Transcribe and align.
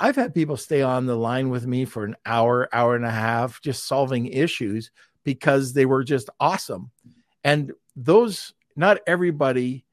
I've 0.00 0.16
had 0.16 0.34
people 0.34 0.56
stay 0.56 0.82
on 0.82 1.06
the 1.06 1.16
line 1.16 1.48
with 1.50 1.66
me 1.66 1.84
for 1.84 2.04
an 2.04 2.14
hour, 2.24 2.68
hour 2.72 2.94
and 2.94 3.04
a 3.04 3.10
half, 3.10 3.60
just 3.60 3.86
solving 3.86 4.26
issues 4.26 4.92
because 5.24 5.72
they 5.72 5.86
were 5.86 6.04
just 6.04 6.30
awesome. 6.38 6.92
And 7.42 7.72
those, 7.96 8.54
not 8.76 8.98
everybody 9.08 9.84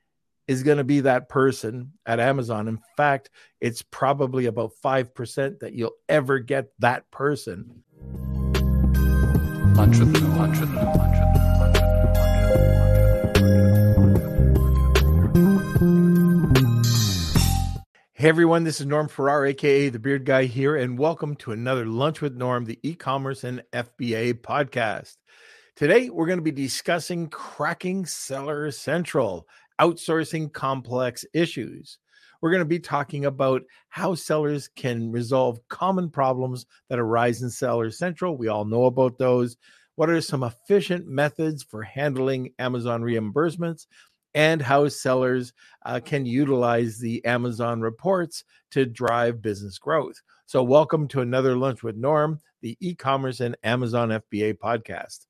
is 0.47 0.61
going 0.61 0.77
to 0.77 0.83
be 0.83 1.01
that 1.01 1.27
person 1.27 1.93
at 2.05 2.19
Amazon. 2.19 2.67
In 2.67 2.79
fact, 2.95 3.31
it's 3.59 3.81
probably 3.81 4.45
about 4.45 4.73
5% 4.83 5.59
that 5.59 5.73
you'll 5.73 5.95
ever 6.07 6.37
get 6.37 6.67
that 6.79 7.09
person. 7.09 7.83
Entrepreneur, 9.77 10.39
entrepreneur, 10.39 11.01
entrepreneur. 11.01 11.34
Hey 18.17 18.29
everyone, 18.29 18.63
this 18.63 18.79
is 18.79 18.85
Norm 18.85 19.09
Farrar, 19.09 19.45
aka 19.45 19.89
the 19.89 19.99
Beard 19.99 20.23
Guy 20.23 20.45
here, 20.45 20.77
and 20.77 20.97
welcome 20.97 21.35
to 21.35 21.51
another 21.51 21.85
Lunch 21.85 22.21
with 22.21 22.33
Norm, 22.33 22.63
the 22.63 22.79
e-commerce 22.81 23.43
and 23.43 23.61
FBA 23.73 24.35
podcast. 24.35 25.17
Today 25.75 26.09
we're 26.09 26.25
going 26.25 26.37
to 26.37 26.41
be 26.41 26.49
discussing 26.49 27.27
cracking 27.27 28.05
Seller 28.05 28.71
Central, 28.71 29.45
outsourcing 29.81 30.53
complex 30.53 31.25
issues. 31.33 31.97
We're 32.41 32.51
going 32.51 32.61
to 32.61 32.65
be 32.65 32.79
talking 32.79 33.25
about 33.25 33.63
how 33.89 34.15
sellers 34.15 34.69
can 34.69 35.11
resolve 35.11 35.59
common 35.67 36.09
problems 36.09 36.65
that 36.89 36.99
arise 36.99 37.41
in 37.41 37.49
Seller 37.49 37.91
Central. 37.91 38.37
We 38.37 38.47
all 38.47 38.63
know 38.63 38.85
about 38.85 39.17
those. 39.17 39.57
What 39.95 40.09
are 40.09 40.21
some 40.21 40.43
efficient 40.43 41.05
methods 41.05 41.63
for 41.63 41.83
handling 41.83 42.53
Amazon 42.59 43.01
reimbursements? 43.01 43.87
And 44.35 44.61
how 44.61 44.87
sellers 44.87 45.53
uh, 45.85 45.99
can 46.03 46.25
utilize 46.25 46.99
the 46.99 47.23
Amazon 47.25 47.81
reports 47.81 48.43
to 48.71 48.85
drive 48.85 49.41
business 49.41 49.79
growth. 49.79 50.21
So, 50.45 50.61
welcome 50.61 51.07
to 51.07 51.21
another 51.21 51.55
Lunch 51.55 51.81
with 51.81 51.95
Norm, 51.95 52.41
the 52.61 52.77
e 52.79 52.93
commerce 52.93 53.39
and 53.39 53.57
Amazon 53.63 54.09
FBA 54.09 54.59
podcast. 54.59 55.25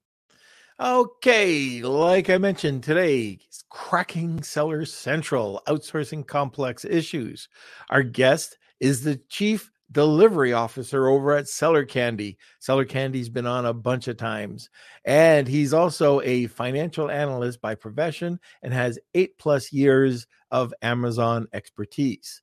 Okay, 0.78 1.81
like 1.81 2.30
I 2.30 2.38
mentioned 2.38 2.84
today, 2.84 3.39
cracking 3.70 4.44
Seller 4.44 4.84
Central, 4.84 5.62
outsourcing 5.67 6.28
complex 6.28 6.84
issues. 6.84 7.47
Our 7.90 8.03
guest 8.03 8.58
is 8.81 9.03
the 9.03 9.16
chief 9.30 9.72
delivery 9.95 10.51
officer 10.51 11.07
over 11.07 11.31
at 11.31 11.47
Seller 11.47 11.85
Candy. 11.85 12.38
Seller 12.59 12.83
Candy's 12.83 13.29
been 13.29 13.47
on 13.47 13.65
a 13.65 13.73
bunch 13.73 14.09
of 14.09 14.17
times. 14.17 14.69
And 15.05 15.47
he's 15.47 15.73
also 15.73 16.19
a 16.21 16.47
financial 16.47 17.09
analyst 17.09 17.61
by 17.61 17.75
profession 17.75 18.41
and 18.61 18.73
has 18.73 18.99
eight 19.13 19.38
plus 19.38 19.71
years 19.71 20.27
of 20.51 20.73
Amazon 20.81 21.47
expertise. 21.53 22.41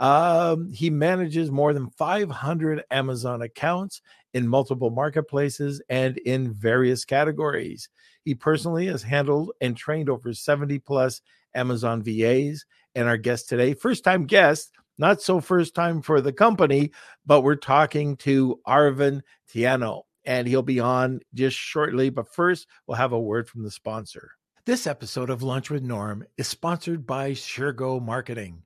Um, 0.00 0.72
he 0.72 0.90
manages 0.90 1.50
more 1.52 1.72
than 1.72 1.90
500 1.90 2.82
Amazon 2.90 3.42
accounts 3.42 4.02
in 4.34 4.48
multiple 4.48 4.90
marketplaces 4.90 5.80
and 5.88 6.18
in 6.18 6.52
various 6.52 7.04
categories. 7.04 7.88
He 8.24 8.34
personally 8.34 8.86
has 8.86 9.04
handled 9.04 9.52
and 9.60 9.76
trained 9.76 10.10
over 10.10 10.34
70 10.34 10.80
plus 10.80 11.22
Amazon 11.54 12.02
VAs. 12.02 12.64
And 12.96 13.06
our 13.06 13.16
guest 13.16 13.48
today, 13.48 13.74
first 13.74 14.02
time 14.02 14.26
guest, 14.26 14.72
not 15.00 15.22
so 15.22 15.40
first 15.40 15.74
time 15.74 16.02
for 16.02 16.20
the 16.20 16.32
company, 16.32 16.92
but 17.24 17.40
we're 17.40 17.56
talking 17.56 18.16
to 18.18 18.60
Arvin 18.68 19.22
Teano, 19.52 20.02
and 20.24 20.46
he'll 20.46 20.62
be 20.62 20.78
on 20.78 21.20
just 21.34 21.56
shortly. 21.56 22.10
But 22.10 22.32
first, 22.32 22.68
we'll 22.86 22.98
have 22.98 23.12
a 23.12 23.18
word 23.18 23.48
from 23.48 23.64
the 23.64 23.70
sponsor. 23.70 24.32
This 24.66 24.86
episode 24.86 25.30
of 25.30 25.42
Lunch 25.42 25.70
with 25.70 25.82
Norm 25.82 26.24
is 26.36 26.46
sponsored 26.46 27.06
by 27.06 27.32
Shergo 27.32 28.00
Marketing. 28.00 28.62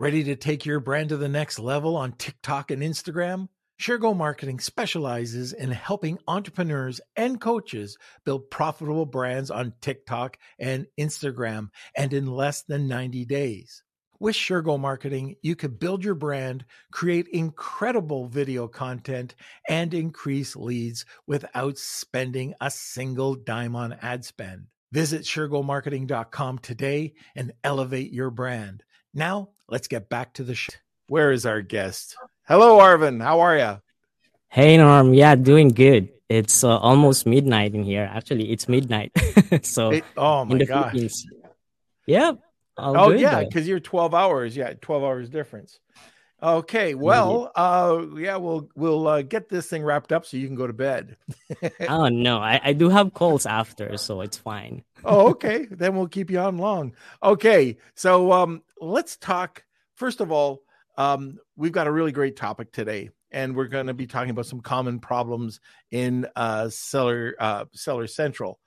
Ready 0.00 0.24
to 0.24 0.36
take 0.36 0.64
your 0.64 0.80
brand 0.80 1.10
to 1.10 1.18
the 1.18 1.28
next 1.28 1.58
level 1.58 1.96
on 1.96 2.12
TikTok 2.12 2.70
and 2.70 2.82
Instagram? 2.82 3.48
Shergo 3.78 4.16
Marketing 4.16 4.60
specializes 4.60 5.52
in 5.52 5.70
helping 5.70 6.18
entrepreneurs 6.26 7.00
and 7.14 7.38
coaches 7.38 7.98
build 8.24 8.50
profitable 8.50 9.04
brands 9.04 9.50
on 9.50 9.74
TikTok 9.82 10.38
and 10.58 10.86
Instagram 10.98 11.68
and 11.94 12.14
in 12.14 12.26
less 12.26 12.62
than 12.62 12.88
90 12.88 13.26
days. 13.26 13.83
With 14.20 14.36
SureGo 14.36 14.78
Marketing, 14.78 15.36
you 15.42 15.56
can 15.56 15.72
build 15.72 16.04
your 16.04 16.14
brand, 16.14 16.64
create 16.92 17.26
incredible 17.28 18.28
video 18.28 18.68
content, 18.68 19.34
and 19.68 19.92
increase 19.92 20.54
leads 20.54 21.04
without 21.26 21.78
spending 21.78 22.54
a 22.60 22.70
single 22.70 23.34
dime 23.34 23.74
on 23.74 23.94
ad 24.02 24.24
spend. 24.24 24.66
Visit 24.92 25.22
SureGoMarketing.com 25.22 26.58
today 26.58 27.14
and 27.34 27.52
elevate 27.64 28.12
your 28.12 28.30
brand. 28.30 28.84
Now, 29.12 29.50
let's 29.68 29.88
get 29.88 30.08
back 30.08 30.34
to 30.34 30.44
the 30.44 30.54
show. 30.54 30.74
Where 31.08 31.32
is 31.32 31.44
our 31.44 31.60
guest? 31.60 32.16
Hello, 32.46 32.78
Arvin. 32.78 33.20
How 33.20 33.40
are 33.40 33.58
you? 33.58 33.80
Hey, 34.48 34.76
Norm. 34.76 35.12
Yeah, 35.12 35.34
doing 35.34 35.68
good. 35.68 36.10
It's 36.28 36.62
uh, 36.62 36.78
almost 36.78 37.26
midnight 37.26 37.74
in 37.74 37.82
here. 37.82 38.08
Actually, 38.10 38.52
it's 38.52 38.68
midnight. 38.68 39.12
so, 39.62 39.90
it, 39.90 40.04
oh 40.16 40.44
my 40.44 40.58
god. 40.58 40.96
Yeah, 42.06 42.32
All 42.76 42.96
oh 42.96 43.10
yeah, 43.10 43.44
because 43.44 43.68
you're 43.68 43.80
12 43.80 44.14
hours. 44.14 44.56
Yeah, 44.56 44.72
12 44.80 45.02
hours 45.02 45.28
difference. 45.30 45.78
Okay, 46.42 46.94
well, 46.94 47.50
uh, 47.54 48.04
yeah, 48.18 48.36
we'll 48.36 48.68
we'll 48.74 49.08
uh, 49.08 49.22
get 49.22 49.48
this 49.48 49.66
thing 49.66 49.82
wrapped 49.82 50.12
up 50.12 50.26
so 50.26 50.36
you 50.36 50.46
can 50.46 50.56
go 50.56 50.66
to 50.66 50.74
bed. 50.74 51.16
oh 51.88 52.08
no, 52.08 52.38
I, 52.38 52.60
I 52.62 52.72
do 52.74 52.90
have 52.90 53.14
calls 53.14 53.46
after, 53.46 53.96
so 53.96 54.20
it's 54.20 54.36
fine. 54.36 54.84
oh, 55.04 55.28
okay. 55.30 55.66
Then 55.70 55.96
we'll 55.96 56.08
keep 56.08 56.30
you 56.30 56.40
on 56.40 56.58
long. 56.58 56.94
Okay, 57.22 57.78
so 57.94 58.30
um, 58.32 58.62
let's 58.78 59.16
talk. 59.16 59.64
First 59.94 60.20
of 60.20 60.32
all, 60.32 60.60
um, 60.98 61.38
we've 61.56 61.72
got 61.72 61.86
a 61.86 61.92
really 61.92 62.12
great 62.12 62.36
topic 62.36 62.72
today, 62.72 63.08
and 63.30 63.56
we're 63.56 63.68
going 63.68 63.86
to 63.86 63.94
be 63.94 64.06
talking 64.06 64.30
about 64.30 64.46
some 64.46 64.60
common 64.60 64.98
problems 64.98 65.60
in 65.92 66.26
uh, 66.36 66.68
Seller 66.68 67.36
uh, 67.38 67.64
Seller 67.72 68.06
Central. 68.06 68.58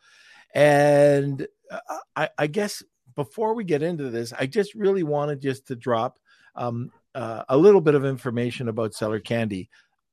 And 0.56 1.46
uh, 1.70 1.80
I, 2.16 2.30
I 2.40 2.48
guess 2.48 2.82
before 3.18 3.56
we 3.56 3.66
get 3.66 3.82
into 3.82 4.10
this, 4.10 4.32
I 4.32 4.46
just 4.46 4.76
really 4.76 5.04
wanted 5.04 5.42
just 5.42 5.68
to 5.68 5.76
drop 5.76 6.20
um, 6.56 6.92
uh, 7.14 7.44
a 7.50 7.58
little 7.58 7.82
bit 7.82 7.96
of 7.96 8.06
information 8.06 8.70
about 8.70 8.94
Seller 8.94 9.20
Candy. 9.20 9.70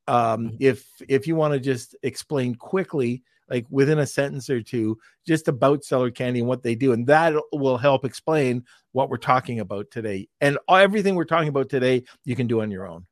Um, 0.09 0.49
mm-hmm. 0.49 0.57
if 0.59 0.85
if 1.07 1.27
you 1.29 1.37
want 1.37 1.55
to 1.55 1.61
just 1.61 1.95
explain 2.03 2.55
quickly, 2.55 3.23
like 3.49 3.67
within 3.71 3.99
a 3.99 4.07
sentence 4.07 4.49
or 4.51 4.63
two, 4.63 4.99
just 5.27 5.49
about 5.49 5.85
Seller 5.85 6.11
Candy 6.11 6.41
and 6.41 6.49
what 6.49 6.63
they 6.63 6.75
do, 6.75 6.93
and 6.93 7.07
that 7.07 7.35
will 7.53 7.77
help 7.77 8.05
explain 8.05 8.65
what 8.93 9.11
we're 9.11 9.19
talking 9.19 9.61
about 9.61 9.91
today. 9.91 10.29
And 10.41 10.59
everything 10.69 11.15
we're 11.15 11.25
talking 11.25 11.49
about 11.49 11.69
today, 11.69 12.05
you 12.25 12.35
can 12.35 12.47
do 12.47 12.63
on 12.63 12.71
your 12.71 12.89
own. 12.89 13.07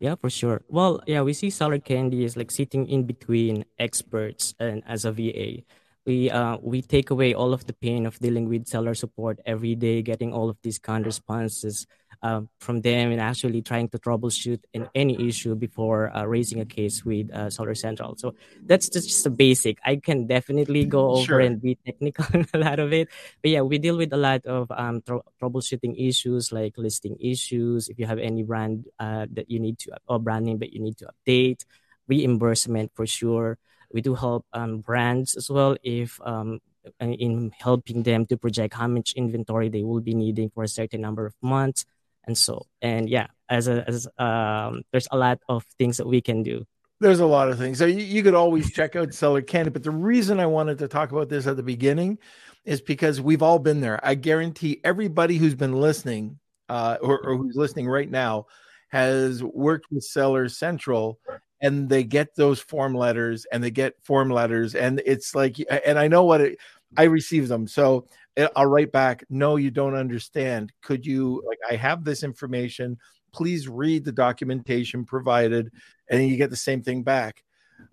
Yeah, 0.00 0.16
for 0.16 0.30
sure. 0.30 0.62
Well, 0.68 1.00
yeah, 1.06 1.20
we 1.22 1.32
see 1.32 1.50
Seller 1.50 1.78
Candy 1.78 2.24
is 2.24 2.36
like 2.36 2.50
sitting 2.50 2.88
in 2.88 3.04
between 3.04 3.66
experts 3.78 4.54
and 4.58 4.82
as 4.86 5.04
a 5.04 5.12
VA 5.12 5.62
we 6.06 6.30
uh, 6.30 6.56
we 6.62 6.80
take 6.80 7.10
away 7.10 7.34
all 7.34 7.52
of 7.52 7.66
the 7.66 7.72
pain 7.74 8.06
of 8.06 8.18
dealing 8.18 8.48
with 8.48 8.66
seller 8.66 8.94
support 8.94 9.38
every 9.44 9.74
day, 9.74 10.02
getting 10.02 10.32
all 10.32 10.48
of 10.48 10.56
these 10.62 10.78
kind 10.78 11.04
responses 11.04 11.86
uh, 12.22 12.40
from 12.58 12.80
them, 12.80 13.12
and 13.12 13.20
actually 13.20 13.60
trying 13.60 13.88
to 13.88 13.98
troubleshoot 13.98 14.60
in 14.72 14.88
any 14.94 15.28
issue 15.28 15.54
before 15.54 16.14
uh, 16.16 16.24
raising 16.24 16.60
a 16.60 16.64
case 16.64 17.04
with 17.04 17.30
uh, 17.32 17.50
Seller 17.50 17.74
Central. 17.74 18.16
So 18.16 18.34
that's 18.64 18.88
just 18.88 19.26
a 19.26 19.30
basic. 19.30 19.78
I 19.84 19.96
can 19.96 20.26
definitely 20.26 20.86
go 20.86 21.10
over 21.20 21.24
sure. 21.24 21.40
and 21.40 21.60
be 21.60 21.76
technical 21.84 22.24
in 22.34 22.46
a 22.54 22.58
lot 22.58 22.78
of 22.78 22.92
it, 22.92 23.08
but 23.42 23.50
yeah, 23.50 23.60
we 23.60 23.78
deal 23.78 23.96
with 23.96 24.12
a 24.12 24.18
lot 24.18 24.46
of 24.46 24.70
um, 24.72 25.02
tr- 25.02 25.26
troubleshooting 25.40 25.94
issues 25.96 26.50
like 26.50 26.78
listing 26.78 27.16
issues. 27.20 27.88
If 27.88 27.98
you 27.98 28.06
have 28.06 28.18
any 28.18 28.42
brand 28.42 28.86
uh, 28.98 29.26
that 29.32 29.50
you 29.50 29.60
need 29.60 29.78
to 29.80 29.98
or 30.08 30.18
brand 30.18 30.46
name 30.46 30.58
that 30.60 30.72
you 30.72 30.80
need 30.80 30.96
to 30.98 31.10
update, 31.12 31.64
reimbursement 32.08 32.92
for 32.94 33.06
sure 33.06 33.58
we 33.92 34.00
do 34.00 34.14
help 34.14 34.46
um, 34.52 34.80
brands 34.80 35.36
as 35.36 35.50
well 35.50 35.76
if 35.82 36.20
um, 36.24 36.60
in 37.00 37.52
helping 37.58 38.02
them 38.02 38.26
to 38.26 38.36
project 38.36 38.74
how 38.74 38.86
much 38.86 39.12
inventory 39.14 39.68
they 39.68 39.82
will 39.82 40.00
be 40.00 40.14
needing 40.14 40.50
for 40.50 40.64
a 40.64 40.68
certain 40.68 41.00
number 41.00 41.26
of 41.26 41.34
months 41.42 41.84
and 42.24 42.36
so 42.36 42.66
and 42.82 43.08
yeah 43.08 43.26
as 43.48 43.68
a 43.68 43.84
as 43.88 44.06
um 44.18 44.82
there's 44.92 45.08
a 45.10 45.16
lot 45.16 45.38
of 45.48 45.64
things 45.78 45.96
that 45.96 46.06
we 46.06 46.20
can 46.20 46.42
do. 46.42 46.64
There's 47.00 47.20
a 47.20 47.26
lot 47.26 47.48
of 47.48 47.56
things. 47.56 47.78
So 47.78 47.86
you, 47.86 48.04
you 48.04 48.22
could 48.22 48.34
always 48.34 48.70
check 48.72 48.94
out 48.94 49.14
seller 49.14 49.42
candy 49.42 49.70
but 49.70 49.82
the 49.82 49.90
reason 49.90 50.40
i 50.40 50.46
wanted 50.46 50.78
to 50.78 50.88
talk 50.88 51.12
about 51.12 51.28
this 51.28 51.46
at 51.46 51.56
the 51.56 51.62
beginning 51.62 52.18
is 52.64 52.80
because 52.80 53.20
we've 53.20 53.42
all 53.42 53.58
been 53.58 53.80
there. 53.80 53.98
I 54.02 54.14
guarantee 54.14 54.80
everybody 54.84 55.36
who's 55.36 55.54
been 55.54 55.80
listening 55.80 56.38
uh, 56.68 56.98
or, 57.00 57.18
or 57.26 57.36
who's 57.36 57.56
listening 57.56 57.88
right 57.88 58.10
now 58.10 58.46
has 58.90 59.42
worked 59.42 59.86
with 59.90 60.04
seller 60.04 60.48
central 60.48 61.18
and 61.60 61.88
they 61.88 62.04
get 62.04 62.34
those 62.34 62.60
form 62.60 62.94
letters 62.94 63.46
and 63.52 63.62
they 63.62 63.70
get 63.70 63.94
form 64.02 64.30
letters 64.30 64.74
and 64.74 65.02
it's 65.04 65.34
like 65.34 65.56
and 65.84 65.98
i 65.98 66.08
know 66.08 66.24
what 66.24 66.40
it, 66.40 66.58
i 66.96 67.04
receive 67.04 67.48
them 67.48 67.66
so 67.66 68.06
eh, 68.36 68.48
i'll 68.56 68.66
write 68.66 68.92
back 68.92 69.24
no 69.30 69.56
you 69.56 69.70
don't 69.70 69.94
understand. 69.94 70.72
Could 70.82 71.06
you 71.06 71.42
like 71.46 71.58
i 71.70 71.76
have 71.76 72.04
this 72.04 72.22
information. 72.22 72.98
Please 73.32 73.68
read 73.68 74.04
the 74.04 74.12
documentation 74.12 75.04
provided 75.04 75.70
and 76.08 76.26
you 76.26 76.36
get 76.36 76.50
the 76.50 76.56
same 76.56 76.82
thing 76.82 77.02
back. 77.02 77.44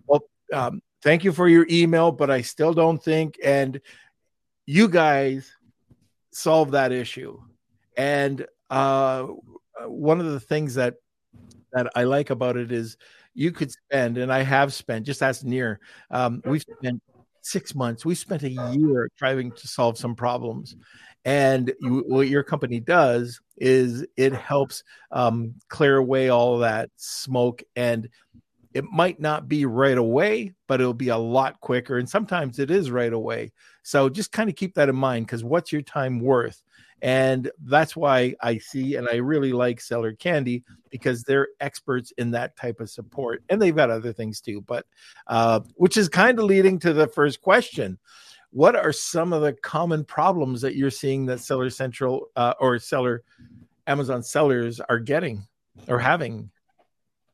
Well 0.08 0.24
um, 0.54 0.82
thank 1.04 1.24
you 1.24 1.32
for 1.32 1.48
your 1.48 1.68
email 1.70 2.12
but 2.12 2.32
i 2.32 2.42
still 2.42 2.74
don't 2.74 3.04
think 3.04 3.38
and 3.44 3.80
you 4.66 4.90
guys 4.90 5.52
solve 6.38 6.72
that 6.72 6.92
issue. 6.92 7.42
And 7.98 8.46
uh, 8.70 9.24
one 9.86 10.20
of 10.20 10.28
the 10.28 10.40
things 10.40 10.76
that 10.76 10.96
that 11.74 11.92
I 11.96 12.04
like 12.04 12.30
about 12.30 12.56
it 12.56 12.72
is 12.72 12.98
you 13.38 13.52
could 13.52 13.72
spend, 13.72 14.18
and 14.18 14.34
I 14.34 14.42
have 14.42 14.74
spent, 14.74 15.06
just 15.06 15.22
as 15.22 15.44
near, 15.44 15.80
um, 16.10 16.42
we've 16.44 16.64
spent 16.64 17.04
six 17.44 17.76
months, 17.76 18.04
we 18.04 18.16
spent 18.16 18.42
a 18.42 18.50
year 18.50 19.10
trying 19.16 19.52
to 19.52 19.68
solve 19.68 19.98
some 19.98 20.16
problems. 20.16 20.76
And 21.24 21.72
you, 21.80 22.04
what 22.08 22.30
your 22.30 22.42
company 22.42 22.80
does 22.80 23.40
is 23.58 24.06
it 24.18 24.34
helps 24.34 24.84
um, 25.12 25.54
clear 25.70 25.98
away 25.98 26.30
all 26.30 26.60
that 26.60 26.90
smoke 26.96 27.62
and 27.76 28.10
it 28.74 28.86
might 28.86 29.20
not 29.20 29.48
be 29.48 29.66
right 29.66 29.98
away, 29.98 30.54
but 30.68 30.82
it'll 30.82 30.94
be 30.94 31.10
a 31.10 31.18
lot 31.18 31.60
quicker. 31.62 31.98
And 31.98 32.10
sometimes 32.10 32.58
it 32.60 32.72
is 32.72 32.90
right 32.90 33.14
away. 33.14 33.52
So 33.84 34.10
just 34.10 34.32
kind 34.32 34.50
of 34.50 34.56
keep 34.56 34.74
that 34.76 34.90
in 34.90 34.96
mind 34.96 35.28
because 35.28 35.44
what's 35.44 35.72
your 35.72 35.82
time 35.84 36.20
worth? 36.20 36.62
And 37.02 37.52
that's 37.64 37.96
why 37.96 38.36
I 38.42 38.58
see 38.58 38.96
and 38.96 39.08
I 39.08 39.16
really 39.16 39.54
like 39.54 39.80
Seller 39.80 40.14
Candy 40.14 40.64
because 40.90 41.24
they're 41.24 41.50
experts 41.60 42.12
in 42.18 42.32
that 42.32 42.56
type 42.56 42.80
of 42.80 42.90
support. 42.90 43.44
And 43.50 43.62
they've 43.62 43.76
got 43.76 43.92
other 43.92 44.14
things 44.14 44.42
too, 44.42 44.62
but 44.62 44.86
uh, 45.28 45.60
which 45.76 45.98
is 45.98 46.10
kind 46.10 46.40
of 46.40 46.46
leading 46.46 46.80
to 46.80 46.94
the 46.94 47.08
first 47.08 47.42
question. 47.42 48.00
What 48.52 48.76
are 48.76 48.94
some 48.94 49.34
of 49.34 49.42
the 49.42 49.54
common 49.54 50.06
problems 50.06 50.62
that 50.62 50.76
you're 50.76 50.90
seeing 50.90 51.26
that 51.28 51.42
Seller 51.42 51.70
Central 51.70 52.28
uh, 52.36 52.54
or 52.60 52.80
Seller 52.80 53.24
Amazon 53.86 54.24
sellers 54.24 54.80
are 54.80 55.00
getting 55.00 55.46
or 55.88 56.00
having? 56.00 56.50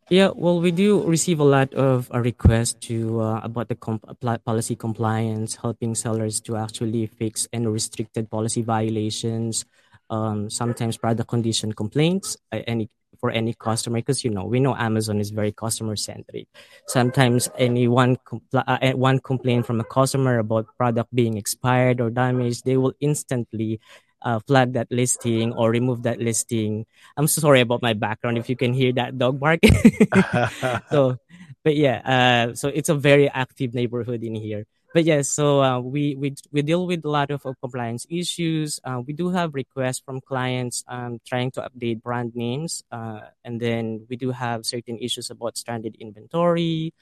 Yeah, 0.10 0.30
well, 0.36 0.60
we 0.60 0.72
do 0.72 1.02
receive 1.04 1.40
a 1.40 1.44
lot 1.44 1.74
of 1.74 2.12
uh, 2.14 2.20
requests 2.20 2.74
to 2.88 3.22
uh, 3.22 3.40
about 3.44 3.68
the 3.70 3.76
comp- 3.76 4.06
policy 4.46 4.76
compliance, 4.76 5.56
helping 5.56 5.96
sellers 5.96 6.42
to 6.42 6.58
actually 6.58 7.08
fix 7.08 7.48
any 7.54 7.68
restricted 7.68 8.30
policy 8.30 8.62
violations. 8.62 9.66
Um, 10.10 10.50
sometimes 10.50 10.98
product 10.98 11.30
condition 11.30 11.72
complaints, 11.74 12.38
uh, 12.52 12.60
any 12.68 12.90
for 13.20 13.32
any 13.32 13.54
customer, 13.54 14.00
because 14.00 14.24
you 14.24 14.30
know 14.30 14.44
we 14.46 14.60
know 14.60 14.76
Amazon 14.76 15.20
is 15.20 15.32
very 15.32 15.52
customer 15.54 15.96
centric. 15.96 16.48
Sometimes 16.88 17.50
any 17.58 17.88
one 17.88 18.18
compl- 18.28 18.64
uh, 18.68 18.92
one 18.98 19.20
complaint 19.20 19.66
from 19.66 19.80
a 19.80 19.84
customer 19.86 20.38
about 20.40 20.68
product 20.78 21.16
being 21.16 21.38
expired 21.38 22.02
or 22.02 22.10
damaged, 22.10 22.66
they 22.66 22.76
will 22.78 22.94
instantly 23.00 23.80
uh, 24.24 24.40
flag 24.40 24.74
that 24.74 24.88
listing 24.90 25.54
or 25.54 25.70
remove 25.70 26.04
that 26.04 26.20
listing. 26.20 26.86
I'm 27.18 27.28
so 27.28 27.42
sorry 27.42 27.62
about 27.62 27.82
my 27.82 27.94
background 27.94 28.38
if 28.38 28.50
you 28.50 28.56
can 28.56 28.74
hear 28.74 28.94
that 28.94 29.18
dog 29.18 29.40
bark. 29.40 29.60
so, 30.90 31.18
but 31.64 31.76
yeah, 31.76 32.00
uh, 32.02 32.56
so 32.56 32.70
it's 32.70 32.90
a 32.90 32.96
very 32.96 33.30
active 33.30 33.74
neighborhood 33.74 34.24
in 34.24 34.36
here. 34.36 34.66
But 34.94 35.06
yeah, 35.06 35.24
so 35.24 35.62
uh, 35.64 35.80
we, 35.80 36.14
we 36.16 36.36
we 36.52 36.62
deal 36.62 36.86
with 36.86 37.04
a 37.04 37.10
lot 37.10 37.32
of 37.32 37.44
uh, 37.46 37.54
compliance 37.60 38.06
issues. 38.12 38.80
Uh, 38.86 39.02
we 39.02 39.14
do 39.14 39.30
have 39.30 39.56
requests 39.56 40.00
from 40.06 40.22
clients 40.22 40.84
um, 40.88 41.18
trying 41.26 41.50
to 41.58 41.66
update 41.66 42.04
brand 42.04 42.36
names, 42.36 42.84
uh, 42.92 43.22
and 43.44 43.60
then 43.60 44.06
we 44.08 44.18
do 44.18 44.30
have 44.30 44.68
certain 44.68 45.00
issues 45.02 45.32
about 45.32 45.58
stranded 45.58 45.98
inventory, 46.00 46.94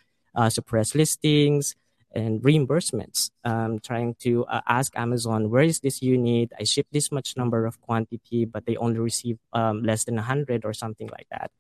suppressed 0.48 0.96
listings, 0.96 1.76
and 2.14 2.42
reimbursements. 2.42 3.32
Um, 3.44 3.80
trying 3.80 4.16
to 4.22 4.46
uh, 4.46 4.62
ask 4.68 4.98
Amazon, 4.98 5.50
where 5.50 5.64
is 5.64 5.80
this 5.80 6.02
unit? 6.02 6.52
I 6.60 6.64
ship 6.64 6.88
this 6.92 7.12
much 7.12 7.38
number 7.38 7.66
of 7.66 7.80
quantity, 7.82 8.46
but 8.46 8.66
they 8.66 8.78
only 8.78 9.00
receive 9.00 9.38
um, 9.54 9.84
less 9.84 10.06
than 10.06 10.16
100 10.16 10.66
or 10.66 10.74
something 10.74 11.08
like 11.08 11.28
that. 11.32 11.52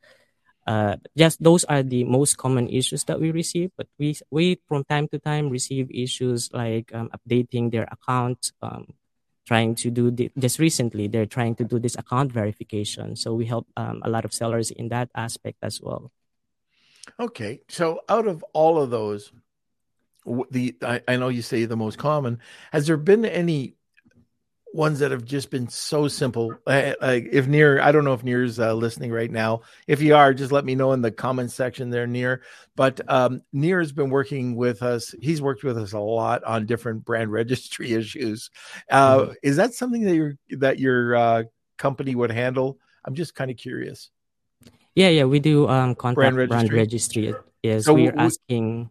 Uh, 0.67 0.95
yes, 1.15 1.37
those 1.37 1.63
are 1.65 1.81
the 1.81 2.03
most 2.03 2.37
common 2.37 2.69
issues 2.69 3.03
that 3.05 3.19
we 3.19 3.31
receive, 3.31 3.71
but 3.77 3.87
we, 3.97 4.15
we 4.29 4.59
from 4.67 4.83
time 4.83 5.07
to 5.07 5.17
time 5.17 5.49
receive 5.49 5.89
issues 5.89 6.49
like 6.53 6.93
um, 6.93 7.09
updating 7.09 7.71
their 7.71 7.87
account, 7.91 8.51
um, 8.61 8.93
trying 9.45 9.73
to 9.73 9.89
do 9.89 10.11
the, 10.11 10.29
just 10.37 10.59
recently, 10.59 11.07
they're 11.07 11.25
trying 11.25 11.55
to 11.55 11.63
do 11.63 11.79
this 11.79 11.97
account 11.97 12.31
verification. 12.31 13.15
So 13.15 13.33
we 13.33 13.45
help 13.45 13.67
um, 13.75 14.01
a 14.03 14.09
lot 14.09 14.23
of 14.23 14.33
sellers 14.33 14.69
in 14.69 14.89
that 14.89 15.09
aspect 15.15 15.57
as 15.63 15.81
well. 15.81 16.11
Okay. 17.19 17.61
So 17.67 18.01
out 18.07 18.27
of 18.27 18.45
all 18.53 18.79
of 18.81 18.91
those, 18.91 19.31
the 20.51 20.75
I, 20.81 21.01
I 21.07 21.15
know 21.17 21.29
you 21.29 21.41
say 21.41 21.65
the 21.65 21.77
most 21.77 21.97
common. 21.97 22.39
Has 22.71 22.87
there 22.87 22.97
been 22.97 23.25
any 23.25 23.75
ones 24.73 24.99
that 24.99 25.11
have 25.11 25.25
just 25.25 25.49
been 25.49 25.67
so 25.67 26.07
simple. 26.07 26.53
Like 26.65 26.95
if 27.31 27.47
Near, 27.47 27.81
I 27.81 27.91
don't 27.91 28.03
know 28.03 28.13
if 28.13 28.23
Near's 28.23 28.59
uh, 28.59 28.73
listening 28.73 29.11
right 29.11 29.29
now. 29.29 29.61
If 29.87 30.01
you 30.01 30.15
are, 30.15 30.33
just 30.33 30.51
let 30.51 30.65
me 30.65 30.75
know 30.75 30.93
in 30.93 31.01
the 31.01 31.11
comments 31.11 31.53
section 31.53 31.89
there, 31.89 32.07
Near. 32.07 32.41
But 32.75 33.01
um, 33.09 33.41
Near 33.51 33.79
has 33.79 33.91
been 33.91 34.09
working 34.09 34.55
with 34.55 34.81
us. 34.81 35.13
He's 35.21 35.41
worked 35.41 35.63
with 35.63 35.77
us 35.77 35.93
a 35.93 35.99
lot 35.99 36.43
on 36.43 36.65
different 36.65 37.05
brand 37.05 37.31
registry 37.31 37.93
issues. 37.93 38.49
Uh, 38.89 39.17
mm-hmm. 39.17 39.31
Is 39.43 39.57
that 39.57 39.73
something 39.73 40.03
that 40.03 40.15
your 40.15 40.37
that 40.51 40.79
your 40.79 41.15
uh, 41.15 41.43
company 41.77 42.15
would 42.15 42.31
handle? 42.31 42.79
I'm 43.03 43.15
just 43.15 43.35
kind 43.35 43.51
of 43.51 43.57
curious. 43.57 44.09
Yeah, 44.95 45.09
yeah, 45.09 45.23
we 45.23 45.39
do 45.39 45.67
um, 45.69 45.95
contact 45.95 46.15
brand 46.15 46.37
registry. 46.37 46.67
Brand 46.67 46.73
registry. 46.73 47.33
Yes, 47.63 47.85
so 47.85 47.93
we're 47.93 48.13
asking. 48.15 48.89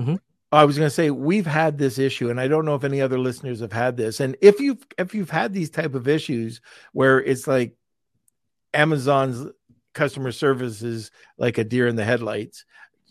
Mm-hmm. 0.00 0.16
I 0.52 0.64
was 0.66 0.76
going 0.76 0.86
to 0.86 0.94
say 0.94 1.10
we've 1.10 1.46
had 1.46 1.78
this 1.78 1.98
issue, 1.98 2.28
and 2.28 2.38
I 2.38 2.46
don't 2.46 2.66
know 2.66 2.74
if 2.74 2.84
any 2.84 3.00
other 3.00 3.18
listeners 3.18 3.60
have 3.60 3.72
had 3.72 3.96
this. 3.96 4.20
And 4.20 4.36
if 4.42 4.60
you've 4.60 4.84
if 4.98 5.14
you've 5.14 5.30
had 5.30 5.52
these 5.52 5.70
type 5.70 5.94
of 5.94 6.08
issues 6.08 6.60
where 6.92 7.22
it's 7.22 7.46
like 7.46 7.74
Amazon's 8.74 9.50
customer 9.94 10.30
service 10.30 10.82
is 10.82 11.10
like 11.38 11.58
a 11.58 11.64
deer 11.64 11.88
in 11.88 11.96
the 11.96 12.04
headlights, 12.04 12.66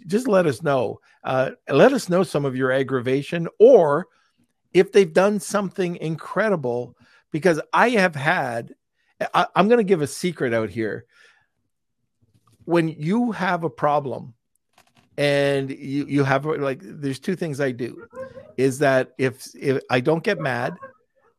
just 0.06 0.28
let 0.28 0.46
us 0.46 0.62
know. 0.62 1.00
Uh, 1.24 1.52
let 1.68 1.94
us 1.94 2.10
know 2.10 2.24
some 2.24 2.46
of 2.46 2.56
your 2.56 2.72
aggravation, 2.72 3.48
or 3.60 4.08
if 4.74 4.92
they've 4.92 5.14
done 5.14 5.40
something 5.40 5.96
incredible. 5.96 6.96
Because 7.32 7.62
I 7.72 7.92
have 7.92 8.14
had, 8.14 8.76
I, 9.34 9.48
I'm 9.56 9.70
going 9.70 9.78
to 9.78 9.86
give 9.86 10.02
a 10.02 10.08
secret 10.08 10.54
out 10.54 10.70
here. 10.70 11.06
When 12.66 12.90
you 12.90 13.32
have 13.32 13.64
a 13.64 13.70
problem 13.70 14.34
and 15.18 15.70
you 15.70 16.06
you 16.06 16.24
have 16.24 16.46
like 16.46 16.80
there's 16.82 17.20
two 17.20 17.36
things 17.36 17.60
I 17.60 17.72
do 17.72 18.08
is 18.58 18.80
that 18.80 19.12
if 19.18 19.48
if 19.56 19.82
I 19.90 20.00
don't 20.00 20.24
get 20.24 20.40
mad, 20.40 20.76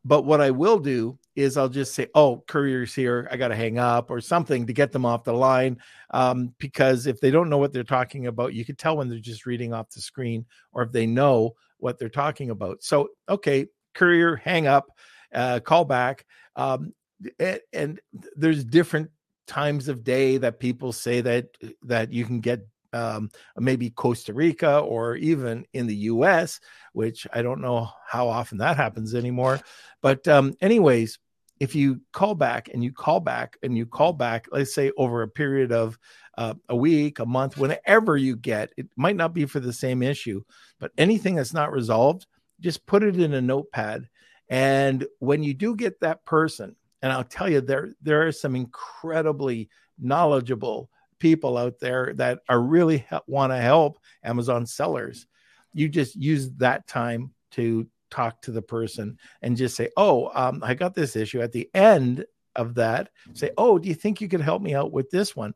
but 0.04 0.22
what 0.22 0.40
I 0.40 0.50
will 0.50 0.78
do 0.78 1.18
is 1.34 1.56
I'll 1.56 1.68
just 1.68 1.94
say, 1.94 2.08
"Oh, 2.14 2.44
courier's 2.46 2.94
here. 2.94 3.28
I 3.30 3.36
got 3.36 3.48
to 3.48 3.56
hang 3.56 3.78
up 3.78 4.10
or 4.10 4.20
something 4.20 4.66
to 4.66 4.72
get 4.72 4.92
them 4.92 5.06
off 5.06 5.24
the 5.24 5.32
line." 5.32 5.78
Um, 6.10 6.54
because 6.58 7.06
if 7.06 7.20
they 7.20 7.30
don't 7.30 7.48
know 7.48 7.58
what 7.58 7.72
they're 7.72 7.84
talking 7.84 8.26
about, 8.26 8.54
you 8.54 8.64
can 8.64 8.76
tell 8.76 8.96
when 8.96 9.08
they're 9.08 9.18
just 9.18 9.46
reading 9.46 9.72
off 9.72 9.90
the 9.90 10.00
screen, 10.00 10.44
or 10.72 10.82
if 10.82 10.92
they 10.92 11.06
know 11.06 11.54
what 11.78 11.98
they're 11.98 12.08
talking 12.08 12.50
about. 12.50 12.82
So, 12.82 13.08
okay, 13.28 13.66
courier, 13.94 14.36
hang 14.36 14.66
up, 14.66 14.86
uh, 15.34 15.60
call 15.60 15.84
back, 15.84 16.26
um, 16.56 16.92
and, 17.38 17.60
and 17.72 18.00
there's 18.36 18.64
different 18.64 19.10
times 19.46 19.88
of 19.88 20.04
day 20.04 20.36
that 20.36 20.60
people 20.60 20.92
say 20.92 21.20
that 21.20 21.48
that 21.82 22.12
you 22.12 22.24
can 22.24 22.40
get 22.40 22.60
um, 22.92 23.30
maybe 23.56 23.90
Costa 23.90 24.32
Rica 24.32 24.78
or 24.78 25.16
even 25.16 25.64
in 25.72 25.86
the 25.86 25.96
US, 25.96 26.60
which 26.92 27.26
I 27.32 27.42
don't 27.42 27.60
know 27.60 27.88
how 28.06 28.28
often 28.28 28.58
that 28.58 28.76
happens 28.76 29.14
anymore. 29.14 29.60
But, 30.00 30.26
um, 30.28 30.54
anyways, 30.60 31.18
if 31.60 31.74
you 31.74 32.00
call 32.12 32.34
back 32.34 32.70
and 32.72 32.82
you 32.82 32.92
call 32.92 33.20
back 33.20 33.56
and 33.62 33.76
you 33.76 33.86
call 33.86 34.12
back, 34.12 34.48
let's 34.50 34.74
say 34.74 34.90
over 34.96 35.22
a 35.22 35.28
period 35.28 35.70
of 35.70 35.96
uh, 36.36 36.54
a 36.68 36.74
week, 36.74 37.18
a 37.20 37.26
month, 37.26 37.56
whenever 37.56 38.16
you 38.16 38.34
get, 38.36 38.72
it 38.76 38.88
might 38.96 39.14
not 39.16 39.32
be 39.32 39.44
for 39.44 39.60
the 39.60 39.72
same 39.72 40.02
issue, 40.02 40.42
but 40.80 40.90
anything 40.98 41.36
that's 41.36 41.54
not 41.54 41.70
resolved, 41.70 42.26
just 42.58 42.84
put 42.86 43.02
it 43.02 43.20
in 43.20 43.34
a 43.34 43.40
notepad. 43.40 44.08
And 44.48 45.06
when 45.20 45.42
you 45.42 45.54
do 45.54 45.76
get 45.76 46.00
that 46.00 46.24
person, 46.24 46.74
and 47.00 47.12
I'll 47.12 47.24
tell 47.24 47.48
you, 47.48 47.60
there 47.60 47.90
there 48.00 48.26
are 48.26 48.32
some 48.32 48.56
incredibly 48.56 49.68
knowledgeable 49.98 50.90
people 51.22 51.56
out 51.56 51.78
there 51.78 52.12
that 52.14 52.40
are 52.48 52.60
really 52.60 53.06
want 53.28 53.52
to 53.52 53.56
help 53.56 54.00
Amazon 54.24 54.66
sellers. 54.66 55.28
You 55.72 55.88
just 55.88 56.16
use 56.16 56.50
that 56.56 56.88
time 56.88 57.32
to 57.52 57.86
talk 58.10 58.42
to 58.42 58.50
the 58.50 58.60
person 58.60 59.16
and 59.40 59.56
just 59.56 59.76
say, 59.76 59.88
"Oh, 59.96 60.32
um, 60.34 60.60
I 60.64 60.74
got 60.74 60.94
this 60.96 61.14
issue." 61.14 61.40
At 61.40 61.52
the 61.52 61.70
end 61.74 62.26
of 62.56 62.74
that, 62.74 63.10
say, 63.34 63.52
"Oh, 63.56 63.78
do 63.78 63.88
you 63.88 63.94
think 63.94 64.20
you 64.20 64.28
could 64.28 64.40
help 64.40 64.62
me 64.62 64.74
out 64.74 64.90
with 64.90 65.10
this 65.10 65.36
one?" 65.36 65.54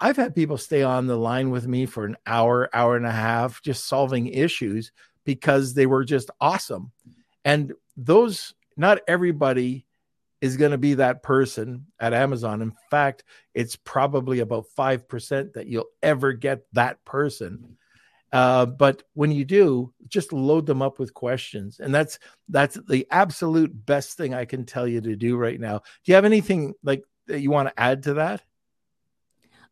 I've 0.00 0.16
had 0.16 0.34
people 0.34 0.56
stay 0.56 0.82
on 0.82 1.06
the 1.06 1.16
line 1.16 1.50
with 1.50 1.66
me 1.66 1.84
for 1.84 2.06
an 2.06 2.16
hour, 2.26 2.70
hour 2.72 2.96
and 2.96 3.04
a 3.04 3.12
half, 3.12 3.60
just 3.60 3.86
solving 3.86 4.28
issues 4.28 4.92
because 5.24 5.74
they 5.74 5.84
were 5.84 6.04
just 6.04 6.30
awesome. 6.40 6.90
And 7.44 7.74
those, 7.98 8.54
not 8.78 9.02
everybody 9.06 9.84
is 10.40 10.56
going 10.56 10.70
to 10.70 10.78
be 10.78 10.94
that 10.94 11.22
person 11.22 11.86
at 11.98 12.14
Amazon. 12.14 12.62
In 12.62 12.72
fact, 12.90 13.24
it's 13.54 13.76
probably 13.76 14.40
about 14.40 14.66
5% 14.76 15.52
that 15.52 15.66
you'll 15.66 15.90
ever 16.02 16.32
get 16.32 16.62
that 16.72 17.04
person. 17.04 17.76
Uh, 18.32 18.64
but 18.64 19.02
when 19.14 19.32
you 19.32 19.44
do, 19.44 19.92
just 20.08 20.32
load 20.32 20.64
them 20.66 20.82
up 20.82 20.98
with 20.98 21.12
questions. 21.14 21.80
And 21.80 21.94
that's 21.94 22.18
that's 22.48 22.78
the 22.88 23.06
absolute 23.10 23.72
best 23.86 24.16
thing 24.16 24.34
I 24.34 24.44
can 24.44 24.64
tell 24.64 24.86
you 24.86 25.00
to 25.00 25.16
do 25.16 25.36
right 25.36 25.58
now. 25.58 25.78
Do 25.78 26.12
you 26.12 26.14
have 26.14 26.24
anything 26.24 26.74
like 26.82 27.02
that 27.26 27.40
you 27.40 27.50
want 27.50 27.68
to 27.68 27.80
add 27.80 28.04
to 28.04 28.14
that? 28.14 28.42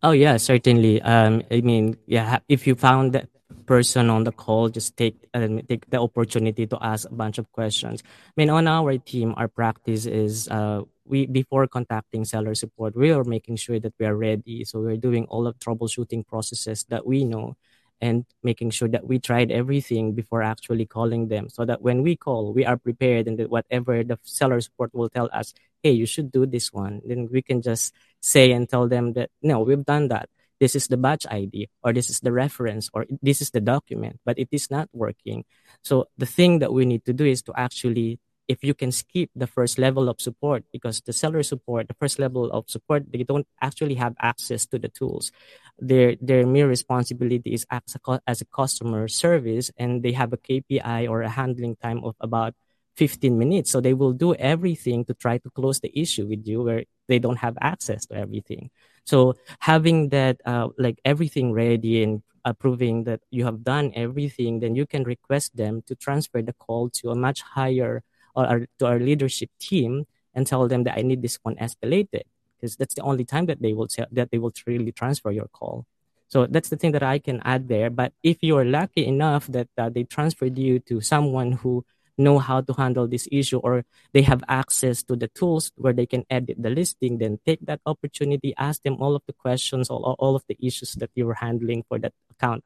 Oh 0.03 0.11
yeah, 0.11 0.37
certainly. 0.37 1.01
Um, 1.03 1.43
I 1.51 1.61
mean, 1.61 1.97
yeah, 2.07 2.39
if 2.49 2.67
you 2.67 2.75
found 2.75 3.13
that 3.13 3.29
person 3.69 4.09
on 4.09 4.25
the 4.25 4.33
call 4.33 4.71
just 4.71 4.97
take 4.97 5.29
uh, 5.35 5.61
take 5.69 5.85
the 5.91 6.01
opportunity 6.01 6.67
to 6.67 6.79
ask 6.81 7.07
a 7.07 7.15
bunch 7.15 7.37
of 7.37 7.53
questions. 7.53 8.03
I 8.03 8.33
mean, 8.37 8.49
on 8.49 8.67
our 8.67 8.97
team, 8.97 9.35
our 9.37 9.47
practice 9.47 10.07
is 10.07 10.49
uh, 10.49 10.83
we 11.05 11.27
before 11.27 11.69
contacting 11.69 12.25
seller 12.25 12.55
support, 12.57 12.97
we 12.97 13.13
are 13.13 13.25
making 13.25 13.57
sure 13.57 13.79
that 13.79 13.93
we 14.01 14.07
are 14.07 14.17
ready. 14.17 14.65
So 14.65 14.81
we're 14.81 14.97
doing 14.97 15.27
all 15.29 15.47
of 15.47 15.61
troubleshooting 15.61 16.27
processes 16.27 16.87
that 16.89 17.07
we 17.07 17.25
know 17.25 17.57
and 18.01 18.25
making 18.43 18.71
sure 18.71 18.89
that 18.89 19.07
we 19.07 19.19
tried 19.19 19.51
everything 19.51 20.15
before 20.15 20.43
actually 20.43 20.87
calling 20.87 21.29
them 21.29 21.49
so 21.49 21.65
that 21.65 21.83
when 21.83 22.03
we 22.03 22.17
call 22.17 22.53
we 22.55 22.65
are 22.65 22.77
prepared 22.77 23.27
and 23.27 23.39
that 23.39 23.51
whatever 23.51 24.05
the 24.05 24.19
seller 24.23 24.61
support 24.61 24.95
will 24.95 25.09
tell 25.11 25.29
us 25.33 25.53
hey 25.83 25.91
you 25.91 26.07
should 26.07 26.31
do 26.31 26.47
this 26.47 26.73
one 26.73 27.03
then 27.05 27.29
we 27.31 27.43
can 27.43 27.61
just 27.61 27.93
say 28.21 28.53
and 28.53 28.69
tell 28.69 28.87
them 28.87 29.15
that 29.15 29.31
no 29.43 29.61
we've 29.61 29.85
done 29.85 30.09
that 30.09 30.29
this 30.61 30.75
is 30.75 30.89
the 30.89 30.97
batch 30.97 31.27
ID 31.31 31.69
or 31.83 31.93
this 31.93 32.11
is 32.11 32.21
the 32.21 32.33
reference 32.33 32.91
or 32.93 33.07
this 33.23 33.41
is 33.41 33.51
the 33.51 33.61
document, 33.61 34.21
but 34.25 34.39
it 34.39 34.49
is 34.51 34.71
not 34.71 34.89
working. 34.93 35.45
So 35.83 36.07
the 36.19 36.27
thing 36.27 36.59
that 36.61 36.73
we 36.73 36.85
need 36.85 37.05
to 37.07 37.13
do 37.13 37.25
is 37.25 37.43
to 37.43 37.53
actually, 37.57 38.19
if 38.49 38.65
you 38.65 38.75
can 38.75 38.91
skip 38.91 39.31
the 39.37 39.47
first 39.47 39.79
level 39.79 40.09
of 40.09 40.21
support, 40.21 40.65
because 40.73 41.01
the 41.03 41.13
seller 41.13 41.43
support, 41.43 41.89
the 41.89 41.95
first 41.95 42.19
level 42.19 42.51
of 42.51 42.69
support, 42.69 43.05
they 43.13 43.23
don't 43.23 43.47
actually 43.61 43.95
have 43.95 44.15
access 44.21 44.67
to 44.67 44.79
the 44.79 44.89
tools. 44.89 45.31
Their 45.79 46.17
their 46.21 46.47
mere 46.47 46.67
responsibility 46.67 47.53
is 47.53 47.67
as 47.71 47.95
a, 47.95 48.21
as 48.27 48.41
a 48.41 48.47
customer 48.47 49.07
service, 49.07 49.71
and 49.77 50.03
they 50.03 50.13
have 50.13 50.33
a 50.33 50.39
KPI 50.39 51.09
or 51.09 51.23
a 51.23 51.29
handling 51.29 51.77
time 51.77 52.03
of 52.03 52.17
about 52.21 52.55
15 52.97 53.39
minutes. 53.39 53.71
So 53.71 53.81
they 53.81 53.95
will 53.95 54.13
do 54.13 54.35
everything 54.35 55.05
to 55.05 55.15
try 55.15 55.39
to 55.39 55.51
close 55.51 55.79
the 55.79 55.93
issue 55.95 56.27
with 56.27 56.47
you 56.47 56.63
where 56.63 56.85
they 57.09 57.19
don't 57.19 57.39
have 57.39 57.57
access 57.61 58.07
to 58.07 58.15
everything. 58.15 58.71
So 59.05 59.35
having 59.61 60.11
that, 60.11 60.41
uh, 60.45 60.69
like 60.79 61.01
everything 61.05 61.53
ready 61.53 62.03
and 62.03 62.23
approving 62.45 63.05
that 63.05 63.21
you 63.31 63.45
have 63.45 63.65
done 63.65 63.93
everything, 63.95 64.61
then 64.61 64.75
you 64.75 64.87
can 64.87 65.05
request 65.05 65.57
them 65.57 65.83
to 65.87 65.95
transfer 65.95 66.43
the 66.43 66.53
call 66.53 66.91
to 66.91 67.11
a 67.11 67.15
much 67.15 67.43
higher 67.43 68.03
or 68.35 68.47
our, 68.47 68.67
to 68.79 68.87
our 68.87 69.01
leadership 69.01 69.51
team 69.59 70.07
and 70.35 70.47
tell 70.47 70.69
them 70.69 70.85
that 70.85 70.99
I 70.99 71.03
need 71.03 71.23
this 71.23 71.39
one 71.43 71.57
escalated 71.57 72.23
because 72.57 72.77
that's 72.77 72.95
the 72.95 73.03
only 73.03 73.25
time 73.25 73.47
that 73.47 73.63
they 73.63 73.73
will 73.73 73.89
tell, 73.89 74.07
that 74.13 74.31
they 74.31 74.39
will 74.39 74.53
really 74.67 74.93
transfer 74.93 75.31
your 75.31 75.49
call. 75.49 75.87
So 76.29 76.47
that's 76.47 76.69
the 76.69 76.77
thing 76.77 76.93
that 76.93 77.03
I 77.03 77.19
can 77.19 77.41
add 77.45 77.69
there. 77.69 77.89
But 77.89 78.13
if 78.23 78.39
you 78.43 78.57
are 78.59 78.65
lucky 78.65 79.07
enough 79.07 79.47
that 79.49 79.69
uh, 79.79 79.89
they 79.89 80.05
transferred 80.05 80.59
you 80.59 80.79
to 80.81 81.01
someone 81.01 81.53
who 81.53 81.85
know 82.19 82.39
how 82.39 82.61
to 82.61 82.73
handle 82.75 83.07
this 83.07 83.29
issue 83.31 83.59
or 83.59 83.85
they 84.13 84.23
have 84.23 84.43
access 84.49 85.03
to 85.05 85.17
the 85.17 85.29
tools 85.29 85.73
where 85.77 85.93
they 85.93 86.07
can 86.07 86.25
edit 86.29 86.57
the 86.61 86.71
listing, 86.71 87.19
then 87.19 87.39
take 87.47 87.61
that 87.67 87.81
opportunity, 87.87 88.55
ask 88.59 88.83
them 88.83 89.01
all 89.01 89.15
of 89.15 89.23
the 89.27 89.33
questions, 89.33 89.89
all, 89.89 90.17
all 90.19 90.37
of 90.37 90.45
the 90.49 90.59
issues 90.61 90.95
that 90.95 91.11
you 91.15 91.27
were 91.27 91.35
handling 91.35 91.85
for 91.89 91.99
that 91.99 92.13
account, 92.31 92.65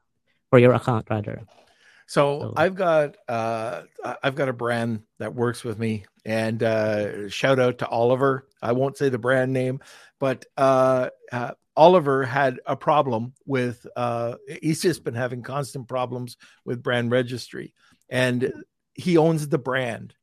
for 0.49 0.59
your 0.59 0.73
account 0.73 1.07
rather. 1.09 1.43
So, 2.07 2.39
so. 2.41 2.53
I've 2.57 2.75
got 2.75 3.15
uh, 3.27 3.83
I've 4.21 4.35
got 4.35 4.49
a 4.49 4.53
brand 4.53 5.03
that 5.19 5.33
works 5.33 5.63
with 5.63 5.79
me, 5.79 6.05
and 6.25 6.61
uh, 6.61 7.29
shout 7.29 7.59
out 7.59 7.79
to 7.79 7.87
Oliver. 7.87 8.47
I 8.61 8.73
won't 8.73 8.97
say 8.97 9.09
the 9.09 9.17
brand 9.17 9.53
name, 9.53 9.79
but 10.19 10.45
uh, 10.57 11.09
uh 11.31 11.51
Oliver 11.75 12.23
had 12.23 12.59
a 12.65 12.75
problem 12.75 13.33
with. 13.45 13.87
Uh, 13.95 14.35
he's 14.61 14.81
just 14.81 15.03
been 15.03 15.15
having 15.15 15.41
constant 15.41 15.87
problems 15.87 16.37
with 16.65 16.83
brand 16.83 17.09
registry, 17.09 17.73
and 18.09 18.51
he 18.93 19.17
owns 19.17 19.47
the 19.47 19.57
brand, 19.57 20.13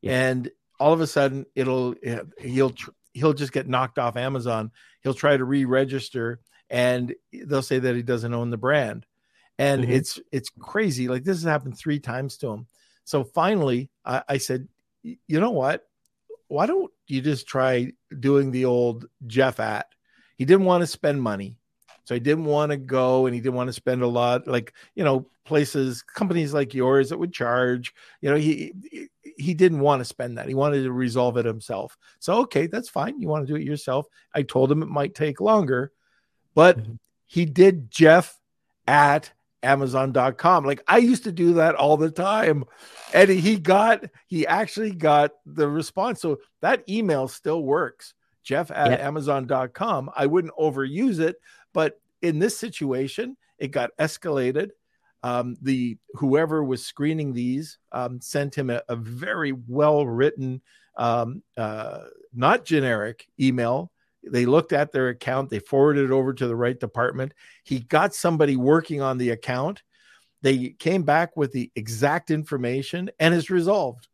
yeah. 0.00 0.28
and 0.28 0.50
all 0.78 0.92
of 0.92 1.00
a 1.00 1.06
sudden 1.06 1.46
it'll 1.54 1.94
he'll 2.38 2.74
he'll 3.12 3.32
just 3.32 3.52
get 3.52 3.68
knocked 3.68 3.98
off 3.98 4.16
Amazon. 4.16 4.70
He'll 5.02 5.14
try 5.14 5.36
to 5.36 5.44
re-register, 5.44 6.40
and 6.70 7.14
they'll 7.32 7.62
say 7.62 7.78
that 7.78 7.96
he 7.96 8.02
doesn't 8.02 8.34
own 8.34 8.50
the 8.50 8.56
brand, 8.56 9.06
and 9.58 9.82
mm-hmm. 9.82 9.92
it's 9.92 10.20
it's 10.30 10.50
crazy. 10.58 11.08
Like 11.08 11.24
this 11.24 11.38
has 11.38 11.50
happened 11.50 11.78
three 11.78 12.00
times 12.00 12.36
to 12.38 12.48
him. 12.48 12.66
So 13.04 13.24
finally, 13.24 13.90
I, 14.04 14.22
I 14.28 14.38
said, 14.38 14.68
you 15.02 15.40
know 15.40 15.50
what? 15.50 15.84
Why 16.48 16.66
don't 16.66 16.92
you 17.06 17.20
just 17.20 17.46
try 17.46 17.92
doing 18.18 18.50
the 18.50 18.66
old 18.66 19.06
Jeff 19.26 19.58
at? 19.58 19.86
He 20.36 20.44
didn't 20.44 20.66
want 20.66 20.82
to 20.82 20.86
spend 20.86 21.22
money. 21.22 21.58
So 22.12 22.14
he 22.14 22.20
didn't 22.20 22.44
want 22.44 22.72
to 22.72 22.76
go 22.76 23.24
and 23.24 23.34
he 23.34 23.40
didn't 23.40 23.54
want 23.54 23.68
to 23.68 23.72
spend 23.72 24.02
a 24.02 24.06
lot, 24.06 24.46
like, 24.46 24.74
you 24.94 25.02
know, 25.02 25.26
places, 25.46 26.02
companies 26.02 26.52
like 26.52 26.74
yours 26.74 27.08
that 27.08 27.16
would 27.16 27.32
charge, 27.32 27.94
you 28.20 28.28
know, 28.28 28.36
he, 28.36 28.74
he 29.38 29.54
didn't 29.54 29.80
want 29.80 30.00
to 30.00 30.04
spend 30.04 30.36
that. 30.36 30.46
He 30.46 30.52
wanted 30.52 30.82
to 30.82 30.92
resolve 30.92 31.38
it 31.38 31.46
himself. 31.46 31.96
So, 32.18 32.40
okay, 32.40 32.66
that's 32.66 32.90
fine. 32.90 33.18
You 33.18 33.28
want 33.28 33.46
to 33.46 33.50
do 33.50 33.58
it 33.58 33.64
yourself. 33.64 34.08
I 34.34 34.42
told 34.42 34.70
him 34.70 34.82
it 34.82 34.90
might 34.90 35.14
take 35.14 35.40
longer, 35.40 35.90
but 36.54 36.78
mm-hmm. 36.78 36.92
he 37.24 37.46
did 37.46 37.90
Jeff 37.90 38.38
at 38.86 39.32
amazon.com 39.64 40.64
like 40.64 40.82
i 40.88 40.98
used 40.98 41.22
to 41.22 41.30
do 41.30 41.54
that 41.54 41.76
all 41.76 41.96
the 41.96 42.10
time 42.10 42.64
and 43.14 43.30
he 43.30 43.56
got 43.56 44.04
he 44.26 44.44
actually 44.44 44.90
got 44.90 45.30
the 45.46 45.68
response 45.68 46.20
so 46.20 46.36
that 46.62 46.82
email 46.88 47.28
still 47.28 47.62
works 47.62 48.12
jeff 48.42 48.72
at 48.72 48.98
amazon.com 48.98 50.10
i 50.16 50.26
wouldn't 50.26 50.52
overuse 50.58 51.20
it 51.20 51.36
but 51.72 52.01
in 52.22 52.38
this 52.38 52.56
situation, 52.56 53.36
it 53.58 53.68
got 53.68 53.90
escalated. 53.98 54.70
Um, 55.24 55.56
the 55.62 55.98
whoever 56.14 56.64
was 56.64 56.84
screening 56.84 57.32
these 57.32 57.78
um, 57.92 58.20
sent 58.20 58.54
him 58.56 58.70
a, 58.70 58.82
a 58.88 58.96
very 58.96 59.52
well 59.52 60.06
written, 60.06 60.62
um, 60.96 61.42
uh, 61.56 62.04
not 62.34 62.64
generic 62.64 63.26
email. 63.38 63.92
They 64.24 64.46
looked 64.46 64.72
at 64.72 64.92
their 64.92 65.08
account, 65.08 65.50
they 65.50 65.58
forwarded 65.58 66.04
it 66.04 66.10
over 66.12 66.32
to 66.32 66.46
the 66.46 66.56
right 66.56 66.78
department. 66.78 67.34
He 67.64 67.80
got 67.80 68.14
somebody 68.14 68.56
working 68.56 69.00
on 69.00 69.18
the 69.18 69.30
account. 69.30 69.82
They 70.42 70.70
came 70.70 71.02
back 71.02 71.36
with 71.36 71.52
the 71.52 71.70
exact 71.76 72.30
information 72.30 73.10
and 73.20 73.34
it's 73.34 73.50
resolved. 73.50 74.08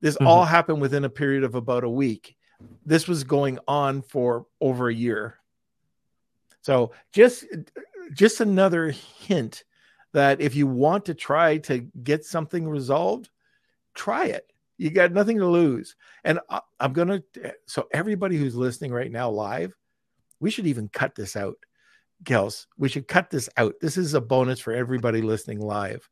This 0.00 0.14
mm-hmm. 0.14 0.26
all 0.26 0.44
happened 0.44 0.80
within 0.80 1.04
a 1.04 1.10
period 1.10 1.44
of 1.44 1.54
about 1.54 1.84
a 1.84 1.88
week. 1.88 2.36
This 2.84 3.08
was 3.08 3.24
going 3.24 3.58
on 3.66 4.02
for 4.02 4.46
over 4.60 4.88
a 4.88 4.94
year. 4.94 5.39
So 6.62 6.92
just 7.12 7.44
just 8.12 8.40
another 8.40 8.90
hint 8.90 9.64
that 10.12 10.40
if 10.40 10.54
you 10.54 10.66
want 10.66 11.04
to 11.06 11.14
try 11.14 11.58
to 11.58 11.78
get 12.02 12.24
something 12.24 12.68
resolved, 12.68 13.30
try 13.94 14.26
it. 14.26 14.46
You 14.78 14.90
got 14.90 15.12
nothing 15.12 15.38
to 15.38 15.46
lose. 15.46 15.94
And 16.24 16.40
I, 16.48 16.60
am 16.80 16.92
going 16.92 17.08
to, 17.34 17.54
so 17.66 17.86
everybody 17.92 18.36
who's 18.36 18.56
listening 18.56 18.92
right 18.92 19.12
now 19.12 19.30
live, 19.30 19.76
we 20.40 20.50
should 20.50 20.66
even 20.66 20.88
cut 20.88 21.14
this 21.14 21.36
out. 21.36 21.56
Kels, 22.24 22.66
we 22.76 22.88
should 22.88 23.06
cut 23.06 23.30
this 23.30 23.48
out. 23.56 23.74
This 23.80 23.96
is 23.96 24.14
a 24.14 24.20
bonus 24.20 24.58
for 24.58 24.72
everybody 24.72 25.22
listening 25.22 25.60
live. 25.60 26.08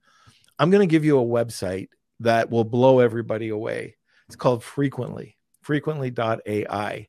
I'm 0.59 0.71
going 0.71 0.87
to 0.87 0.91
give 0.91 1.05
you 1.05 1.19
a 1.19 1.25
website 1.25 1.89
that 2.21 2.51
will 2.51 2.65
blow 2.65 3.01
everybody 3.01 3.49
away. 3.49 3.97
It's 4.27 4.37
called 4.37 4.63
Frequently, 4.63 5.37
frequently.ai 5.63 7.09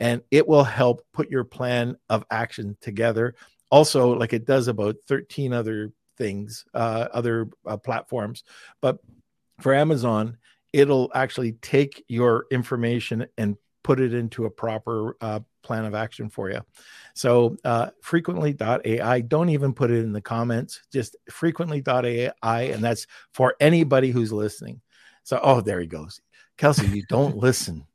and 0.00 0.22
it 0.30 0.48
will 0.48 0.64
help 0.64 1.02
put 1.12 1.30
your 1.30 1.44
plan 1.44 1.96
of 2.08 2.24
action 2.30 2.76
together. 2.80 3.34
Also, 3.70 4.16
like 4.16 4.32
it 4.32 4.46
does 4.46 4.66
about 4.66 4.96
13 5.06 5.52
other 5.52 5.92
things, 6.16 6.64
uh, 6.74 7.06
other 7.12 7.48
uh, 7.66 7.76
platforms. 7.76 8.42
But 8.80 8.98
for 9.60 9.74
Amazon, 9.74 10.38
it'll 10.72 11.10
actually 11.14 11.52
take 11.52 12.04
your 12.08 12.46
information 12.50 13.26
and 13.36 13.56
put 13.82 14.00
it 14.00 14.14
into 14.14 14.46
a 14.46 14.50
proper 14.50 15.16
uh, 15.20 15.40
plan 15.62 15.84
of 15.84 15.94
action 15.94 16.28
for 16.30 16.50
you. 16.50 16.60
So, 17.14 17.56
uh, 17.64 17.90
frequently.ai, 18.02 19.20
don't 19.22 19.48
even 19.50 19.72
put 19.72 19.90
it 19.90 20.02
in 20.04 20.12
the 20.12 20.20
comments, 20.20 20.80
just 20.92 21.16
frequently.ai. 21.30 22.62
And 22.62 22.82
that's 22.82 23.06
for 23.32 23.54
anybody 23.60 24.10
who's 24.10 24.32
listening. 24.32 24.80
So, 25.24 25.38
oh, 25.42 25.60
there 25.60 25.80
he 25.80 25.86
goes. 25.86 26.20
Kelsey, 26.56 26.86
you 26.88 27.04
don't 27.08 27.36
listen. 27.38 27.86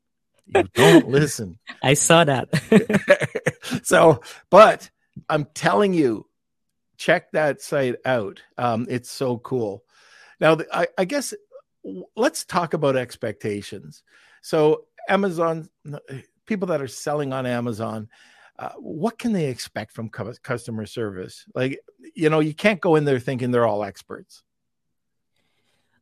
You 0.46 0.64
don't 0.74 1.08
listen. 1.08 1.58
I 1.82 1.94
saw 1.94 2.24
that. 2.24 2.48
so, 3.82 4.20
but 4.50 4.90
I'm 5.28 5.46
telling 5.54 5.92
you, 5.92 6.26
check 6.96 7.32
that 7.32 7.60
site 7.60 7.96
out. 8.04 8.42
Um, 8.56 8.86
it's 8.88 9.10
so 9.10 9.38
cool. 9.38 9.84
Now, 10.40 10.58
I, 10.72 10.88
I 10.96 11.04
guess 11.04 11.34
let's 12.16 12.44
talk 12.44 12.74
about 12.74 12.96
expectations. 12.96 14.02
So, 14.42 14.84
Amazon, 15.08 15.68
people 16.46 16.68
that 16.68 16.82
are 16.82 16.88
selling 16.88 17.32
on 17.32 17.46
Amazon, 17.46 18.08
uh, 18.58 18.72
what 18.78 19.18
can 19.18 19.32
they 19.32 19.46
expect 19.46 19.92
from 19.92 20.08
customer 20.08 20.86
service? 20.86 21.44
Like, 21.54 21.80
you 22.14 22.30
know, 22.30 22.40
you 22.40 22.54
can't 22.54 22.80
go 22.80 22.96
in 22.96 23.04
there 23.04 23.18
thinking 23.18 23.50
they're 23.50 23.66
all 23.66 23.84
experts. 23.84 24.42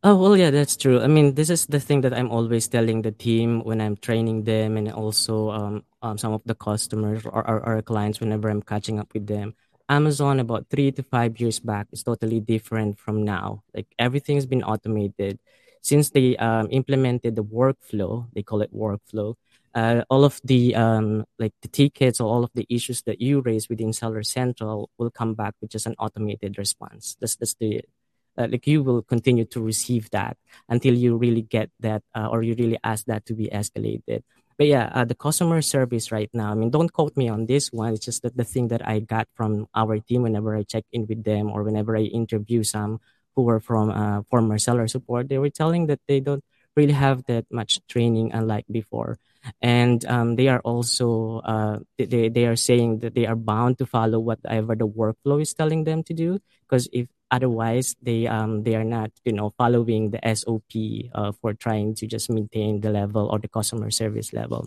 Oh, 0.07 0.17
well, 0.17 0.37
yeah, 0.37 0.51
that's 0.51 0.77
true. 0.77 1.01
I 1.01 1.07
mean, 1.07 1.33
this 1.35 1.49
is 1.49 1.65
the 1.65 1.81
thing 1.81 2.03
that 2.03 2.13
I'm 2.13 2.31
always 2.31 2.69
telling 2.69 3.01
the 3.01 3.11
team 3.11 3.65
when 3.65 3.81
I'm 3.81 3.97
training 3.97 4.45
them 4.45 4.77
and 4.77 4.93
also 4.93 5.51
um, 5.51 5.85
um, 6.03 6.19
some 6.19 6.35
of 6.35 6.43
the 6.45 6.55
customers 6.55 7.25
or 7.25 7.41
our, 7.49 7.81
clients 7.81 8.21
whenever 8.21 8.51
I'm 8.51 8.61
catching 8.61 9.01
up 9.01 9.15
with 9.15 9.27
them. 9.27 9.55
Amazon 9.89 10.41
about 10.41 10.67
three 10.69 10.93
to 10.93 11.03
five 11.03 11.41
years 11.41 11.59
back 11.59 11.87
is 11.91 12.03
totally 12.03 12.41
different 12.41 12.99
from 12.99 13.25
now. 13.25 13.63
Like 13.75 13.87
everything's 13.99 14.45
been 14.45 14.63
automated. 14.63 15.39
Since 15.81 16.11
they 16.11 16.37
um, 16.37 16.69
implemented 16.71 17.35
the 17.35 17.45
workflow, 17.45 18.27
they 18.35 18.43
call 18.43 18.61
it 18.61 18.75
workflow, 18.75 19.37
uh, 19.75 20.03
all 20.11 20.25
of 20.25 20.39
the 20.45 20.75
um, 20.75 21.25
like 21.39 21.53
the 21.63 21.69
tickets 21.69 22.21
or 22.21 22.29
all 22.29 22.45
of 22.45 22.51
the 22.55 22.67
issues 22.69 23.03
that 23.03 23.21
you 23.23 23.41
raise 23.41 23.69
within 23.71 23.93
Seller 23.93 24.23
Central 24.23 24.91
will 24.99 25.11
come 25.11 25.35
back 25.35 25.55
with 25.63 25.71
just 25.71 25.87
an 25.87 25.95
automated 25.99 26.59
response. 26.59 27.17
That's 27.21 27.37
that's 27.37 27.55
the 27.55 27.83
like 28.37 28.67
you 28.67 28.83
will 28.83 29.03
continue 29.03 29.45
to 29.47 29.61
receive 29.61 30.11
that 30.11 30.37
until 30.69 30.95
you 30.95 31.17
really 31.17 31.43
get 31.43 31.71
that 31.81 32.03
uh, 32.15 32.29
or 32.31 32.43
you 32.43 32.55
really 32.59 32.79
ask 32.83 33.07
that 33.07 33.27
to 33.27 33.35
be 33.35 33.49
escalated. 33.49 34.23
But 34.57 34.69
yeah, 34.69 34.91
uh, 34.95 35.05
the 35.05 35.17
customer 35.17 35.63
service 35.63 36.13
right 36.13 36.31
now. 36.33 36.53
I 36.53 36.55
mean, 36.55 36.71
don't 36.71 36.93
quote 36.93 37.17
me 37.17 37.29
on 37.29 37.47
this 37.47 37.73
one. 37.73 37.93
It's 37.95 38.05
just 38.05 38.23
that 38.23 38.37
the 38.37 38.45
thing 38.45 38.69
that 38.69 38.87
I 38.87 39.01
got 39.01 39.27
from 39.35 39.67
our 39.75 39.99
team 39.99 40.23
whenever 40.23 40.55
I 40.55 40.63
check 40.63 40.85
in 40.93 41.07
with 41.07 41.25
them 41.25 41.51
or 41.51 41.65
whenever 41.65 41.97
I 41.97 42.03
interview 42.03 42.63
some 42.63 43.01
who 43.35 43.43
were 43.43 43.59
from 43.59 43.91
uh, 43.91 44.23
former 44.31 44.59
seller 44.59 44.87
support, 44.87 45.29
they 45.29 45.39
were 45.39 45.51
telling 45.51 45.87
that 45.89 46.01
they 46.07 46.21
don't 46.21 46.45
really 46.77 46.93
have 46.93 47.25
that 47.27 47.47
much 47.51 47.81
training 47.89 48.31
unlike 48.33 48.67
before 48.71 49.19
and 49.61 50.05
um, 50.07 50.37
they 50.37 50.49
are 50.49 50.61
also 50.61 51.41
uh, 51.45 51.79
they, 51.99 52.29
they 52.29 52.47
are 52.47 52.57
saying 52.57 53.01
that 53.01 53.15
they 53.15 53.27
are 53.27 53.37
bound 53.37 53.79
to 53.79 53.87
follow 53.87 54.19
whatever 54.19 54.75
the 54.75 54.87
workflow 54.87 55.41
is 55.41 55.55
telling 55.55 55.85
them 55.85 56.03
to 56.03 56.15
do 56.15 56.39
because 56.63 56.89
if 56.93 57.09
otherwise 57.35 57.97
they 58.01 58.27
um 58.27 58.63
they 58.63 58.75
are 58.79 58.87
not 58.87 59.11
you 59.25 59.35
know 59.35 59.51
following 59.59 60.11
the 60.15 60.21
sop 60.39 60.71
uh, 61.19 61.33
for 61.43 61.51
trying 61.55 61.95
to 61.95 62.07
just 62.07 62.31
maintain 62.31 62.81
the 62.81 62.91
level 62.91 63.27
or 63.27 63.39
the 63.43 63.51
customer 63.51 63.91
service 63.91 64.33
level 64.33 64.67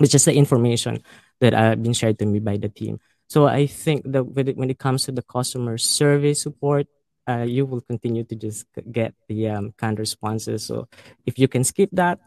it's 0.00 0.10
just 0.10 0.26
the 0.26 0.34
information 0.34 0.98
that 1.40 1.52
have 1.54 1.78
uh, 1.78 1.82
been 1.82 1.94
shared 1.94 2.18
to 2.18 2.26
me 2.26 2.40
by 2.40 2.56
the 2.56 2.68
team 2.68 2.98
so 3.28 3.46
i 3.46 3.66
think 3.66 4.02
that 4.04 4.24
when 4.24 4.70
it 4.70 4.78
comes 4.78 5.04
to 5.04 5.12
the 5.12 5.22
customer 5.22 5.78
service 5.78 6.42
support 6.42 6.90
uh, 7.28 7.46
you 7.46 7.64
will 7.66 7.80
continue 7.80 8.24
to 8.24 8.34
just 8.34 8.66
get 8.90 9.14
the 9.28 9.48
um, 9.48 9.72
canned 9.78 9.98
responses. 9.98 10.64
So 10.64 10.88
if 11.26 11.38
you 11.38 11.48
can 11.48 11.64
skip 11.64 11.90
that, 11.92 12.18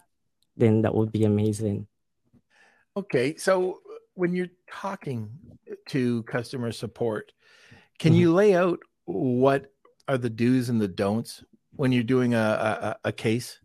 then 0.55 0.83
that 0.83 0.95
would 0.95 1.11
be 1.11 1.25
amazing. 1.25 1.87
Okay, 2.95 3.35
so 3.35 3.79
when 4.13 4.33
you're 4.33 4.55
talking 4.71 5.29
to 5.89 6.23
customer 6.23 6.71
support, 6.71 7.33
can 7.99 8.13
mm-hmm. 8.13 8.21
you 8.21 8.33
lay 8.33 8.55
out 8.55 8.79
what 9.05 9.71
are 10.07 10.17
the 10.17 10.29
do's 10.29 10.69
and 10.69 10.81
the 10.81 10.87
don'ts 10.87 11.43
when 11.75 11.91
you're 11.91 12.03
doing 12.03 12.33
a, 12.33 12.97
a, 13.03 13.09
a 13.09 13.11
case? 13.11 13.59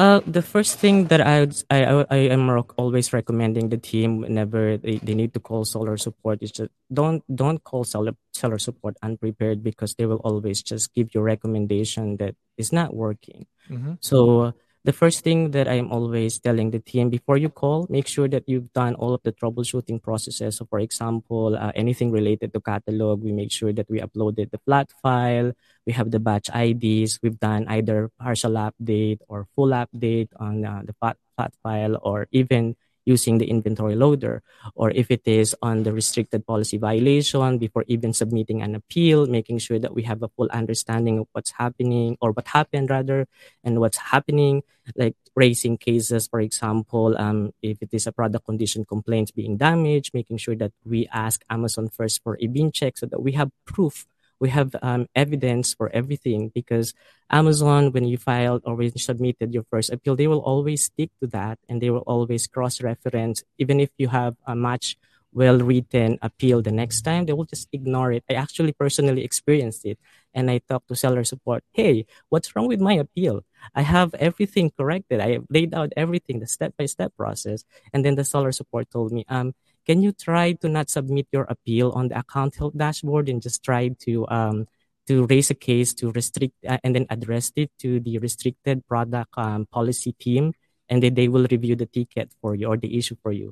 Uh, 0.00 0.20
the 0.26 0.40
first 0.40 0.78
thing 0.78 1.08
that 1.08 1.20
I, 1.20 1.40
would, 1.40 1.62
I, 1.68 2.06
I 2.08 2.16
am 2.32 2.48
always 2.78 3.12
recommending 3.12 3.68
the 3.68 3.76
team 3.76 4.22
whenever 4.22 4.78
they, 4.78 4.96
they 4.96 5.12
need 5.12 5.34
to 5.34 5.40
call 5.40 5.66
seller 5.66 5.98
support 5.98 6.42
is 6.42 6.50
just 6.50 6.70
don't 6.90 7.22
don't 7.28 7.62
call 7.62 7.84
seller 7.84 8.16
seller 8.32 8.58
support 8.58 8.96
unprepared 9.02 9.62
because 9.62 9.94
they 9.96 10.06
will 10.06 10.24
always 10.24 10.62
just 10.62 10.94
give 10.94 11.14
you 11.14 11.20
recommendation 11.20 12.16
that 12.16 12.34
is 12.56 12.72
not 12.72 12.94
working. 12.94 13.44
Mm-hmm. 13.68 14.00
So 14.00 14.54
the 14.84 14.92
first 14.92 15.20
thing 15.20 15.50
that 15.50 15.68
I'm 15.68 15.92
always 15.92 16.38
telling 16.38 16.70
the 16.70 16.78
team 16.80 17.10
before 17.10 17.36
you 17.36 17.50
call, 17.50 17.86
make 17.90 18.06
sure 18.06 18.28
that 18.28 18.48
you've 18.48 18.72
done 18.72 18.94
all 18.94 19.12
of 19.12 19.22
the 19.22 19.32
troubleshooting 19.32 20.02
processes. 20.02 20.56
So, 20.56 20.64
for 20.64 20.80
example, 20.80 21.56
uh, 21.56 21.72
anything 21.74 22.10
related 22.10 22.54
to 22.54 22.60
catalog, 22.60 23.22
we 23.22 23.32
make 23.32 23.52
sure 23.52 23.72
that 23.72 23.90
we 23.90 24.00
uploaded 24.00 24.50
the 24.50 24.58
flat 24.64 24.90
file, 25.02 25.52
we 25.86 25.92
have 25.92 26.10
the 26.10 26.20
batch 26.20 26.48
IDs, 26.48 27.20
we've 27.22 27.38
done 27.38 27.66
either 27.68 28.10
partial 28.18 28.52
update 28.52 29.20
or 29.28 29.46
full 29.54 29.70
update 29.70 30.28
on 30.36 30.64
uh, 30.64 30.82
the 30.84 30.94
flat, 30.94 31.16
flat 31.36 31.52
file, 31.62 31.98
or 32.00 32.26
even 32.32 32.74
using 33.04 33.38
the 33.38 33.48
inventory 33.48 33.94
loader, 33.94 34.42
or 34.74 34.90
if 34.90 35.10
it 35.10 35.22
is 35.26 35.56
on 35.62 35.82
the 35.82 35.92
restricted 35.92 36.46
policy 36.46 36.78
violation 36.78 37.58
before 37.58 37.84
even 37.88 38.12
submitting 38.12 38.62
an 38.62 38.74
appeal, 38.74 39.26
making 39.26 39.58
sure 39.58 39.78
that 39.78 39.94
we 39.94 40.02
have 40.02 40.22
a 40.22 40.28
full 40.28 40.48
understanding 40.50 41.18
of 41.18 41.26
what's 41.32 41.52
happening 41.52 42.16
or 42.20 42.32
what 42.32 42.48
happened 42.48 42.90
rather, 42.90 43.26
and 43.64 43.80
what's 43.80 43.98
happening, 43.98 44.62
like 44.96 45.16
raising 45.36 45.78
cases, 45.78 46.28
for 46.28 46.40
example, 46.40 47.16
um, 47.18 47.52
if 47.62 47.80
it 47.80 47.88
is 47.92 48.06
a 48.06 48.12
product 48.12 48.44
condition 48.44 48.84
complaint 48.84 49.34
being 49.34 49.56
damaged, 49.56 50.12
making 50.12 50.36
sure 50.36 50.56
that 50.56 50.72
we 50.84 51.08
ask 51.12 51.42
Amazon 51.48 51.88
first 51.88 52.22
for 52.22 52.36
a 52.40 52.46
bin 52.46 52.72
check 52.72 52.98
so 52.98 53.06
that 53.06 53.22
we 53.22 53.32
have 53.32 53.50
proof 53.64 54.06
we 54.40 54.48
have 54.48 54.74
um, 54.82 55.06
evidence 55.14 55.74
for 55.74 55.90
everything 55.92 56.50
because 56.54 56.94
Amazon, 57.30 57.92
when 57.92 58.04
you 58.04 58.16
filed 58.16 58.62
or 58.64 58.74
when 58.74 58.90
you 58.94 58.98
submitted 58.98 59.52
your 59.52 59.64
first 59.70 59.90
appeal, 59.90 60.16
they 60.16 60.26
will 60.26 60.40
always 60.40 60.84
stick 60.84 61.10
to 61.20 61.28
that 61.28 61.58
and 61.68 61.80
they 61.80 61.90
will 61.90 62.06
always 62.06 62.46
cross 62.46 62.80
reference. 62.82 63.44
Even 63.58 63.78
if 63.78 63.90
you 63.98 64.08
have 64.08 64.36
a 64.46 64.56
much 64.56 64.96
well 65.32 65.58
written 65.58 66.18
appeal 66.22 66.62
the 66.62 66.72
next 66.72 67.02
time, 67.02 67.26
they 67.26 67.32
will 67.32 67.44
just 67.44 67.68
ignore 67.72 68.12
it. 68.12 68.24
I 68.28 68.34
actually 68.34 68.72
personally 68.72 69.22
experienced 69.22 69.84
it 69.84 69.98
and 70.34 70.50
I 70.50 70.58
talked 70.58 70.88
to 70.88 70.96
seller 70.96 71.22
support. 71.24 71.62
Hey, 71.72 72.06
what's 72.30 72.56
wrong 72.56 72.66
with 72.66 72.80
my 72.80 72.94
appeal? 72.94 73.44
I 73.74 73.82
have 73.82 74.14
everything 74.14 74.72
corrected. 74.76 75.20
I 75.20 75.40
laid 75.50 75.74
out 75.74 75.92
everything, 75.96 76.40
the 76.40 76.46
step 76.46 76.74
by 76.78 76.86
step 76.86 77.12
process. 77.16 77.64
And 77.92 78.04
then 78.04 78.14
the 78.14 78.24
seller 78.24 78.52
support 78.52 78.90
told 78.90 79.12
me, 79.12 79.24
um, 79.28 79.54
can 79.90 80.06
you 80.06 80.14
try 80.14 80.54
to 80.54 80.70
not 80.70 80.86
submit 80.86 81.26
your 81.34 81.50
appeal 81.50 81.90
on 81.98 82.06
the 82.06 82.16
account 82.16 82.54
health 82.54 82.78
dashboard 82.78 83.28
and 83.28 83.42
just 83.42 83.58
try 83.66 83.90
to 83.98 84.22
um, 84.30 84.70
to 85.10 85.26
raise 85.26 85.50
a 85.50 85.58
case 85.58 85.90
to 85.98 86.14
restrict 86.14 86.54
uh, 86.62 86.78
and 86.86 86.94
then 86.94 87.10
address 87.10 87.50
it 87.58 87.74
to 87.82 87.98
the 87.98 88.22
restricted 88.22 88.86
product 88.86 89.34
um, 89.34 89.66
policy 89.66 90.14
team 90.22 90.54
and 90.86 91.02
then 91.02 91.18
they 91.18 91.26
will 91.26 91.42
review 91.50 91.74
the 91.74 91.90
ticket 91.90 92.30
for 92.38 92.54
you 92.54 92.70
or 92.70 92.76
the 92.76 92.94
issue 92.96 93.18
for 93.18 93.32
you. 93.34 93.50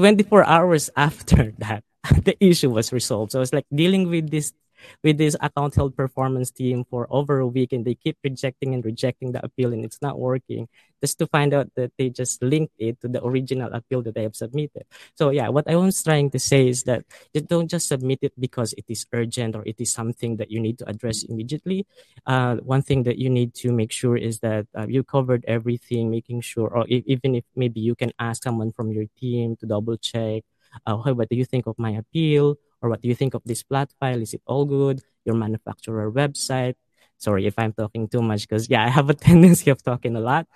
24 0.00 0.48
hours 0.48 0.88
after 0.96 1.52
that 1.60 1.84
the 2.24 2.32
issue 2.40 2.70
was 2.70 2.88
resolved. 2.90 3.32
So 3.32 3.44
it's 3.44 3.52
like 3.52 3.68
dealing 3.68 4.08
with 4.08 4.32
this 4.32 4.56
with 5.02 5.18
this 5.18 5.36
account 5.40 5.74
health 5.74 5.96
performance 5.96 6.50
team 6.50 6.84
for 6.88 7.06
over 7.10 7.38
a 7.38 7.46
week 7.46 7.72
and 7.72 7.84
they 7.84 7.94
keep 7.94 8.16
rejecting 8.24 8.74
and 8.74 8.84
rejecting 8.84 9.32
the 9.32 9.44
appeal 9.44 9.72
and 9.72 9.84
it's 9.84 10.02
not 10.02 10.18
working 10.18 10.68
just 11.04 11.18
to 11.18 11.26
find 11.26 11.52
out 11.52 11.68
that 11.76 11.92
they 11.98 12.08
just 12.08 12.42
linked 12.42 12.72
it 12.78 12.98
to 13.02 13.08
the 13.08 13.20
original 13.22 13.68
appeal 13.74 14.00
that 14.00 14.14
they 14.14 14.22
have 14.22 14.34
submitted. 14.34 14.84
So 15.20 15.28
yeah, 15.28 15.48
what 15.52 15.68
I 15.68 15.76
was 15.76 16.02
trying 16.02 16.30
to 16.30 16.38
say 16.38 16.66
is 16.66 16.84
that 16.84 17.04
you 17.34 17.42
don't 17.42 17.68
just 17.68 17.88
submit 17.88 18.20
it 18.22 18.32
because 18.40 18.72
it 18.80 18.86
is 18.88 19.04
urgent 19.12 19.54
or 19.54 19.62
it 19.66 19.76
is 19.78 19.92
something 19.92 20.36
that 20.40 20.50
you 20.50 20.60
need 20.60 20.78
to 20.78 20.88
address 20.88 21.22
immediately. 21.24 21.86
Uh, 22.24 22.56
one 22.64 22.80
thing 22.80 23.02
that 23.04 23.18
you 23.18 23.28
need 23.28 23.52
to 23.62 23.68
make 23.70 23.92
sure 23.92 24.16
is 24.16 24.40
that 24.40 24.66
uh, 24.72 24.86
you 24.88 25.04
covered 25.04 25.44
everything, 25.46 26.10
making 26.10 26.40
sure, 26.40 26.68
or 26.68 26.86
if, 26.88 27.04
even 27.04 27.34
if 27.34 27.44
maybe 27.54 27.80
you 27.80 27.94
can 27.94 28.12
ask 28.18 28.42
someone 28.42 28.72
from 28.72 28.90
your 28.90 29.04
team 29.20 29.56
to 29.56 29.66
double 29.66 29.98
check. 29.98 30.42
Uh, 30.86 30.96
what 30.96 31.28
do 31.28 31.36
you 31.36 31.44
think 31.44 31.66
of 31.66 31.78
my 31.78 31.90
appeal? 31.90 32.56
Or 32.84 32.90
what 32.90 33.00
do 33.00 33.08
you 33.08 33.14
think 33.14 33.32
of 33.32 33.40
this 33.46 33.62
flat 33.62 33.90
file? 33.98 34.20
Is 34.20 34.34
it 34.34 34.42
all 34.44 34.66
good? 34.66 35.00
Your 35.24 35.36
manufacturer 35.36 36.12
website. 36.12 36.74
Sorry 37.16 37.46
if 37.46 37.58
I'm 37.58 37.72
talking 37.72 38.08
too 38.08 38.20
much 38.20 38.46
because 38.46 38.68
yeah, 38.68 38.84
I 38.84 38.90
have 38.90 39.08
a 39.08 39.14
tendency 39.28 39.70
of 39.70 39.82
talking 39.82 40.14
a 40.16 40.20
lot. 40.20 40.46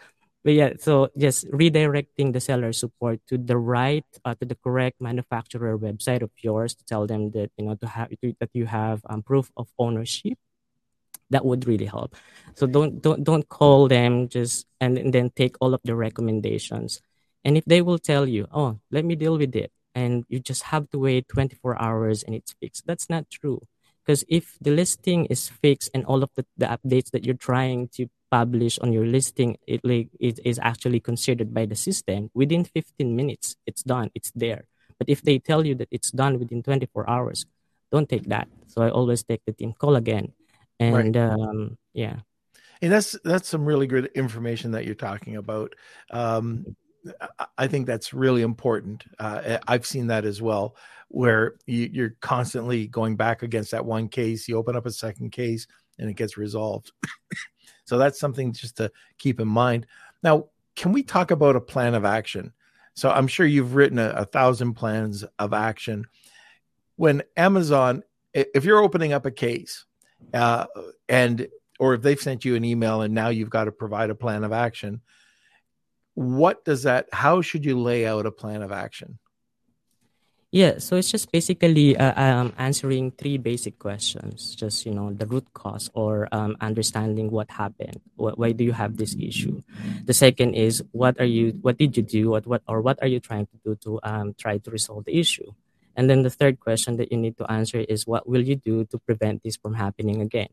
But 0.45 0.53
yeah, 0.53 0.73
so 0.79 1.09
just 1.17 1.49
redirecting 1.51 2.35
the 2.35 2.41
seller 2.41 2.73
support 2.75 3.21
to 3.29 3.39
the 3.39 3.57
right, 3.57 4.05
uh, 4.27 4.35
to 4.37 4.45
the 4.45 4.57
correct 4.57 5.01
manufacturer 5.01 5.77
website 5.79 6.21
of 6.21 6.31
yours 6.37 6.75
to 6.75 6.85
tell 6.85 7.07
them 7.07 7.31
that 7.33 7.51
you 7.57 7.65
know 7.65 7.75
to 7.77 7.87
have 7.89 8.13
that 8.23 8.51
you 8.53 8.67
have 8.67 9.01
um, 9.09 9.23
proof 9.23 9.51
of 9.57 9.69
ownership. 9.79 10.37
That 11.31 11.45
would 11.45 11.67
really 11.67 11.87
help. 11.87 12.15
So 12.57 12.67
don't 12.67 13.01
don't 13.01 13.25
don't 13.25 13.49
call 13.49 13.89
them 13.89 14.29
just 14.29 14.67
and, 14.81 14.99
and 14.99 15.13
then 15.13 15.31
take 15.35 15.57
all 15.61 15.73
of 15.73 15.81
the 15.85 15.97
recommendations. 15.97 17.01
And 17.45 17.57
if 17.57 17.65
they 17.65 17.81
will 17.81 17.99
tell 17.99 18.29
you, 18.29 18.47
oh, 18.53 18.81
let 18.91 19.05
me 19.05 19.17
deal 19.17 19.39
with 19.39 19.57
it, 19.57 19.73
and 19.99 20.25
you 20.29 20.39
just 20.39 20.63
have 20.71 20.89
to 20.91 20.99
wait 20.99 21.27
24 21.27 21.83
hours 21.83 22.23
and 22.23 22.33
it's 22.39 22.55
fixed. 22.61 22.87
That's 22.87 23.11
not 23.11 23.25
true. 23.31 23.59
Because 24.01 24.25
if 24.29 24.57
the 24.61 24.71
listing 24.71 25.27
is 25.27 25.49
fixed 25.49 25.91
and 25.93 26.05
all 26.07 26.23
of 26.23 26.31
the, 26.37 26.47
the 26.57 26.67
updates 26.67 27.11
that 27.11 27.27
you're 27.27 27.45
trying 27.51 27.89
to 27.97 28.07
publish 28.31 28.79
on 28.79 28.93
your 28.93 29.05
listing, 29.05 29.59
it, 29.67 29.81
like, 29.83 30.09
it 30.21 30.39
is 30.45 30.59
actually 30.63 31.01
considered 31.01 31.53
by 31.53 31.67
the 31.67 31.75
system, 31.75 32.31
within 32.33 32.65
15 32.65 33.17
minutes, 33.17 33.57
it's 33.67 33.83
done, 33.83 34.11
it's 34.15 34.31
there. 34.35 34.65
But 34.99 35.09
if 35.09 35.21
they 35.23 35.39
tell 35.39 35.67
you 35.67 35.75
that 35.75 35.89
it's 35.91 36.11
done 36.13 36.39
within 36.39 36.63
24 36.63 37.11
hours, 37.11 37.45
don't 37.91 38.09
take 38.09 38.29
that. 38.29 38.49
So 38.69 38.83
I 38.83 38.91
always 38.91 39.25
take 39.25 39.43
the 39.47 39.53
team 39.53 39.75
call 39.75 39.97
again. 39.97 40.33
And 40.79 41.17
right. 41.17 41.17
um, 41.17 41.77
yeah. 41.93 42.23
And 42.81 42.93
that's 42.93 43.19
that's 43.25 43.49
some 43.49 43.65
really 43.65 43.89
good 43.89 44.07
information 44.15 44.71
that 44.73 44.87
you're 44.87 44.95
talking 44.95 45.35
about. 45.37 45.75
Um, 46.11 46.77
I 47.57 47.67
think 47.67 47.87
that's 47.87 48.13
really 48.13 48.43
important. 48.43 49.05
Uh, 49.19 49.59
I've 49.67 49.87
seen 49.87 50.09
that 50.09 50.25
as 50.25 50.43
well, 50.43 50.77
where 51.09 51.55
you, 51.67 52.05
are 52.05 52.17
constantly 52.21 52.87
going 52.87 53.17
back 53.17 53.43
against 53.43 53.71
that 53.71 53.85
one 53.85 54.09
case. 54.09 54.49
You 54.49 54.57
open 54.57 54.77
up 54.77 54.87
a 54.87 54.91
second 54.91 55.31
case 55.31 55.67
and 55.99 56.11
it 56.11 56.15
gets 56.15 56.37
resolved. 56.37 56.93
so 57.85 57.99
that's 57.99 58.19
something 58.19 58.53
just 58.53 58.77
to 58.79 58.91
keep 59.19 59.41
in 59.41 59.49
mind. 59.49 59.87
Now, 60.23 60.47
can 60.77 60.93
we 60.93 61.03
talk 61.03 61.31
about 61.31 61.57
a 61.57 61.61
plan 61.61 61.95
of 61.95 62.05
action? 62.05 62.53
So 62.95 63.11
I'm 63.11 63.29
sure 63.29 63.47
you've 63.47 63.75
written 63.75 63.99
a, 63.99 64.11
a 64.11 64.25
thousand 64.25 64.75
plans 64.75 65.25
of 65.39 65.53
action. 65.53 66.05
When 66.97 67.23
Amazon, 67.37 68.03
if 68.35 68.65
you're 68.65 68.83
opening 68.83 69.13
up 69.13 69.25
a 69.25 69.31
case, 69.31 69.85
uh, 70.35 70.67
and 71.09 71.49
or 71.79 71.95
if 71.95 72.03
they've 72.03 72.21
sent 72.21 72.45
you 72.45 72.57
an 72.57 72.65
email 72.65 73.03
and 73.03 73.15
now 73.15 73.29
you've 73.29 73.51
got 73.51 73.65
to 73.65 73.73
provide 73.73 74.11
a 74.11 74.15
plan 74.15 74.43
of 74.45 74.53
action 74.53 75.01
what 76.19 76.65
does 76.65 76.83
that 76.83 77.07
how 77.13 77.41
should 77.41 77.65
you 77.65 77.79
lay 77.79 78.03
out 78.05 78.27
a 78.27 78.33
plan 78.35 78.61
of 78.61 78.73
action 78.73 79.19
Yeah, 80.49 80.81
so 80.81 80.97
it's 80.97 81.13
just 81.13 81.29
basically 81.29 81.93
uh, 81.93 82.17
um, 82.17 82.57
answering 82.57 83.13
three 83.13 83.37
basic 83.37 83.77
questions. 83.77 84.57
Just 84.57 84.89
you 84.89 84.97
know 84.97 85.13
the 85.13 85.29
root 85.29 85.45
cause 85.53 85.93
or 85.93 86.25
um, 86.33 86.57
understanding 86.65 87.29
what 87.29 87.53
happened. 87.53 88.01
Why 88.17 88.57
do 88.57 88.65
you 88.65 88.73
have 88.73 88.97
this 88.97 89.13
issue? 89.13 89.61
The 90.09 90.17
second 90.17 90.57
is 90.57 90.81
what 90.97 91.21
are 91.21 91.29
you? 91.29 91.61
What 91.61 91.77
did 91.77 92.01
you 92.01 92.03
do? 92.03 92.33
What 92.33 92.49
what 92.49 92.65
or 92.65 92.81
what 92.81 92.97
are 93.05 93.11
you 93.13 93.21
trying 93.21 93.45
to 93.45 93.57
do 93.61 93.77
to 93.85 94.01
um, 94.01 94.33
try 94.41 94.57
to 94.57 94.71
resolve 94.73 95.05
the 95.05 95.21
issue? 95.21 95.53
And 95.93 96.09
then 96.09 96.25
the 96.25 96.33
third 96.33 96.65
question 96.65 96.97
that 96.97 97.13
you 97.13 97.21
need 97.21 97.37
to 97.45 97.51
answer 97.53 97.85
is 97.85 98.09
what 98.09 98.25
will 98.25 98.41
you 98.41 98.57
do 98.57 98.89
to 98.89 98.97
prevent 98.97 99.45
this 99.45 99.61
from 99.61 99.77
happening 99.77 100.25
again? 100.25 100.49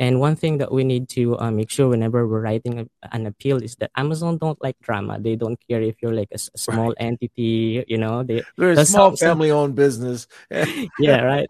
And 0.00 0.18
one 0.18 0.34
thing 0.34 0.56
that 0.64 0.72
we 0.72 0.82
need 0.82 1.10
to 1.10 1.36
uh, 1.38 1.50
make 1.50 1.68
sure 1.68 1.92
whenever 1.92 2.26
we're 2.26 2.40
writing 2.40 2.80
a, 2.80 2.86
an 3.12 3.26
appeal 3.26 3.62
is 3.62 3.76
that 3.76 3.90
Amazon 3.94 4.38
don't 4.38 4.56
like 4.64 4.80
drama. 4.80 5.20
They 5.20 5.36
don't 5.36 5.60
care 5.68 5.82
if 5.82 6.00
you're 6.00 6.14
like 6.14 6.32
a, 6.32 6.40
a 6.40 6.58
small 6.58 6.96
right. 6.96 7.12
entity, 7.12 7.84
you 7.86 7.98
know. 7.98 8.22
They, 8.22 8.42
they're 8.56 8.72
a 8.72 8.86
small 8.86 9.14
family-owned 9.14 9.74
business. 9.74 10.26
yeah, 10.98 11.20
right. 11.20 11.46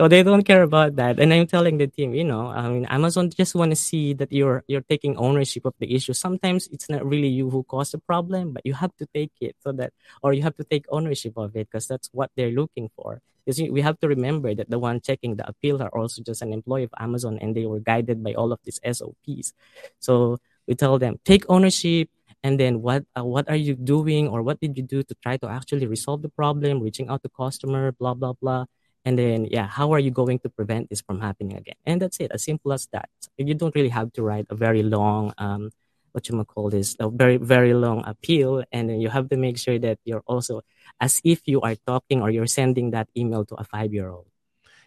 so 0.00 0.06
they 0.06 0.22
don't 0.22 0.44
care 0.44 0.62
about 0.62 0.94
that. 1.02 1.18
And 1.18 1.34
I'm 1.34 1.48
telling 1.48 1.78
the 1.78 1.88
team, 1.88 2.14
you 2.14 2.22
know, 2.22 2.46
I 2.46 2.68
mean, 2.68 2.84
Amazon 2.84 3.28
just 3.28 3.56
want 3.56 3.72
to 3.72 3.76
see 3.76 4.14
that 4.14 4.30
you're 4.30 4.62
you're 4.68 4.86
taking 4.86 5.16
ownership 5.16 5.66
of 5.66 5.74
the 5.80 5.92
issue. 5.92 6.12
Sometimes 6.12 6.68
it's 6.70 6.88
not 6.88 7.04
really 7.04 7.28
you 7.28 7.50
who 7.50 7.64
caused 7.64 7.92
the 7.92 7.98
problem, 7.98 8.52
but 8.52 8.64
you 8.64 8.74
have 8.74 8.94
to 9.02 9.06
take 9.12 9.32
it 9.40 9.56
so 9.58 9.72
that, 9.72 9.92
or 10.22 10.32
you 10.32 10.42
have 10.42 10.54
to 10.62 10.64
take 10.64 10.86
ownership 10.90 11.34
of 11.36 11.56
it 11.56 11.66
because 11.66 11.88
that's 11.88 12.08
what 12.12 12.30
they're 12.36 12.54
looking 12.54 12.88
for. 12.94 13.20
Because 13.44 13.60
we 13.60 13.80
have 13.80 13.98
to 14.00 14.08
remember 14.08 14.54
that 14.54 14.70
the 14.70 14.78
one 14.78 15.00
checking 15.00 15.36
the 15.36 15.48
appeal 15.48 15.82
are 15.82 15.90
also 15.96 16.22
just 16.22 16.42
an 16.42 16.52
employee 16.52 16.84
of 16.84 16.94
Amazon 16.98 17.38
and 17.40 17.54
they 17.54 17.66
were 17.66 17.80
guided 17.80 18.22
by 18.22 18.34
all 18.34 18.52
of 18.52 18.60
these 18.64 18.80
SOPs. 18.84 19.52
So 19.98 20.38
we 20.66 20.74
tell 20.74 20.98
them, 20.98 21.18
take 21.24 21.44
ownership, 21.48 22.08
and 22.42 22.58
then 22.58 22.80
what 22.82 23.04
uh, 23.16 23.24
what 23.24 23.48
are 23.48 23.56
you 23.56 23.74
doing 23.74 24.28
or 24.28 24.42
what 24.42 24.60
did 24.60 24.76
you 24.76 24.82
do 24.82 25.02
to 25.02 25.14
try 25.22 25.36
to 25.36 25.48
actually 25.48 25.86
resolve 25.86 26.22
the 26.22 26.28
problem 26.28 26.80
reaching 26.80 27.08
out 27.08 27.22
to 27.22 27.28
customer 27.28 27.92
blah 27.92 28.14
blah 28.14 28.32
blah 28.32 28.64
and 29.04 29.18
then 29.18 29.44
yeah 29.44 29.66
how 29.66 29.92
are 29.92 29.98
you 29.98 30.10
going 30.10 30.38
to 30.38 30.48
prevent 30.48 30.88
this 30.88 31.00
from 31.00 31.20
happening 31.20 31.56
again 31.56 31.76
and 31.84 32.00
that's 32.00 32.18
it 32.20 32.30
as 32.32 32.44
simple 32.44 32.72
as 32.72 32.88
that 32.92 33.08
you 33.36 33.54
don't 33.54 33.74
really 33.74 33.92
have 33.92 34.12
to 34.12 34.22
write 34.22 34.46
a 34.50 34.54
very 34.54 34.82
long 34.82 35.32
um, 35.38 35.70
what 36.12 36.28
you 36.28 36.36
might 36.36 36.46
call 36.46 36.70
this 36.70 36.96
a 37.00 37.08
very 37.08 37.36
very 37.36 37.74
long 37.74 38.02
appeal 38.06 38.62
and 38.72 38.90
then 38.90 39.00
you 39.00 39.08
have 39.08 39.28
to 39.28 39.36
make 39.36 39.58
sure 39.58 39.78
that 39.78 39.98
you're 40.04 40.22
also 40.26 40.62
as 41.00 41.20
if 41.24 41.46
you 41.46 41.60
are 41.60 41.74
talking 41.86 42.22
or 42.22 42.30
you're 42.30 42.46
sending 42.46 42.90
that 42.90 43.08
email 43.16 43.44
to 43.46 43.54
a 43.56 43.64
five 43.64 43.92
year 43.92 44.10
old. 44.10 44.26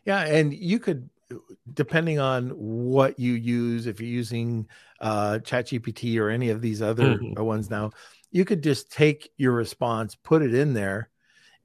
Yeah, 0.05 0.25
and 0.25 0.53
you 0.53 0.79
could, 0.79 1.09
depending 1.73 2.19
on 2.19 2.49
what 2.49 3.19
you 3.19 3.33
use, 3.33 3.87
if 3.87 3.99
you're 3.99 4.09
using 4.09 4.67
uh, 4.99 5.39
ChatGPT 5.41 6.19
or 6.19 6.29
any 6.29 6.49
of 6.49 6.61
these 6.61 6.81
other 6.81 7.15
mm-hmm. 7.15 7.41
ones 7.41 7.69
now, 7.69 7.91
you 8.31 8.45
could 8.45 8.61
just 8.61 8.91
take 8.91 9.31
your 9.37 9.53
response, 9.53 10.15
put 10.15 10.41
it 10.41 10.53
in 10.53 10.73
there, 10.73 11.09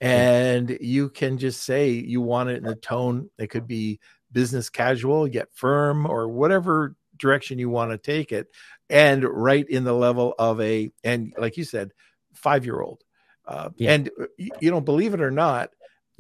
and 0.01 0.69
mm-hmm. 0.69 0.85
you 0.85 1.09
can 1.09 1.39
just 1.39 1.65
say 1.65 1.91
you 1.91 2.21
want 2.21 2.51
it 2.51 2.63
in 2.63 2.67
a 2.69 2.77
tone. 2.77 3.29
It 3.39 3.49
could 3.49 3.67
be 3.67 3.99
business 4.31 4.71
casual, 4.71 5.27
yet 5.27 5.49
firm, 5.53 6.07
or 6.07 6.29
whatever 6.29 6.95
direction 7.17 7.59
you 7.59 7.69
want 7.69 7.91
to 7.91 7.99
take 7.99 8.31
it, 8.31 8.49
and 8.91 9.25
right 9.25 9.69
in 9.69 9.85
the 9.85 9.93
level 9.93 10.35
of 10.39 10.61
a, 10.61 10.91
and 11.05 11.33
like 11.37 11.57
you 11.57 11.65
said, 11.65 11.93
five 12.35 12.65
year 12.65 12.81
old 12.81 13.03
uh, 13.49 13.71
yeah. 13.77 13.93
And 13.93 14.11
uh, 14.21 14.27
you 14.61 14.71
know, 14.71 14.81
believe 14.81 15.15
it 15.15 15.23
or 15.23 15.31
not, 15.31 15.71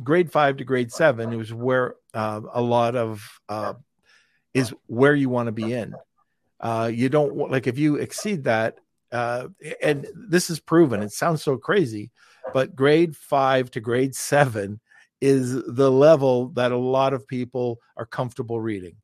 grade 0.02 0.32
five 0.32 0.56
to 0.56 0.64
grade 0.64 0.90
seven 0.90 1.38
is 1.38 1.52
where 1.52 1.94
uh, 2.14 2.40
a 2.52 2.62
lot 2.62 2.96
of 2.96 3.22
uh, 3.50 3.74
is 4.54 4.72
where 4.86 5.14
you 5.14 5.28
want 5.28 5.46
to 5.46 5.52
be 5.52 5.72
in. 5.72 5.94
Uh, 6.58 6.90
you 6.92 7.10
don't 7.10 7.34
want, 7.34 7.52
like 7.52 7.66
if 7.66 7.78
you 7.78 7.96
exceed 7.96 8.44
that, 8.44 8.78
uh, 9.12 9.48
and 9.82 10.06
this 10.14 10.48
is 10.48 10.58
proven. 10.58 11.02
It 11.02 11.12
sounds 11.12 11.42
so 11.42 11.58
crazy, 11.58 12.10
but 12.54 12.74
grade 12.74 13.14
five 13.14 13.70
to 13.72 13.80
grade 13.80 14.14
seven 14.14 14.80
is 15.20 15.52
the 15.52 15.90
level 15.90 16.48
that 16.50 16.72
a 16.72 16.78
lot 16.78 17.12
of 17.12 17.28
people 17.28 17.78
are 17.96 18.06
comfortable 18.06 18.58
reading. 18.58 18.96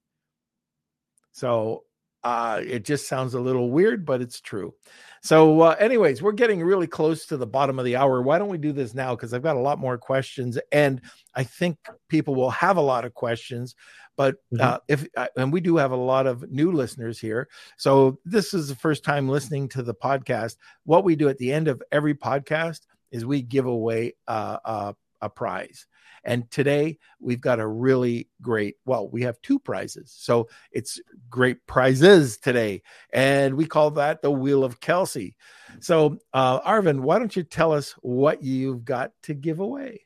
So 1.33 1.85
uh, 2.24 2.60
it 2.64 2.84
just 2.84 3.06
sounds 3.06 3.34
a 3.34 3.40
little 3.40 3.70
weird, 3.70 4.04
but 4.04 4.20
it's 4.22 4.40
true. 4.40 4.74
So, 5.22 5.60
uh, 5.62 5.76
anyways, 5.78 6.20
we're 6.20 6.32
getting 6.32 6.62
really 6.62 6.87
close 6.87 7.26
to 7.26 7.37
the 7.37 7.46
bottom 7.46 7.78
of 7.78 7.84
the 7.84 7.96
hour. 7.96 8.20
Why 8.20 8.38
don't 8.38 8.48
we 8.48 8.58
do 8.58 8.72
this 8.72 8.94
now? 8.94 9.14
Because 9.14 9.32
I've 9.32 9.42
got 9.42 9.56
a 9.56 9.60
lot 9.60 9.78
more 9.78 9.96
questions, 9.96 10.58
and 10.72 11.00
I 11.34 11.44
think 11.44 11.78
people 12.08 12.34
will 12.34 12.50
have 12.50 12.76
a 12.76 12.82
lot 12.82 13.04
of 13.04 13.14
questions. 13.14 13.74
But 14.16 14.37
mm-hmm. 14.52 14.60
uh, 14.60 14.78
if 14.88 15.06
uh, 15.16 15.28
and 15.37 15.52
we 15.52 15.60
do 15.60 15.76
have 15.76 15.92
a 15.92 15.96
lot 15.96 16.26
of 16.26 16.50
new 16.50 16.72
listeners 16.72 17.18
here, 17.18 17.48
so 17.76 18.18
this 18.24 18.52
is 18.52 18.68
the 18.68 18.76
first 18.76 19.02
time 19.02 19.28
listening 19.28 19.68
to 19.70 19.82
the 19.82 19.94
podcast. 19.94 20.56
What 20.84 21.04
we 21.04 21.16
do 21.16 21.28
at 21.28 21.38
the 21.38 21.52
end 21.52 21.68
of 21.68 21.82
every 21.90 22.14
podcast 22.14 22.80
is 23.10 23.24
we 23.24 23.42
give 23.42 23.66
away 23.66 24.14
a, 24.26 24.58
a, 24.64 24.96
a 25.22 25.28
prize. 25.30 25.87
And 26.24 26.50
today 26.50 26.98
we've 27.20 27.40
got 27.40 27.60
a 27.60 27.66
really 27.66 28.28
great, 28.40 28.76
well, 28.84 29.08
we 29.08 29.22
have 29.22 29.40
two 29.42 29.58
prizes. 29.58 30.14
So 30.16 30.48
it's 30.72 31.00
great 31.30 31.66
prizes 31.66 32.38
today. 32.38 32.82
And 33.12 33.54
we 33.54 33.66
call 33.66 33.90
that 33.92 34.22
the 34.22 34.30
Wheel 34.30 34.64
of 34.64 34.80
Kelsey. 34.80 35.37
So, 35.80 36.18
uh, 36.32 36.60
Arvin, 36.60 37.00
why 37.00 37.18
don't 37.18 37.34
you 37.34 37.42
tell 37.42 37.72
us 37.72 37.92
what 38.02 38.42
you've 38.42 38.84
got 38.84 39.12
to 39.24 39.34
give 39.34 39.60
away? 39.60 40.02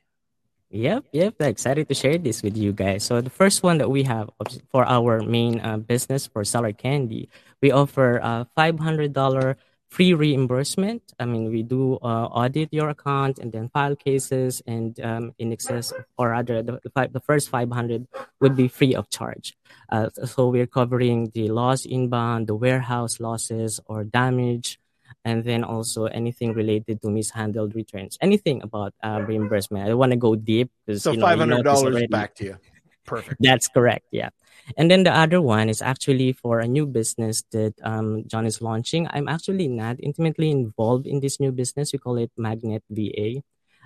Yep, 0.71 1.05
yep. 1.13 1.41
Excited 1.41 1.87
to 1.87 1.95
share 1.95 2.17
this 2.19 2.43
with 2.43 2.55
you 2.55 2.73
guys. 2.73 3.03
So 3.03 3.21
the 3.21 3.31
first 3.31 3.63
one 3.63 3.79
that 3.79 3.89
we 3.89 4.03
have 4.03 4.29
for 4.69 4.85
our 4.85 5.19
main 5.21 5.59
uh, 5.61 5.77
business 5.77 6.27
for 6.27 6.43
Seller 6.43 6.73
Candy, 6.73 7.27
we 7.59 7.71
offer 7.71 8.17
a 8.17 8.45
five 8.55 8.77
hundred 8.77 9.13
dollar 9.13 9.57
free 9.89 10.13
reimbursement. 10.13 11.01
I 11.19 11.25
mean, 11.25 11.49
we 11.51 11.63
do 11.63 11.95
uh, 11.95 12.29
audit 12.29 12.69
your 12.71 12.89
account 12.89 13.39
and 13.39 13.51
then 13.51 13.69
file 13.69 13.95
cases, 13.95 14.61
and 14.65 14.97
um, 15.01 15.33
in 15.37 15.51
excess 15.51 15.91
or 16.17 16.29
rather, 16.29 16.61
the, 16.61 16.79
the, 16.83 17.09
the, 17.11 17.19
first 17.19 17.49
500 17.49 18.07
would 18.39 18.55
be 18.55 18.67
free 18.67 18.95
of 18.95 19.09
charge. 19.09 19.57
Uh, 19.91 20.09
so 20.25 20.47
we're 20.47 20.67
covering 20.67 21.31
the 21.33 21.49
loss 21.49 21.85
inbound, 21.85 22.47
the 22.47 22.55
warehouse 22.55 23.19
losses 23.19 23.79
or 23.87 24.03
damage, 24.03 24.79
and 25.25 25.43
then 25.43 25.63
also 25.63 26.05
anything 26.05 26.53
related 26.53 27.01
to 27.01 27.09
mishandled 27.09 27.75
returns, 27.75 28.17
anything 28.21 28.61
about 28.61 28.93
uh, 29.03 29.23
reimbursement. 29.27 29.89
I 29.89 29.93
want 29.95 30.11
to 30.11 30.17
go 30.17 30.35
deep 30.35 30.71
so 30.97 31.11
you 31.11 31.17
know, 31.17 31.25
five 31.25 31.39
hundred 31.39 31.63
dollars 31.63 32.07
back 32.09 32.35
to 32.35 32.45
you. 32.45 32.57
Perfect. 33.05 33.37
That's 33.39 33.67
correct. 33.67 34.05
Yeah. 34.11 34.29
And 34.77 34.89
then 34.89 35.03
the 35.03 35.15
other 35.15 35.41
one 35.41 35.69
is 35.69 35.81
actually 35.81 36.33
for 36.33 36.59
a 36.59 36.67
new 36.67 36.85
business 36.85 37.43
that 37.51 37.73
um, 37.83 38.23
John 38.27 38.45
is 38.45 38.61
launching. 38.61 39.07
I'm 39.11 39.27
actually 39.27 39.67
not 39.67 39.97
intimately 39.99 40.51
involved 40.51 41.07
in 41.07 41.19
this 41.19 41.39
new 41.39 41.51
business. 41.51 41.93
We 41.93 41.99
call 41.99 42.17
it 42.17 42.31
Magnet 42.37 42.83
VA. 42.89 43.41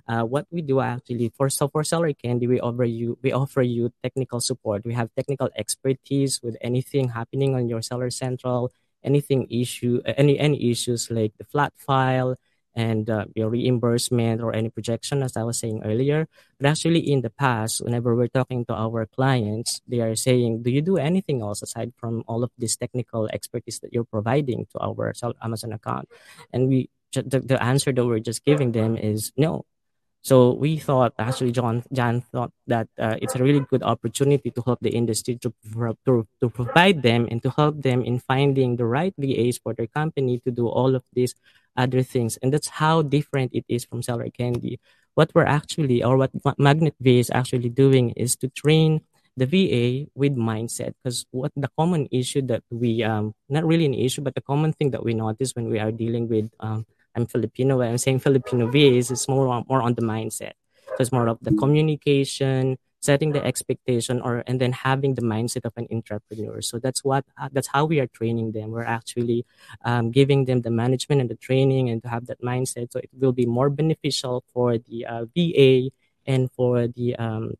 Uh, 0.05 0.23
what 0.23 0.45
we 0.51 0.61
do 0.61 0.81
actually 0.81 1.31
for 1.37 1.49
so 1.49 1.69
for 1.69 1.81
seller 1.81 2.11
candy 2.11 2.45
we 2.45 2.59
offer 2.59 2.83
you 2.83 3.17
we 3.23 3.31
offer 3.31 3.61
you 3.61 3.89
technical 4.03 4.41
support 4.41 4.83
we 4.83 4.93
have 4.93 5.07
technical 5.15 5.49
expertise 5.55 6.41
with 6.43 6.57
anything 6.59 7.07
happening 7.07 7.55
on 7.55 7.69
your 7.69 7.81
seller 7.81 8.09
central 8.09 8.69
anything 9.01 9.47
issue 9.49 10.01
any 10.03 10.37
any 10.37 10.69
issues 10.69 11.09
like 11.09 11.31
the 11.37 11.45
flat 11.45 11.71
file 11.77 12.35
and 12.75 13.09
uh, 13.09 13.25
your 13.35 13.49
reimbursement 13.49 14.41
or 14.41 14.53
any 14.55 14.69
projection, 14.69 15.21
as 15.23 15.37
I 15.37 15.43
was 15.43 15.59
saying 15.59 15.81
earlier. 15.85 16.27
But 16.59 16.69
actually, 16.69 16.99
in 16.99 17.21
the 17.21 17.29
past, 17.29 17.83
whenever 17.83 18.15
we're 18.15 18.33
talking 18.33 18.65
to 18.65 18.73
our 18.73 19.05
clients, 19.05 19.81
they 19.87 20.01
are 20.01 20.15
saying, 20.15 20.63
"Do 20.63 20.71
you 20.71 20.81
do 20.81 20.97
anything 20.97 21.41
else 21.41 21.61
aside 21.61 21.93
from 21.97 22.23
all 22.27 22.43
of 22.43 22.51
this 22.57 22.75
technical 22.75 23.29
expertise 23.29 23.79
that 23.79 23.93
you're 23.93 24.09
providing 24.09 24.65
to 24.73 24.79
our 24.79 25.13
Amazon 25.41 25.73
account?" 25.73 26.09
And 26.51 26.67
we, 26.67 26.89
the, 27.13 27.39
the 27.39 27.61
answer 27.61 27.91
that 27.91 28.05
we're 28.05 28.19
just 28.23 28.43
giving 28.45 28.71
them 28.71 28.97
is 28.97 29.31
no. 29.37 29.65
So 30.23 30.55
we 30.55 30.79
thought, 30.79 31.11
actually, 31.19 31.51
John, 31.51 31.83
John 31.91 32.21
thought 32.21 32.55
that 32.67 32.87
uh, 32.97 33.19
it's 33.21 33.35
a 33.35 33.43
really 33.43 33.59
good 33.59 33.83
opportunity 33.83 34.51
to 34.51 34.61
help 34.65 34.79
the 34.79 34.95
industry 34.95 35.35
to, 35.43 35.51
to, 36.05 36.27
to 36.39 36.49
provide 36.49 37.03
them 37.03 37.27
and 37.29 37.43
to 37.43 37.51
help 37.51 37.83
them 37.83 38.01
in 38.01 38.19
finding 38.19 38.77
the 38.77 38.85
right 38.85 39.13
VAs 39.19 39.59
for 39.59 39.73
their 39.73 39.87
company 39.87 40.39
to 40.47 40.51
do 40.51 40.69
all 40.69 40.95
of 40.95 41.03
these 41.11 41.35
other 41.75 42.03
things. 42.03 42.37
And 42.41 42.53
that's 42.53 42.67
how 42.67 43.01
different 43.01 43.51
it 43.53 43.65
is 43.67 43.85
from 43.85 44.01
Seller 44.01 44.29
Candy. 44.29 44.79
What 45.15 45.31
we're 45.33 45.45
actually, 45.45 46.03
or 46.03 46.17
what 46.17 46.31
Magnet 46.57 46.95
VA 46.99 47.19
is 47.21 47.31
actually 47.33 47.69
doing 47.69 48.11
is 48.11 48.35
to 48.37 48.49
train 48.49 49.01
the 49.37 49.45
VA 49.45 50.09
with 50.15 50.35
mindset. 50.35 50.93
Because 51.03 51.25
what 51.31 51.51
the 51.55 51.69
common 51.77 52.07
issue 52.11 52.41
that 52.43 52.63
we, 52.69 53.03
um, 53.03 53.33
not 53.49 53.65
really 53.65 53.85
an 53.85 53.93
issue, 53.93 54.21
but 54.21 54.35
the 54.35 54.41
common 54.41 54.73
thing 54.73 54.91
that 54.91 55.03
we 55.03 55.13
notice 55.13 55.55
when 55.55 55.69
we 55.69 55.79
are 55.79 55.91
dealing 55.91 56.27
with, 56.27 56.49
um, 56.59 56.85
I'm 57.15 57.27
Filipino, 57.27 57.81
I'm 57.81 57.97
saying 57.97 58.19
Filipino 58.19 58.67
VAs 58.67 59.11
is 59.11 59.27
more, 59.27 59.63
more 59.69 59.81
on 59.81 59.93
the 59.93 60.01
mindset. 60.01 60.53
So 60.93 61.01
it's 61.01 61.11
more 61.11 61.27
of 61.27 61.37
the 61.41 61.53
communication, 61.53 62.77
setting 63.03 63.31
the 63.33 63.43
expectation 63.43 64.21
or 64.21 64.43
and 64.47 64.61
then 64.61 64.71
having 64.71 65.15
the 65.15 65.21
mindset 65.21 65.65
of 65.65 65.73
an 65.75 65.87
entrepreneur 65.91 66.61
so 66.61 66.79
that's 66.79 67.03
what 67.03 67.23
uh, 67.39 67.49
that's 67.51 67.67
how 67.67 67.85
we 67.85 67.99
are 67.99 68.07
training 68.07 68.51
them. 68.51 68.71
We're 68.71 68.83
actually 68.83 69.45
um, 69.85 70.11
giving 70.11 70.45
them 70.45 70.61
the 70.61 70.71
management 70.71 71.21
and 71.21 71.29
the 71.29 71.35
training 71.35 71.89
and 71.89 72.01
to 72.03 72.09
have 72.09 72.27
that 72.27 72.41
mindset. 72.41 72.91
So 72.91 72.99
it 72.99 73.09
will 73.19 73.31
be 73.31 73.45
more 73.45 73.69
beneficial 73.69 74.43
for 74.53 74.77
the 74.77 75.05
uh, 75.05 75.25
va 75.35 75.89
and 76.25 76.51
for 76.51 76.87
the 76.87 77.15
um, 77.15 77.53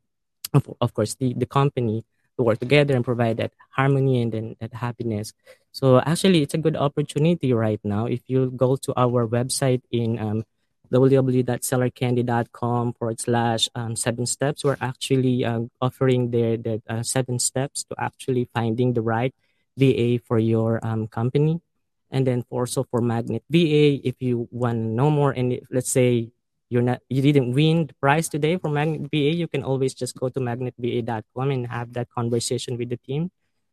of, 0.54 0.70
of 0.80 0.94
course 0.94 1.16
the, 1.16 1.34
the 1.34 1.46
company 1.46 2.06
to 2.38 2.44
work 2.44 2.60
together 2.60 2.96
and 2.96 3.06
provide 3.06 3.38
that 3.38 3.54
harmony 3.70 4.22
and 4.22 4.32
then 4.32 4.56
that 4.60 4.74
happiness. 4.74 5.34
So 5.72 6.00
actually 6.00 6.42
it's 6.42 6.54
a 6.54 6.58
good 6.58 6.76
opportunity 6.76 7.54
right 7.54 7.80
now. 7.84 8.06
If 8.06 8.22
you 8.28 8.52
go 8.52 8.76
to 8.76 8.94
our 8.98 9.28
website 9.28 9.82
in 9.92 10.18
um, 10.18 10.44
www.sellercandy.com 10.94 12.94
forward 12.94 13.20
slash 13.20 13.68
um, 13.74 13.96
seven 13.96 14.26
steps. 14.26 14.64
We're 14.64 14.78
actually 14.80 15.44
uh, 15.44 15.62
offering 15.82 16.30
there 16.30 16.58
the 16.58 16.82
uh, 16.88 17.02
seven 17.02 17.40
steps 17.40 17.84
to 17.86 17.96
actually 17.98 18.48
finding 18.54 18.94
the 18.94 19.02
right 19.02 19.34
VA 19.76 20.20
for 20.24 20.38
your 20.38 20.80
um, 20.86 21.08
company. 21.08 21.62
And 22.12 22.28
then 22.28 22.46
also 22.52 22.84
for 22.84 23.02
Magnet 23.02 23.44
VA, 23.50 23.98
if 24.06 24.22
you 24.22 24.48
want 24.52 24.78
to 24.78 24.86
know 24.86 25.10
more, 25.10 25.32
and 25.32 25.60
let's 25.72 25.90
say 25.90 26.30
you're 26.70 26.86
not 26.86 27.02
you 27.10 27.22
didn't 27.22 27.54
win 27.54 27.88
the 27.88 27.94
prize 27.96 28.30
today 28.30 28.58
for 28.58 28.70
Magnet 28.70 29.10
VA, 29.10 29.34
you 29.34 29.48
can 29.48 29.64
always 29.64 29.96
just 29.96 30.16
go 30.16 30.30
to 30.30 30.40
magnetva.com 30.40 31.50
and 31.50 31.68
have 31.68 31.94
that 31.94 32.10
conversation 32.14 32.78
with 32.78 32.90
the 32.90 32.98
team. 32.98 33.32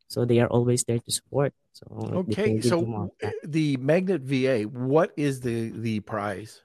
So 0.08 0.24
they 0.24 0.40
are 0.40 0.48
always 0.48 0.84
there 0.84 0.98
to 0.98 1.10
support. 1.12 1.52
So 1.72 1.86
okay, 2.26 2.60
so 2.60 3.12
the 3.44 3.76
Magnet 3.76 4.22
VA, 4.22 4.64
what 4.64 5.12
is 5.16 5.40
the 5.40 5.70
the 5.70 6.00
prize? 6.00 6.62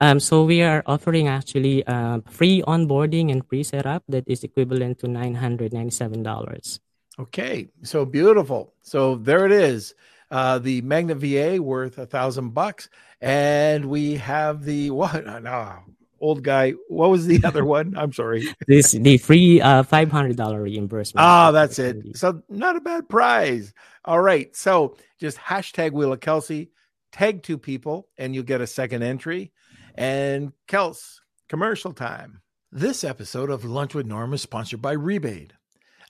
Um, 0.00 0.20
so 0.20 0.44
we 0.44 0.62
are 0.62 0.82
offering 0.86 1.28
actually 1.28 1.86
uh, 1.86 2.20
free 2.28 2.62
onboarding 2.66 3.32
and 3.32 3.46
free 3.48 3.62
setup 3.62 4.02
that 4.08 4.24
is 4.28 4.44
equivalent 4.44 4.98
to 5.00 5.08
nine 5.08 5.34
hundred 5.34 5.72
ninety 5.72 5.90
seven 5.90 6.22
dollars. 6.22 6.80
Okay, 7.18 7.68
so 7.82 8.04
beautiful. 8.04 8.74
So 8.82 9.16
there 9.16 9.46
it 9.46 9.52
is. 9.52 9.94
Uh, 10.30 10.58
the 10.58 10.82
Magnet 10.82 11.16
VA 11.18 11.62
worth 11.62 11.96
a 11.98 12.04
thousand 12.06 12.50
bucks, 12.50 12.90
and 13.20 13.86
we 13.86 14.16
have 14.16 14.64
the 14.64 14.90
what? 14.98 15.24
No, 15.24 15.78
old 16.20 16.42
guy. 16.42 16.72
What 16.88 17.08
was 17.08 17.26
the 17.26 17.40
other 17.44 17.64
one? 17.64 17.96
I'm 17.96 18.12
sorry. 18.12 18.46
this 18.66 18.92
the 18.92 19.16
free 19.16 19.62
uh, 19.62 19.82
five 19.82 20.10
hundred 20.12 20.36
dollar 20.36 20.62
reimbursement. 20.62 21.24
Ah, 21.24 21.52
that's 21.52 21.78
it. 21.78 22.18
So 22.18 22.42
not 22.50 22.76
a 22.76 22.80
bad 22.80 23.08
prize. 23.08 23.72
All 24.04 24.20
right. 24.20 24.54
So 24.54 24.96
just 25.18 25.38
hashtag 25.38 25.92
Wheel 25.92 26.12
of 26.12 26.20
Kelsey, 26.20 26.70
tag 27.12 27.42
two 27.42 27.56
people, 27.56 28.08
and 28.18 28.34
you'll 28.34 28.44
get 28.44 28.60
a 28.60 28.66
second 28.66 29.02
entry. 29.02 29.52
And 29.96 30.52
Kels, 30.68 31.20
commercial 31.48 31.94
time. 31.94 32.42
This 32.70 33.02
episode 33.02 33.48
of 33.48 33.64
Lunch 33.64 33.94
with 33.94 34.04
Norm 34.04 34.34
is 34.34 34.42
sponsored 34.42 34.82
by 34.82 34.94
Rebaid. 34.94 35.52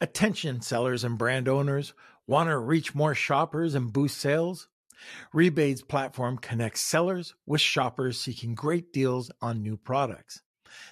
Attention 0.00 0.60
sellers 0.60 1.04
and 1.04 1.16
brand 1.16 1.46
owners 1.46 1.94
want 2.26 2.48
to 2.48 2.58
reach 2.58 2.96
more 2.96 3.14
shoppers 3.14 3.76
and 3.76 3.92
boost 3.92 4.18
sales? 4.18 4.66
Rebaid's 5.32 5.82
platform 5.82 6.36
connects 6.36 6.80
sellers 6.80 7.34
with 7.46 7.60
shoppers 7.60 8.20
seeking 8.20 8.56
great 8.56 8.92
deals 8.92 9.30
on 9.40 9.62
new 9.62 9.76
products. 9.76 10.42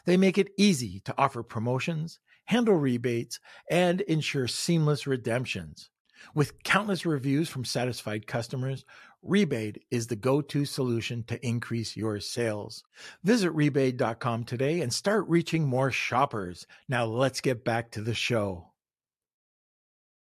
They 0.05 0.17
make 0.17 0.39
it 0.39 0.53
easy 0.57 1.01
to 1.01 1.15
offer 1.19 1.43
promotions, 1.43 2.21
handle 2.45 2.77
rebates, 2.77 3.41
and 3.69 4.03
ensure 4.03 4.47
seamless 4.47 5.05
redemptions. 5.05 5.91
With 6.33 6.63
countless 6.63 7.05
reviews 7.05 7.49
from 7.49 7.65
satisfied 7.65 8.27
customers, 8.29 8.85
Rebaid 9.25 9.79
is 9.91 10.07
the 10.07 10.17
go 10.17 10.41
to 10.43 10.65
solution 10.65 11.25
to 11.25 11.47
increase 11.47 11.97
your 11.97 12.21
sales. 12.21 12.85
Visit 13.23 13.53
rebaid.com 13.53 14.45
today 14.45 14.81
and 14.81 14.93
start 14.93 15.27
reaching 15.29 15.67
more 15.67 15.91
shoppers. 15.91 16.67
Now, 16.89 17.07
let's 17.07 17.41
get 17.41 17.65
back 17.65 17.91
to 17.93 18.03
the 18.03 18.15
show. 18.15 18.73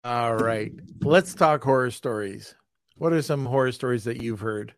All 0.04 0.36
right. 0.36 0.72
Let's 1.02 1.34
talk 1.34 1.64
horror 1.64 1.92
stories. 1.92 2.56
What 2.96 3.14
are 3.14 3.22
some 3.22 3.46
horror 3.46 3.72
stories 3.72 4.04
that 4.04 4.22
you've 4.22 4.42
heard? 4.42 4.76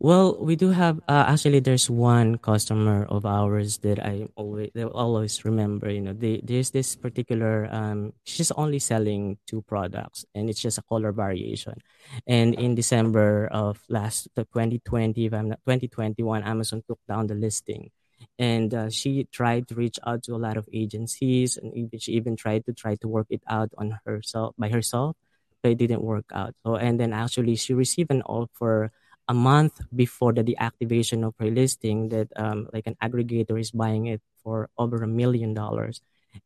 Well, 0.00 0.38
we 0.38 0.54
do 0.54 0.70
have 0.70 0.98
uh, 1.08 1.26
actually. 1.26 1.58
There's 1.58 1.90
one 1.90 2.38
customer 2.38 3.04
of 3.10 3.26
ours 3.26 3.78
that 3.78 3.98
I 3.98 4.28
always 4.36 4.70
they 4.72 4.84
always 4.84 5.44
remember. 5.44 5.90
You 5.90 6.00
know, 6.00 6.12
they, 6.12 6.40
there's 6.42 6.70
this 6.70 6.94
particular. 6.94 7.66
Um, 7.70 8.12
she's 8.22 8.52
only 8.52 8.78
selling 8.78 9.38
two 9.46 9.62
products, 9.62 10.24
and 10.36 10.48
it's 10.48 10.62
just 10.62 10.78
a 10.78 10.82
color 10.86 11.10
variation. 11.10 11.82
And 12.28 12.54
in 12.54 12.76
December 12.76 13.48
of 13.50 13.82
last 13.88 14.28
the 14.36 14.44
2020, 14.44 15.26
if 15.26 15.34
I'm 15.34 15.48
not 15.48 15.60
2021, 15.66 16.44
Amazon 16.44 16.82
took 16.86 17.00
down 17.08 17.26
the 17.26 17.34
listing 17.34 17.90
and 18.38 18.74
uh, 18.74 18.90
she 18.90 19.24
tried 19.30 19.68
to 19.68 19.74
reach 19.74 19.98
out 20.06 20.22
to 20.24 20.34
a 20.34 20.42
lot 20.42 20.56
of 20.56 20.68
agencies 20.72 21.56
and 21.56 21.90
she 22.00 22.12
even 22.12 22.36
tried 22.36 22.64
to 22.66 22.72
try 22.72 22.96
to 22.96 23.08
work 23.08 23.26
it 23.30 23.42
out 23.48 23.70
on 23.78 23.98
herself 24.04 24.54
by 24.58 24.68
herself 24.68 25.16
but 25.62 25.72
it 25.72 25.78
didn't 25.78 26.02
work 26.02 26.24
out 26.32 26.54
so 26.64 26.76
and 26.76 26.98
then 26.98 27.12
actually 27.12 27.54
she 27.56 27.74
received 27.74 28.10
an 28.10 28.22
offer 28.22 28.90
a 29.28 29.34
month 29.34 29.80
before 29.94 30.32
the 30.32 30.42
deactivation 30.42 31.26
of 31.26 31.34
her 31.38 31.50
listing 31.50 32.08
that 32.08 32.28
um, 32.36 32.68
like 32.72 32.86
an 32.86 32.96
aggregator 33.02 33.60
is 33.60 33.70
buying 33.70 34.06
it 34.06 34.22
for 34.42 34.68
over 34.78 35.02
a 35.02 35.06
million 35.06 35.54
dollars 35.54 36.00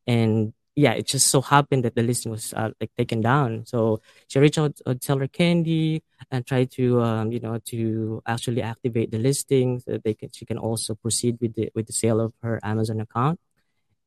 and 0.06 0.52
yeah, 0.74 0.92
it 0.92 1.06
just 1.06 1.28
so 1.28 1.42
happened 1.42 1.84
that 1.84 1.94
the 1.94 2.02
listing 2.02 2.32
was 2.32 2.54
uh, 2.54 2.70
like 2.80 2.90
taken 2.96 3.20
down. 3.20 3.66
So 3.66 4.00
she 4.28 4.38
reached 4.38 4.58
out 4.58 4.76
to 4.76 4.98
Seller 5.00 5.28
Candy 5.28 6.02
and 6.30 6.46
tried 6.46 6.70
to, 6.72 7.02
um, 7.02 7.30
you 7.32 7.40
know, 7.40 7.58
to 7.66 8.22
actually 8.26 8.62
activate 8.62 9.10
the 9.10 9.18
listing 9.18 9.80
so 9.80 9.92
that 9.92 10.04
they 10.04 10.14
can, 10.14 10.30
she 10.32 10.46
can 10.46 10.56
also 10.56 10.94
proceed 10.94 11.36
with 11.40 11.54
the 11.54 11.70
with 11.74 11.86
the 11.86 11.92
sale 11.92 12.20
of 12.20 12.32
her 12.42 12.58
Amazon 12.62 13.00
account. 13.00 13.38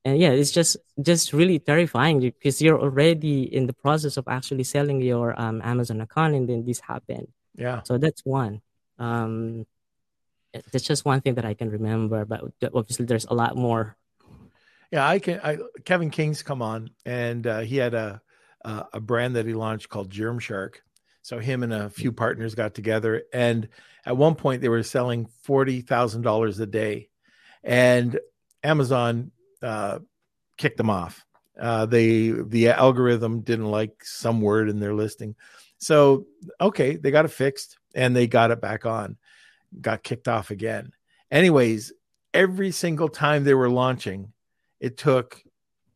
And 0.04 0.18
yeah, 0.18 0.32
it's 0.32 0.52
just 0.52 0.78
just 1.02 1.34
really 1.34 1.60
terrifying 1.60 2.20
because 2.20 2.62
you're 2.62 2.80
already 2.80 3.44
in 3.44 3.68
the 3.68 3.74
process 3.74 4.18
of 4.18 4.28
actually 4.28 4.64
selling 4.64 5.02
your 5.02 5.40
um, 5.40 5.62
Amazon 5.64 6.02
account, 6.02 6.34
and 6.34 6.50
then 6.50 6.66
this 6.66 6.80
happened. 6.80 7.28
Yeah. 7.56 7.84
So 7.84 7.98
that's 8.00 8.26
one. 8.26 8.62
Um, 8.98 9.66
that's 10.72 10.86
just 10.86 11.04
one 11.06 11.22
thing 11.22 11.36
that 11.36 11.46
I 11.46 11.54
can 11.54 11.70
remember, 11.70 12.26
but 12.26 12.42
obviously 12.74 13.06
there's 13.06 13.26
a 13.26 13.34
lot 13.34 13.58
more 13.58 13.98
yeah, 14.92 15.08
I 15.08 15.20
can. 15.20 15.40
I 15.44 15.58
Kevin 15.84 16.10
King's 16.10 16.44
come 16.44 16.62
on, 16.62 16.90
and 17.06 17.46
uh, 17.46 17.60
he 17.60 17.78
had 17.78 17.94
a 17.94 18.22
a 18.64 19.00
brand 19.00 19.36
that 19.36 19.46
he 19.46 19.54
launched 19.54 19.90
called 19.90 20.10
Germ 20.10 20.40
Shark. 20.40 20.82
So 21.22 21.40
him 21.40 21.64
and 21.64 21.74
a 21.74 21.90
few 21.90 22.12
partners 22.12 22.56
got 22.56 22.74
together, 22.74 23.24
and 23.34 23.68
at 24.06 24.16
one 24.16 24.36
point 24.36 24.62
they 24.62 24.70
were 24.70 24.84
selling 24.84 25.26
forty 25.44 25.82
thousand 25.82 26.22
dollars 26.22 26.60
a 26.60 26.66
day, 26.66 27.10
and 27.64 28.20
Amazon 28.64 29.32
uh, 29.62 30.00
kicked 30.58 30.78
them 30.78 30.90
off. 30.90 31.26
Uh, 31.60 31.86
they 31.86 32.30
the 32.30 32.70
algorithm 32.70 33.42
didn't 33.42 33.72
like 33.72 34.04
some 34.04 34.42
word 34.42 34.70
in 34.70 34.80
their 34.80 34.94
listing, 34.94 35.36
so 35.86 36.26
okay, 36.60 36.96
they 36.96 37.12
got 37.12 37.26
it 37.26 37.32
fixed 37.32 37.78
and 37.94 38.16
they 38.16 38.26
got 38.26 38.50
it 38.50 38.60
back 38.60 38.88
on. 38.88 39.18
Got 39.80 40.02
kicked 40.02 40.28
off 40.28 40.50
again. 40.50 40.94
Anyways, 41.30 41.94
every 42.34 42.72
single 42.72 43.08
time 43.08 43.44
they 43.44 43.54
were 43.54 43.70
launching, 43.70 44.34
it 44.80 44.98
took 44.98 45.40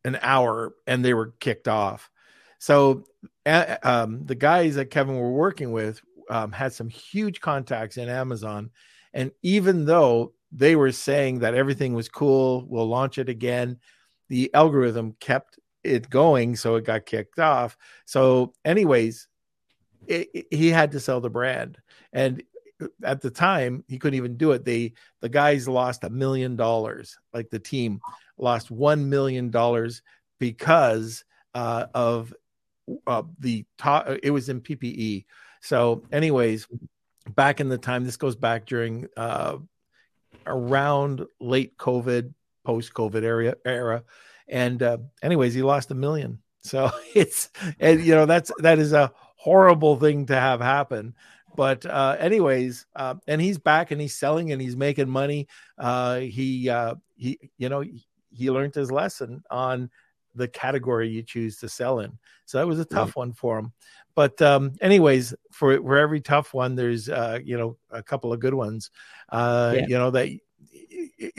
an 0.05 0.19
hour 0.21 0.75
and 0.85 1.03
they 1.03 1.15
were 1.15 1.33
kicked 1.39 1.67
off. 1.67 2.11
So 2.59 3.05
um, 3.47 4.27
the 4.27 4.35
guys 4.35 4.75
that 4.75 4.91
Kevin 4.91 5.17
were 5.17 5.31
working 5.31 5.71
with 5.71 6.03
um, 6.29 6.51
had 6.51 6.71
some 6.71 6.89
huge 6.89 7.41
contacts 7.41 7.97
in 7.97 8.09
Amazon. 8.09 8.69
And 9.15 9.31
even 9.41 9.85
though 9.85 10.33
they 10.51 10.75
were 10.75 10.91
saying 10.91 11.39
that 11.39 11.55
everything 11.55 11.95
was 11.95 12.09
cool, 12.09 12.63
we'll 12.67 12.87
launch 12.87 13.17
it 13.17 13.27
again, 13.27 13.79
the 14.27 14.53
algorithm 14.53 15.15
kept 15.19 15.57
it 15.83 16.11
going. 16.11 16.55
So 16.55 16.75
it 16.75 16.85
got 16.85 17.07
kicked 17.07 17.39
off. 17.39 17.75
So, 18.05 18.53
anyways, 18.63 19.27
it, 20.09 20.47
he 20.51 20.69
had 20.69 20.91
to 20.91 20.99
sell 20.99 21.21
the 21.21 21.29
brand. 21.29 21.77
And 22.11 22.43
at 23.03 23.21
the 23.21 23.29
time, 23.29 23.83
he 23.87 23.97
couldn't 23.97 24.17
even 24.17 24.37
do 24.37 24.51
it. 24.51 24.65
They, 24.65 24.93
the 25.21 25.29
guys 25.29 25.67
lost 25.67 26.03
a 26.03 26.09
million 26.09 26.55
dollars, 26.55 27.17
like 27.33 27.49
the 27.49 27.59
team 27.59 28.01
lost 28.37 28.73
$1 28.73 29.05
million 29.05 29.53
because 30.39 31.23
uh, 31.53 31.85
of 31.93 32.33
uh, 33.05 33.23
the 33.39 33.65
top, 33.77 34.07
it 34.23 34.31
was 34.31 34.49
in 34.49 34.61
PPE. 34.61 35.25
So, 35.61 36.03
anyways, 36.11 36.67
back 37.35 37.59
in 37.59 37.69
the 37.69 37.77
time, 37.77 38.05
this 38.05 38.17
goes 38.17 38.35
back 38.35 38.65
during 38.65 39.07
uh, 39.17 39.57
around 40.45 41.25
late 41.39 41.77
COVID, 41.77 42.33
post 42.63 42.93
COVID 42.93 43.23
area 43.23 43.55
era. 43.65 44.03
And, 44.47 44.81
uh, 44.81 44.97
anyways, 45.21 45.53
he 45.53 45.61
lost 45.61 45.91
a 45.91 45.95
million. 45.95 46.39
So 46.61 46.91
it's, 47.13 47.49
and 47.79 48.03
you 48.03 48.15
know, 48.15 48.25
that's, 48.25 48.51
that 48.59 48.79
is 48.79 48.93
a 48.93 49.11
horrible 49.39 49.95
thing 49.95 50.25
to 50.27 50.35
have 50.35 50.59
happen. 50.59 51.15
But 51.55 51.85
uh, 51.85 52.17
anyways, 52.19 52.85
uh, 52.95 53.15
and 53.27 53.41
he's 53.41 53.57
back 53.57 53.91
and 53.91 53.99
he's 53.99 54.15
selling 54.15 54.51
and 54.51 54.61
he's 54.61 54.75
making 54.75 55.09
money. 55.09 55.47
Uh, 55.77 56.19
he 56.19 56.69
uh, 56.69 56.95
he 57.15 57.39
you 57.57 57.69
know 57.69 57.83
he 58.31 58.51
learned 58.51 58.75
his 58.75 58.91
lesson 58.91 59.43
on 59.49 59.89
the 60.35 60.47
category 60.47 61.09
you 61.09 61.23
choose 61.23 61.57
to 61.57 61.69
sell 61.69 61.99
in. 61.99 62.17
So 62.45 62.59
that 62.59 62.67
was 62.67 62.79
a 62.79 62.85
tough 62.85 63.15
one 63.15 63.33
for 63.33 63.57
him. 63.59 63.73
But 64.15 64.41
um, 64.41 64.73
anyways, 64.81 65.33
for 65.51 65.81
for 65.81 65.97
every 65.97 66.21
tough 66.21 66.53
one, 66.53 66.75
there's 66.75 67.09
uh, 67.09 67.39
you 67.43 67.57
know 67.57 67.77
a 67.89 68.03
couple 68.03 68.31
of 68.31 68.39
good 68.39 68.53
ones. 68.53 68.91
Uh, 69.29 69.73
yeah. 69.75 69.85
You 69.87 69.97
know 69.97 70.11
that, 70.11 70.29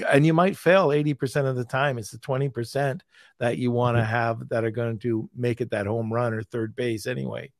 and 0.08 0.26
you 0.26 0.34
might 0.34 0.56
fail 0.56 0.88
80% 0.88 1.46
of 1.46 1.56
the 1.56 1.64
time. 1.64 1.98
It's 1.98 2.10
the 2.10 2.18
20% 2.18 3.00
that 3.38 3.58
you 3.58 3.70
want 3.70 3.96
to 3.96 4.02
mm-hmm. 4.02 4.10
have 4.10 4.48
that 4.48 4.64
are 4.64 4.70
going 4.70 4.98
to 5.00 5.28
make 5.34 5.60
it 5.60 5.70
that 5.70 5.86
home 5.86 6.12
run 6.12 6.34
or 6.34 6.42
third 6.42 6.74
base 6.76 7.06
anyway. 7.06 7.50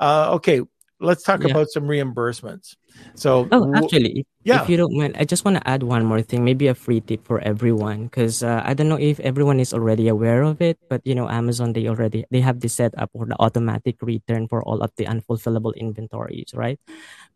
Uh, 0.00 0.32
okay, 0.40 0.62
let's 0.98 1.22
talk 1.22 1.44
Yeah. 1.44 1.52
about 1.52 1.68
some 1.68 1.84
reimbursements. 1.84 2.76
So, 3.14 3.48
Oh, 3.52 3.68
actually, 3.76 4.20
if, 4.20 4.26
yeah, 4.44 4.64
if 4.64 4.68
you 4.68 4.76
don't 4.76 4.96
mind, 4.96 5.16
I 5.20 5.24
just 5.24 5.44
want 5.44 5.58
to 5.58 5.68
add 5.68 5.82
one 5.82 6.04
more 6.04 6.22
thing, 6.22 6.42
maybe 6.44 6.66
a 6.68 6.74
free 6.74 7.00
tip 7.00 7.24
for 7.24 7.38
everyone, 7.40 8.04
because 8.04 8.42
uh, 8.42 8.62
I 8.64 8.72
don't 8.72 8.88
know 8.88 8.98
if 8.98 9.20
everyone 9.20 9.60
is 9.60 9.72
already 9.74 10.08
aware 10.08 10.42
of 10.42 10.60
it, 10.62 10.78
but 10.88 11.02
you 11.04 11.14
know, 11.14 11.28
Amazon 11.28 11.72
they 11.74 11.86
already 11.86 12.24
they 12.30 12.40
have 12.40 12.60
this 12.60 12.74
set 12.74 12.96
up 12.96 13.10
for 13.12 13.26
the 13.26 13.36
automatic 13.38 14.00
return 14.00 14.48
for 14.48 14.64
all 14.64 14.80
of 14.80 14.90
the 14.96 15.04
unfulfillable 15.04 15.76
inventories, 15.76 16.52
right? 16.54 16.80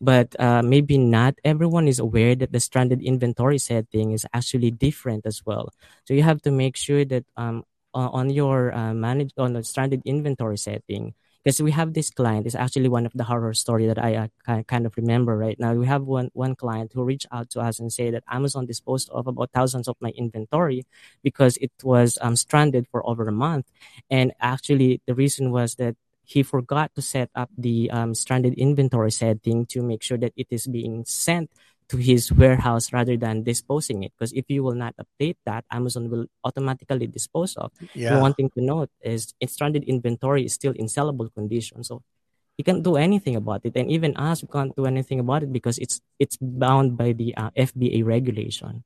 But 0.00 0.35
uh, 0.40 0.62
maybe 0.62 0.98
not 0.98 1.37
everyone 1.44 1.87
is 1.88 1.98
aware 2.00 2.35
that 2.37 2.53
the 2.53 2.61
stranded 2.61 3.03
inventory 3.03 3.59
setting 3.59 4.12
is 4.12 4.27
actually 4.33 4.70
different 4.72 5.27
as 5.27 5.42
well. 5.44 5.70
So 6.05 6.14
you 6.14 6.22
have 6.22 6.40
to 6.42 6.50
make 6.50 6.77
sure 6.77 7.05
that 7.05 7.24
um 7.37 7.64
on 7.94 8.29
your 8.31 8.74
uh, 8.74 8.92
manage 8.92 9.31
on 9.38 9.53
the 9.53 9.62
stranded 9.62 10.03
inventory 10.05 10.59
setting 10.59 11.14
because 11.44 11.61
we 11.62 11.70
have 11.70 11.92
this 11.92 12.11
client 12.11 12.46
it's 12.46 12.54
actually 12.54 12.88
one 12.88 13.07
of 13.07 13.12
the 13.14 13.24
horror 13.24 13.52
story 13.54 13.87
that 13.87 13.98
i 13.98 14.28
uh, 14.48 14.62
kind 14.64 14.87
of 14.87 14.96
remember 14.96 15.37
right 15.37 15.59
now. 15.61 15.72
We 15.74 15.87
have 15.87 16.02
one 16.02 16.30
one 16.33 16.54
client 16.57 16.92
who 16.94 17.04
reached 17.04 17.26
out 17.33 17.50
to 17.50 17.61
us 17.61 17.78
and 17.78 17.92
say 17.92 18.11
that 18.11 18.24
amazon 18.28 18.66
disposed 18.66 19.11
of 19.11 19.26
about 19.26 19.50
thousands 19.52 19.88
of 19.88 19.96
my 20.00 20.11
inventory 20.11 20.87
because 21.22 21.57
it 21.59 21.72
was 21.83 22.18
um, 22.20 22.37
stranded 22.37 22.87
for 22.90 23.07
over 23.09 23.26
a 23.28 23.33
month. 23.33 23.66
And 24.11 24.33
actually 24.40 25.00
the 25.07 25.14
reason 25.14 25.50
was 25.50 25.76
that 25.76 25.96
he 26.24 26.42
forgot 26.42 26.94
to 26.94 27.02
set 27.02 27.28
up 27.35 27.50
the 27.57 27.90
um, 27.90 28.14
stranded 28.14 28.54
inventory 28.54 29.11
setting 29.12 29.66
to 29.66 29.83
make 29.83 30.02
sure 30.02 30.16
that 30.18 30.33
it 30.37 30.46
is 30.50 30.66
being 30.66 31.04
sent 31.04 31.50
to 31.88 31.97
his 31.97 32.33
warehouse 32.33 32.92
rather 32.92 33.16
than 33.16 33.42
disposing 33.42 34.03
it 34.03 34.12
because 34.16 34.33
if 34.33 34.44
you 34.49 34.62
will 34.62 34.75
not 34.75 34.94
update 34.97 35.37
that 35.44 35.64
amazon 35.70 36.09
will 36.11 36.27
automatically 36.44 37.07
dispose 37.07 37.55
of 37.57 37.70
yeah, 37.94 38.20
one 38.20 38.33
thing 38.35 38.51
to 38.51 38.61
note 38.62 38.90
is 39.03 39.35
its 39.40 39.53
stranded 39.53 39.85
inventory 39.85 40.44
is 40.44 40.53
still 40.55 40.73
in 40.73 40.87
sellable 40.87 41.33
condition. 41.35 41.85
So 41.85 42.03
he 42.57 42.62
can't 42.62 42.83
do 42.83 42.97
anything 42.97 43.37
about 43.37 43.62
it. 43.64 43.77
And 43.77 43.90
even 43.90 44.16
us, 44.16 44.42
we 44.42 44.49
can't 44.49 44.75
do 44.77 44.87
anything 44.87 45.20
about 45.20 45.42
it 45.42 45.53
because 45.53 45.79
it's 45.79 46.01
it's 46.18 46.37
bound 46.40 46.97
by 46.97 47.12
the 47.12 47.35
uh, 47.37 47.51
FBA 47.57 48.05
regulation. 48.05 48.85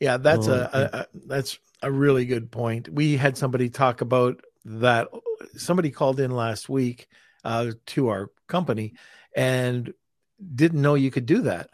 yeah. 0.00 0.16
That's 0.16 0.46
So 0.46 0.54
a, 0.54 0.78
yeah. 0.78 0.88
a, 0.92 0.98
a 1.00 1.06
that's 1.26 1.58
a 1.82 1.90
really 1.90 2.24
good 2.26 2.50
point. 2.50 2.88
We 2.88 3.16
had 3.16 3.36
somebody 3.36 3.70
talk 3.70 4.00
about 4.00 4.42
that. 4.64 5.08
Somebody 5.56 5.90
called 5.90 6.20
in 6.20 6.30
last 6.30 6.68
week 6.68 7.08
uh, 7.44 7.72
to 7.86 8.08
our 8.08 8.30
company 8.48 8.94
and 9.34 9.92
didn't 10.42 10.82
know 10.82 10.94
you 10.94 11.10
could 11.10 11.26
do 11.26 11.42
that. 11.42 11.70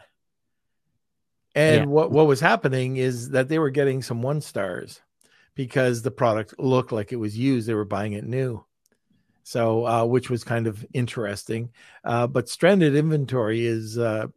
Yeah. 1.59 1.73
And 1.73 1.91
what 1.91 2.11
what 2.11 2.27
was 2.27 2.39
happening 2.39 2.97
is 2.97 3.29
that 3.29 3.49
they 3.49 3.59
were 3.59 3.69
getting 3.69 4.01
some 4.01 4.21
one 4.21 4.41
stars 4.41 5.01
because 5.55 6.01
the 6.01 6.11
product 6.11 6.57
looked 6.57 6.91
like 6.91 7.11
it 7.11 7.17
was 7.17 7.37
used. 7.37 7.67
They 7.67 7.73
were 7.73 7.85
buying 7.85 8.13
it 8.13 8.23
new. 8.23 8.63
So, 9.43 9.85
uh, 9.85 10.05
which 10.05 10.29
was 10.29 10.43
kind 10.43 10.67
of 10.67 10.85
interesting. 10.93 11.71
Uh, 12.03 12.27
but 12.27 12.47
stranded 12.47 12.95
inventory 12.95 13.65
is, 13.65 13.97
uh, 13.97 14.27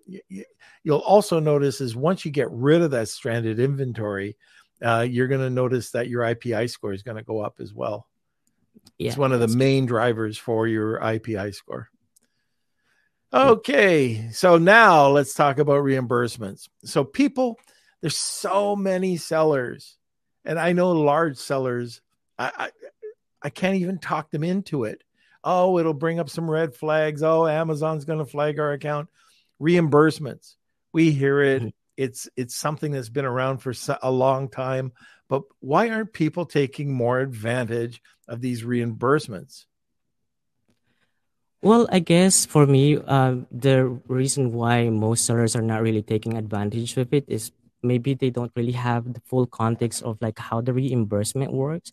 you'll 0.83 0.99
also 0.99 1.39
notice 1.39 1.83
is 1.83 1.95
once 1.95 2.25
you 2.25 2.31
get 2.31 2.51
rid 2.51 2.81
of 2.81 2.93
that 2.93 3.11
stranded 3.11 3.61
inventory, 3.61 4.39
uh, 4.83 5.07
you're 5.09 5.29
going 5.29 5.43
to 5.43 5.51
notice 5.51 5.91
that 5.91 6.09
your 6.09 6.23
IPI 6.23 6.71
score 6.71 6.95
is 6.95 7.03
going 7.03 7.19
to 7.19 7.23
go 7.23 7.41
up 7.41 7.57
as 7.61 7.75
well. 7.75 8.09
It's 8.99 9.17
one 9.19 9.33
of 9.33 9.41
the 9.41 9.49
main 9.49 9.85
drivers 9.85 10.39
for 10.39 10.67
your 10.67 10.99
IPI 10.99 11.55
score. 11.55 11.91
Okay, 13.33 14.29
so 14.31 14.59
now 14.59 15.09
let's 15.09 15.33
talk 15.33 15.59
about 15.59 15.85
reimbursements. 15.85 16.69
So, 16.85 17.03
people, 17.03 17.59
there's 18.01 18.17
so 18.17 18.77
many 18.77 19.17
sellers, 19.17 19.97
and 20.45 20.59
I 20.59 20.73
know 20.73 20.93
large 20.93 21.39
sellers. 21.39 22.03
I, 22.39 22.53
I 22.57 22.71
I 23.43 23.51
can't 23.51 23.77
even 23.77 23.99
talk 23.99 24.31
them 24.31 24.45
into 24.45 24.85
it. 24.85 25.03
Oh, 25.45 25.79
it'll 25.79 25.95
bring 25.95 26.21
up 26.21 26.31
some 26.31 26.51
red 26.51 26.75
flags. 26.75 27.23
Oh, 27.23 27.47
Amazon's 27.47 28.05
going 28.05 28.19
to 28.21 28.27
flag 28.27 28.61
our 28.61 28.73
account. 28.73 29.09
Reimbursements. 29.61 30.57
We 30.93 31.13
hear 31.13 31.41
it. 31.43 31.63
Mhm. 31.63 31.73
It's 31.97 32.29
it's 32.37 32.57
something 32.57 32.93
that's 32.93 33.09
been 33.11 33.25
around 33.25 33.59
for 33.59 33.75
a 34.03 34.11
long 34.13 34.49
time. 34.51 34.93
But 35.29 35.43
why 35.61 35.91
aren't 35.91 36.13
people 36.13 36.47
taking 36.47 36.93
more 36.93 37.21
advantage 37.21 38.03
of 38.29 38.41
these 38.43 38.63
reimbursements? 38.65 39.67
Well, 41.63 41.87
I 41.93 42.01
guess 42.01 42.45
for 42.45 42.67
me, 42.67 42.97
um, 42.99 43.47
the 43.53 43.87
reason 44.09 44.53
why 44.53 44.89
most 44.91 45.25
sellers 45.25 45.55
are 45.55 45.63
not 45.63 45.83
really 45.83 46.03
taking 46.03 46.37
advantage 46.37 46.97
of 46.97 47.13
it 47.15 47.25
is 47.29 47.53
maybe 47.83 48.15
they 48.15 48.31
don't 48.31 48.51
really 48.57 48.73
have 48.75 49.13
the 49.15 49.21
full 49.27 49.47
context 49.47 50.03
of 50.03 50.19
like 50.21 50.39
how 50.39 50.61
the 50.61 50.73
reimbursement 50.73 51.53
works, 51.53 51.93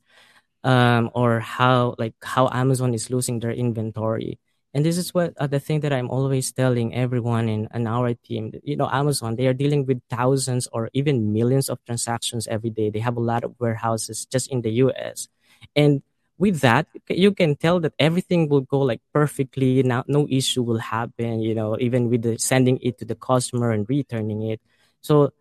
um, 0.63 1.11
or 1.15 1.39
how 1.41 1.95
like 1.99 2.15
how 2.23 2.49
Amazon 2.53 2.93
is 2.93 3.09
losing 3.11 3.39
their 3.39 3.51
inventory. 3.53 4.39
And 4.73 4.85
this 4.85 4.97
is 4.97 5.13
what 5.13 5.33
uh, 5.37 5.47
the 5.47 5.59
thing 5.59 5.81
that 5.81 5.93
I'm 5.93 6.09
always 6.11 6.51
telling 6.51 6.93
everyone 6.95 7.49
in, 7.49 7.67
in 7.73 7.87
our 7.87 8.13
team. 8.15 8.53
You 8.63 8.77
know, 8.77 8.89
Amazon 8.91 9.35
they 9.35 9.47
are 9.47 9.53
dealing 9.53 9.85
with 9.85 10.01
thousands 10.09 10.67
or 10.73 10.89
even 10.93 11.33
millions 11.33 11.69
of 11.69 11.83
transactions 11.85 12.47
every 12.47 12.69
day. 12.71 12.89
They 12.89 12.99
have 12.99 13.17
a 13.17 13.21
lot 13.23 13.43
of 13.43 13.55
warehouses 13.59 14.25
just 14.25 14.51
in 14.51 14.61
the 14.61 14.71
U.S. 14.85 15.27
and 15.75 16.01
with 16.39 16.61
that 16.61 16.87
you 17.09 17.31
can 17.33 17.55
tell 17.55 17.79
that 17.81 17.93
everything 17.99 18.47
will 18.47 18.61
go 18.61 18.79
like 18.79 19.01
perfectly 19.13 19.83
now 19.83 20.03
no 20.07 20.25
issue 20.31 20.63
will 20.63 20.79
happen 20.79 21.41
you 21.41 21.53
know 21.53 21.77
even 21.79 22.09
with 22.09 22.23
the 22.23 22.39
sending 22.39 22.79
it 22.81 22.97
to 22.97 23.05
the 23.05 23.15
customer 23.15 23.71
and 23.71 23.87
returning 23.89 24.41
it. 24.49 24.61
So 25.01 25.31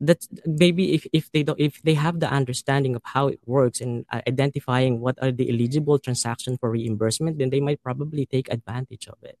that's 0.00 0.28
maybe 0.44 0.94
if, 0.94 1.06
if 1.12 1.30
they 1.32 1.42
don't 1.42 1.58
if 1.58 1.80
they 1.82 1.94
have 1.94 2.20
the 2.20 2.30
understanding 2.30 2.94
of 2.94 3.02
how 3.04 3.28
it 3.28 3.40
works 3.46 3.80
and 3.80 4.04
uh, 4.10 4.20
identifying 4.28 5.00
what 5.00 5.16
are 5.22 5.32
the 5.32 5.48
eligible 5.50 5.98
transactions 5.98 6.58
for 6.60 6.70
reimbursement 6.70 7.38
then 7.38 7.50
they 7.50 7.60
might 7.60 7.82
probably 7.82 8.26
take 8.26 8.52
advantage 8.52 9.08
of 9.08 9.18
it. 9.22 9.38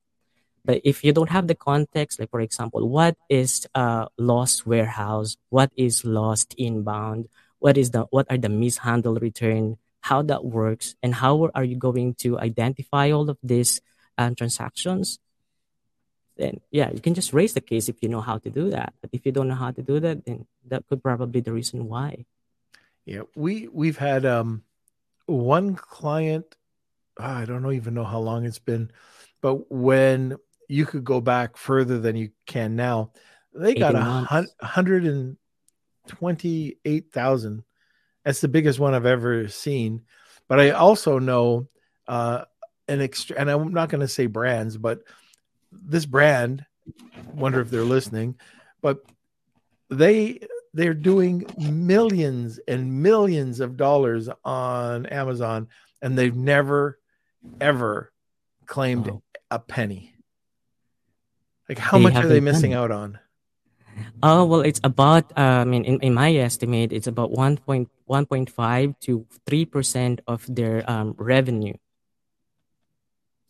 But 0.64 0.80
if 0.84 1.04
you 1.04 1.12
don't 1.12 1.30
have 1.30 1.46
the 1.46 1.54
context 1.54 2.20
like 2.20 2.30
for 2.30 2.40
example 2.40 2.88
what 2.88 3.16
is 3.28 3.66
uh 3.74 4.06
lost 4.18 4.66
warehouse? 4.66 5.36
What 5.50 5.72
is 5.76 6.04
lost 6.04 6.54
inbound? 6.58 7.28
What 7.58 7.76
is 7.76 7.90
the 7.90 8.06
what 8.10 8.26
are 8.30 8.38
the 8.38 8.48
mishandled 8.48 9.20
return 9.20 9.78
how 10.00 10.22
that 10.22 10.44
works 10.44 10.94
and 11.02 11.14
how 11.14 11.50
are 11.54 11.64
you 11.64 11.76
going 11.76 12.14
to 12.14 12.38
identify 12.38 13.10
all 13.10 13.28
of 13.28 13.38
these 13.42 13.80
um, 14.16 14.34
transactions 14.34 15.18
then 16.36 16.60
yeah 16.70 16.90
you 16.90 17.00
can 17.00 17.14
just 17.14 17.32
raise 17.32 17.52
the 17.54 17.60
case 17.60 17.88
if 17.88 18.02
you 18.02 18.08
know 18.08 18.20
how 18.20 18.38
to 18.38 18.50
do 18.50 18.70
that 18.70 18.94
but 19.00 19.10
if 19.12 19.26
you 19.26 19.32
don't 19.32 19.48
know 19.48 19.54
how 19.54 19.70
to 19.70 19.82
do 19.82 20.00
that 20.00 20.24
then 20.24 20.46
that 20.66 20.86
could 20.86 21.02
probably 21.02 21.26
be 21.26 21.40
the 21.40 21.52
reason 21.52 21.86
why 21.86 22.24
Yeah, 23.08 23.22
we 23.34 23.68
we've 23.68 23.96
had 23.96 24.24
um 24.24 24.64
one 25.26 25.76
client. 25.76 26.56
I 27.18 27.44
don't 27.44 27.62
know 27.62 27.72
even 27.72 27.94
know 27.94 28.04
how 28.04 28.20
long 28.20 28.44
it's 28.44 28.60
been, 28.60 28.92
but 29.40 29.72
when 29.72 30.36
you 30.68 30.84
could 30.84 31.04
go 31.04 31.20
back 31.20 31.56
further 31.56 31.98
than 31.98 32.16
you 32.16 32.30
can 32.46 32.76
now, 32.76 33.12
they 33.54 33.74
got 33.74 33.94
a 33.96 34.00
hun- 34.00 34.52
hundred 34.60 35.04
and 35.04 35.36
twenty-eight 36.06 37.10
thousand. 37.10 37.64
That's 38.28 38.42
the 38.42 38.48
biggest 38.48 38.78
one 38.78 38.92
I've 38.92 39.06
ever 39.06 39.48
seen. 39.48 40.02
But 40.48 40.60
I 40.60 40.72
also 40.72 41.18
know 41.18 41.66
uh, 42.06 42.44
an 42.86 43.00
extra, 43.00 43.40
and 43.40 43.50
I'm 43.50 43.72
not 43.72 43.88
going 43.88 44.02
to 44.02 44.06
say 44.06 44.26
brands, 44.26 44.76
but 44.76 45.00
this 45.72 46.04
brand. 46.04 46.66
Wonder 47.32 47.62
if 47.62 47.70
they're 47.70 47.84
listening, 47.84 48.34
but 48.82 48.98
they 49.88 50.40
they're 50.74 50.92
doing 50.92 51.46
millions 51.56 52.60
and 52.68 53.02
millions 53.02 53.60
of 53.60 53.78
dollars 53.78 54.28
on 54.44 55.06
Amazon, 55.06 55.68
and 56.02 56.18
they've 56.18 56.36
never 56.36 56.98
ever 57.62 58.12
claimed 58.66 59.06
wow 59.06 59.22
a 59.50 59.58
penny. 59.58 60.12
Like 61.66 61.78
how 61.78 61.96
they 61.96 62.02
much 62.04 62.16
are 62.16 62.28
they 62.28 62.40
missing 62.40 62.72
it 62.72 62.74
out 62.74 62.90
on? 62.90 63.18
Oh 64.22 64.44
well 64.44 64.60
it's 64.60 64.80
about 64.84 65.30
uh, 65.36 65.62
i 65.62 65.64
mean 65.64 65.84
in, 65.84 66.00
in 66.00 66.14
my 66.14 66.34
estimate 66.34 66.92
it's 66.92 67.06
about 67.06 67.30
1.1.5 67.32 69.00
to 69.00 69.26
3 69.46 69.64
percent 69.64 70.20
of 70.26 70.44
their 70.48 70.88
um, 70.90 71.14
revenue 71.18 71.74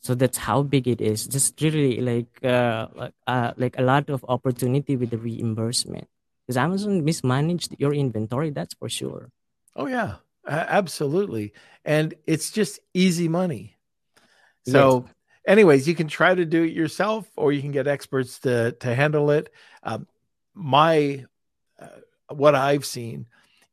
so 0.00 0.14
that's 0.14 0.38
how 0.38 0.62
big 0.62 0.86
it 0.86 1.00
is 1.00 1.26
just 1.26 1.60
really 1.60 2.00
like 2.00 2.44
uh, 2.44 2.86
like, 2.94 3.14
uh 3.26 3.52
like 3.56 3.78
a 3.78 3.82
lot 3.82 4.08
of 4.10 4.24
opportunity 4.28 4.96
with 4.96 5.10
the 5.10 5.18
reimbursement 5.18 6.08
because 6.46 6.56
amazon 6.56 7.04
mismanaged 7.04 7.74
your 7.78 7.92
inventory 7.92 8.50
that's 8.50 8.74
for 8.74 8.88
sure 8.88 9.30
Oh 9.78 9.86
yeah, 9.86 10.16
absolutely. 10.44 11.52
And 11.84 12.14
it's 12.26 12.50
just 12.50 12.80
easy 12.92 13.28
money. 13.28 13.76
yes 14.66 14.72
So, 14.72 15.06
anyways, 15.46 15.86
you 15.86 15.94
can 15.94 16.08
try 16.08 16.34
to 16.34 16.44
do 16.44 16.64
it 16.64 16.72
yourself, 16.72 17.30
or 17.36 17.52
you 17.52 17.62
can 17.62 17.70
get 17.70 17.86
experts 17.86 18.40
to 18.40 18.72
to 18.72 18.94
handle 18.94 19.30
it. 19.30 19.50
Um, 19.84 20.08
my 20.58 21.24
uh, 21.80 21.86
what 22.30 22.54
I've 22.54 22.84
seen 22.84 23.26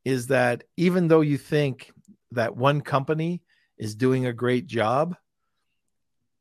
is 0.03 0.27
that 0.27 0.63
even 0.77 1.07
though 1.07 1.21
you 1.21 1.37
think 1.37 1.91
that 2.31 2.55
one 2.55 2.81
company 2.81 3.41
is 3.77 3.95
doing 3.95 4.25
a 4.25 4.33
great 4.33 4.67
job, 4.67 5.15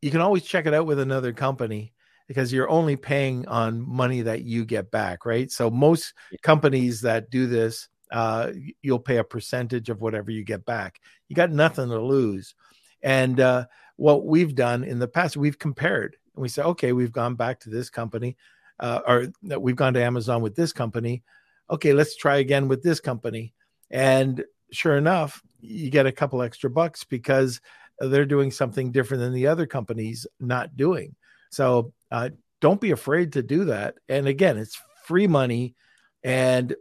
you 0.03 0.11
can 0.11 0.21
always 0.21 0.43
check 0.43 0.67
it 0.67 0.75
out 0.75 0.87
with 0.87 1.01
another 1.01 1.33
company 1.33 1.95
because 2.29 2.53
you're 2.53 2.69
only 2.69 2.97
paying 2.97 3.47
on 3.49 3.81
money 3.81 4.23
that 4.23 4.43
you 4.43 4.65
get 4.65 4.91
back, 4.91 5.25
right? 5.25 5.51
So 5.51 5.71
most 5.71 6.13
companies 6.43 7.01
that 7.03 7.31
do 7.31 7.47
this, 7.47 7.89
uh, 8.13 8.53
you'll 8.83 8.99
pay 8.99 9.17
a 9.17 9.25
percentage 9.25 9.89
of 9.89 10.01
whatever 10.01 10.31
you 10.31 10.45
get 10.45 10.65
back. 10.65 11.01
You 11.29 11.37
got 11.37 11.51
nothing 11.51 11.89
to 11.89 12.01
lose. 12.01 12.55
And 13.03 13.41
uh, 13.41 13.67
what 13.97 14.27
we've 14.27 14.55
done 14.55 14.85
in 14.85 14.99
the 14.99 15.09
past, 15.09 15.37
we've 15.37 15.59
compared 15.59 16.17
and 16.35 16.43
we 16.43 16.49
say, 16.49 16.63
okay, 16.63 16.93
we've 16.93 17.13
gone 17.13 17.35
back 17.35 17.61
to 17.61 17.71
this 17.71 17.91
company, 17.91 18.37
uh, 18.81 19.01
or 19.07 19.27
that 19.45 19.63
we've 19.63 19.77
gone 19.77 19.95
to 19.95 20.03
Amazon 20.03 20.43
with 20.43 20.55
this 20.55 20.73
company. 20.73 21.23
Okay, 21.71 21.93
let's 21.93 22.17
try 22.17 22.37
again 22.37 22.69
with 22.69 22.83
this 22.83 23.01
company. 23.01 23.55
And 23.91 24.45
sure 24.71 24.97
enough, 24.97 25.43
you 25.61 25.91
get 25.91 26.07
a 26.07 26.13
couple 26.13 26.43
extra 26.43 26.71
bucks 26.71 27.05
because 27.05 27.61
they're 27.99 28.27
doing 28.27 28.51
something 28.51 28.93
different 28.93 29.23
than 29.23 29.33
the 29.33 29.47
other 29.47 29.67
companies 29.67 30.27
not 30.41 30.77
doing. 30.77 31.15
So 31.51 31.93
uh, 32.11 32.31
don't 32.61 32.81
be 32.81 32.91
afraid 32.91 33.35
to 33.35 33.43
do 33.43 33.67
that. 33.67 33.97
And 34.09 34.27
again, 34.27 34.57
it's 34.59 34.81
free 35.05 35.27
money. 35.27 35.75
And 36.23 36.75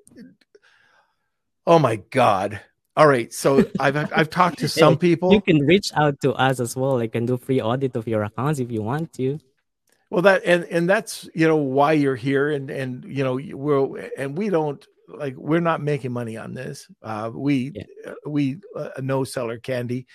oh 1.67 1.79
my 1.79 1.97
God. 1.97 2.59
All 2.95 3.07
right. 3.07 3.31
So 3.33 3.65
I've 3.79 3.95
I've 3.95 4.29
talked 4.29 4.59
to 4.59 4.67
some 4.67 4.97
people. 4.97 5.33
You 5.33 5.41
can 5.41 5.59
reach 5.59 5.91
out 5.95 6.19
to 6.21 6.33
us 6.33 6.59
as 6.59 6.75
well. 6.75 6.99
I 6.99 7.07
can 7.07 7.25
do 7.25 7.37
free 7.37 7.61
audit 7.61 7.95
of 7.95 8.07
your 8.07 8.23
accounts 8.23 8.59
if 8.59 8.71
you 8.71 8.81
want 8.81 9.13
to. 9.13 9.39
Well, 10.13 10.21
that 10.21 10.43
and 10.45 10.65
and 10.65 10.87
that's 10.87 11.27
you 11.33 11.47
know 11.47 11.55
why 11.55 11.93
you're 11.93 12.15
here, 12.15 12.51
and 12.51 12.69
and 12.69 13.03
you 13.03 13.23
know 13.23 13.39
we're 13.57 14.11
and 14.15 14.37
we 14.37 14.49
don't 14.49 14.85
like 15.07 15.35
we're 15.35 15.59
not 15.59 15.81
making 15.81 16.11
money 16.11 16.37
on 16.37 16.53
this. 16.53 16.87
Uh, 17.01 17.31
we 17.33 17.71
yeah. 17.73 18.11
Uh, 18.11 18.29
we 18.29 18.59
uh, 18.75 18.89
no 18.99 19.23
seller 19.23 19.57
candy. 19.57 20.05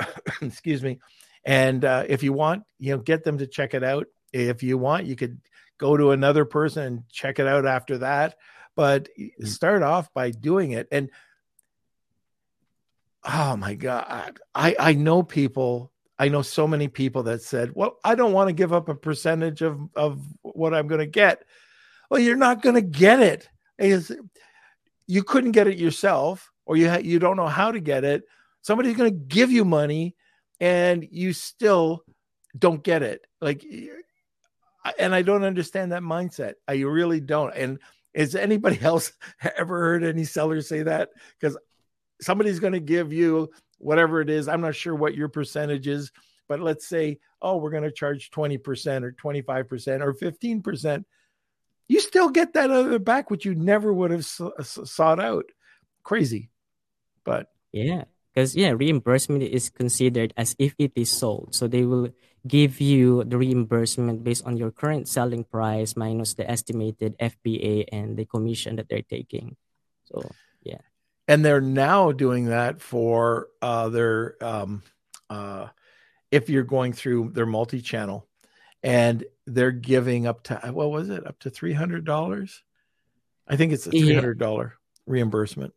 Excuse 0.42 0.82
me. 0.82 0.98
And 1.44 1.84
uh, 1.84 2.06
if 2.08 2.24
you 2.24 2.32
want, 2.32 2.64
you 2.80 2.90
know, 2.90 2.98
get 2.98 3.22
them 3.22 3.38
to 3.38 3.46
check 3.46 3.72
it 3.72 3.84
out. 3.84 4.08
If 4.32 4.64
you 4.64 4.78
want, 4.78 5.06
you 5.06 5.14
could 5.14 5.38
go 5.78 5.96
to 5.96 6.10
another 6.10 6.44
person 6.44 6.82
and 6.82 7.08
check 7.08 7.38
it 7.38 7.46
out 7.46 7.66
after 7.66 7.98
that. 7.98 8.34
But 8.74 9.10
mm. 9.16 9.46
start 9.46 9.84
off 9.84 10.12
by 10.12 10.32
doing 10.32 10.72
it. 10.72 10.88
And 10.90 11.08
oh 13.22 13.56
my 13.56 13.74
God, 13.74 14.40
I, 14.56 14.74
I 14.76 14.94
know 14.94 15.22
people, 15.22 15.92
I 16.20 16.28
know 16.28 16.42
so 16.42 16.68
many 16.68 16.86
people 16.86 17.22
that 17.22 17.40
said, 17.40 17.72
well, 17.74 17.96
I 18.04 18.14
don't 18.14 18.34
want 18.34 18.48
to 18.48 18.52
give 18.52 18.74
up 18.74 18.90
a 18.90 18.94
percentage 18.94 19.62
of, 19.62 19.80
of 19.96 20.22
what 20.42 20.74
I'm 20.74 20.86
going 20.86 20.98
to 20.98 21.06
get. 21.06 21.44
Well, 22.10 22.20
you're 22.20 22.36
not 22.36 22.60
going 22.60 22.74
to 22.74 22.82
get 22.82 23.20
it. 23.20 23.48
It's, 23.78 24.12
you 25.06 25.22
couldn't 25.22 25.52
get 25.52 25.66
it 25.66 25.78
yourself, 25.78 26.52
or 26.66 26.76
you, 26.76 26.90
ha- 26.90 27.00
you 27.02 27.20
don't 27.20 27.38
know 27.38 27.46
how 27.46 27.72
to 27.72 27.80
get 27.80 28.04
it. 28.04 28.24
Somebody's 28.60 28.98
going 28.98 29.10
to 29.10 29.18
give 29.18 29.50
you 29.50 29.64
money 29.64 30.14
and 30.60 31.08
you 31.10 31.32
still 31.32 32.04
don't 32.58 32.84
get 32.84 33.02
it. 33.02 33.26
Like, 33.40 33.64
and 34.98 35.14
I 35.14 35.22
don't 35.22 35.42
understand 35.42 35.92
that 35.92 36.02
mindset. 36.02 36.56
I 36.68 36.74
really 36.74 37.20
don't. 37.20 37.54
And 37.56 37.78
has 38.14 38.34
anybody 38.34 38.78
else 38.82 39.10
ever 39.56 39.80
heard 39.80 40.04
any 40.04 40.24
sellers 40.24 40.68
say 40.68 40.82
that? 40.82 41.08
Because 41.40 41.56
somebody's 42.20 42.60
going 42.60 42.74
to 42.74 42.80
give 42.80 43.10
you 43.10 43.50
whatever 43.80 44.20
it 44.20 44.30
is. 44.30 44.46
I'm 44.48 44.60
not 44.60 44.76
sure 44.76 44.94
what 44.94 45.14
your 45.14 45.28
percentage 45.28 45.88
is, 45.88 46.12
but 46.48 46.60
let's 46.60 46.86
say, 46.86 47.18
oh, 47.42 47.56
we're 47.56 47.70
going 47.70 47.84
to 47.84 47.90
charge 47.90 48.30
20% 48.30 49.02
or 49.02 49.12
25% 49.12 50.00
or 50.00 50.14
15%. 50.14 51.04
You 51.88 52.00
still 52.00 52.30
get 52.30 52.52
that 52.54 52.70
other 52.70 52.98
back, 52.98 53.30
which 53.30 53.44
you 53.44 53.54
never 53.54 53.92
would 53.92 54.10
have 54.12 54.24
sought 54.24 55.18
out. 55.18 55.46
Crazy. 56.04 56.50
But 57.24 57.48
yeah, 57.72 58.04
because 58.32 58.54
yeah, 58.54 58.70
reimbursement 58.70 59.42
is 59.42 59.70
considered 59.70 60.32
as 60.36 60.54
if 60.58 60.74
it 60.78 60.92
is 60.94 61.10
sold. 61.10 61.54
So 61.54 61.66
they 61.66 61.84
will 61.84 62.10
give 62.46 62.80
you 62.80 63.24
the 63.24 63.36
reimbursement 63.36 64.24
based 64.24 64.46
on 64.46 64.56
your 64.56 64.70
current 64.70 65.08
selling 65.08 65.44
price 65.44 65.96
minus 65.96 66.34
the 66.34 66.48
estimated 66.48 67.18
FBA 67.18 67.86
and 67.92 68.16
the 68.16 68.24
commission 68.24 68.76
that 68.76 68.88
they're 68.88 69.02
taking. 69.02 69.56
So. 70.04 70.30
And 71.30 71.44
they're 71.44 71.60
now 71.60 72.10
doing 72.10 72.46
that 72.46 72.82
for 72.82 73.46
uh, 73.62 73.88
their 73.88 74.34
um, 74.42 74.82
uh, 75.30 75.68
if 76.32 76.50
you're 76.50 76.64
going 76.64 76.92
through 76.92 77.30
their 77.34 77.46
multi-channel, 77.46 78.26
and 78.82 79.22
they're 79.46 79.70
giving 79.70 80.26
up 80.26 80.42
to 80.44 80.56
what 80.72 80.90
was 80.90 81.08
it? 81.08 81.24
Up 81.24 81.38
to 81.38 81.48
three 81.48 81.72
hundred 81.72 82.04
dollars? 82.04 82.64
I 83.46 83.54
think 83.54 83.72
it's 83.72 83.86
a 83.86 83.90
three 83.90 84.12
hundred 84.12 84.40
dollar 84.40 84.74
yeah. 84.74 85.02
reimbursement. 85.06 85.72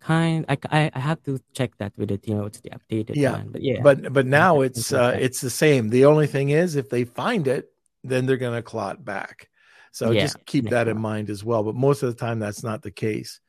Kind 0.00 0.44
I, 0.50 0.90
I 0.94 0.98
have 0.98 1.22
to 1.22 1.40
check 1.54 1.74
that 1.78 1.94
with 1.96 2.10
it 2.10 2.28
you 2.28 2.34
know 2.34 2.44
it's 2.44 2.60
the 2.60 2.72
updated 2.72 3.12
yeah. 3.14 3.32
one 3.32 3.48
but 3.52 3.62
yeah. 3.62 3.80
But 3.82 4.12
but 4.12 4.26
now 4.26 4.60
it's 4.60 4.92
uh 4.92 5.16
it's 5.18 5.40
the 5.40 5.48
same. 5.48 5.88
The 5.88 6.04
only 6.04 6.26
thing 6.26 6.50
is 6.50 6.76
if 6.76 6.90
they 6.90 7.04
find 7.04 7.48
it 7.48 7.72
then 8.02 8.26
they're 8.26 8.36
going 8.36 8.54
to 8.54 8.62
clot 8.62 9.02
back. 9.02 9.48
So 9.92 10.10
yeah, 10.10 10.20
just 10.20 10.44
keep 10.44 10.68
that 10.68 10.88
in 10.88 11.00
mind 11.00 11.30
as 11.30 11.42
well 11.42 11.62
but 11.62 11.74
most 11.74 12.02
of 12.02 12.10
the 12.10 12.20
time 12.20 12.38
that's 12.38 12.62
not 12.62 12.82
the 12.82 12.90
case 12.90 13.40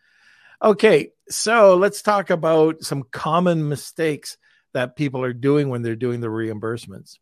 okay 0.65 1.11
so 1.29 1.75
let's 1.75 2.01
talk 2.01 2.29
about 2.29 2.83
some 2.83 3.03
common 3.11 3.69
mistakes 3.69 4.37
that 4.73 4.95
people 4.95 5.23
are 5.23 5.33
doing 5.33 5.69
when 5.69 5.83
they're 5.83 5.95
doing 5.95 6.19
the 6.19 6.27
reimbursements 6.27 7.17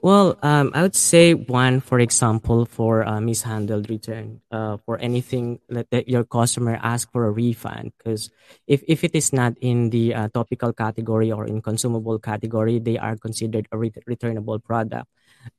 well, 0.00 0.38
um, 0.42 0.70
I 0.74 0.82
would 0.82 0.96
say 0.96 1.34
one, 1.34 1.80
for 1.80 1.98
example, 2.00 2.66
for 2.66 3.02
a 3.02 3.20
mishandled 3.20 3.88
return, 3.90 4.40
uh, 4.50 4.76
for 4.84 4.98
anything 4.98 5.60
that, 5.68 5.90
that 5.90 6.08
your 6.08 6.24
customer 6.24 6.78
asks 6.82 7.10
for 7.10 7.26
a 7.26 7.30
refund. 7.30 7.92
Because 7.96 8.30
if, 8.66 8.82
if 8.86 9.04
it 9.04 9.14
is 9.14 9.32
not 9.32 9.54
in 9.60 9.90
the 9.90 10.14
uh, 10.14 10.28
topical 10.28 10.72
category 10.72 11.32
or 11.32 11.46
in 11.46 11.62
consumable 11.62 12.18
category, 12.18 12.78
they 12.78 12.98
are 12.98 13.16
considered 13.16 13.68
a 13.72 13.78
re- 13.78 13.92
returnable 14.06 14.58
product. 14.58 15.06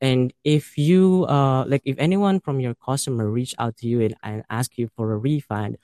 And 0.01 0.33
if 0.43 0.77
you, 0.77 1.25
uh, 1.27 1.65
like, 1.65 1.81
if 1.85 1.97
anyone 1.97 2.39
from 2.39 2.59
your 2.59 2.75
customer 2.75 3.29
reach 3.29 3.55
out 3.57 3.77
to 3.77 3.87
you 3.87 4.01
and, 4.01 4.15
and 4.21 4.43
ask 4.49 4.77
you 4.77 4.89
for 4.95 5.11
a 5.11 5.17
refund, 5.17 5.77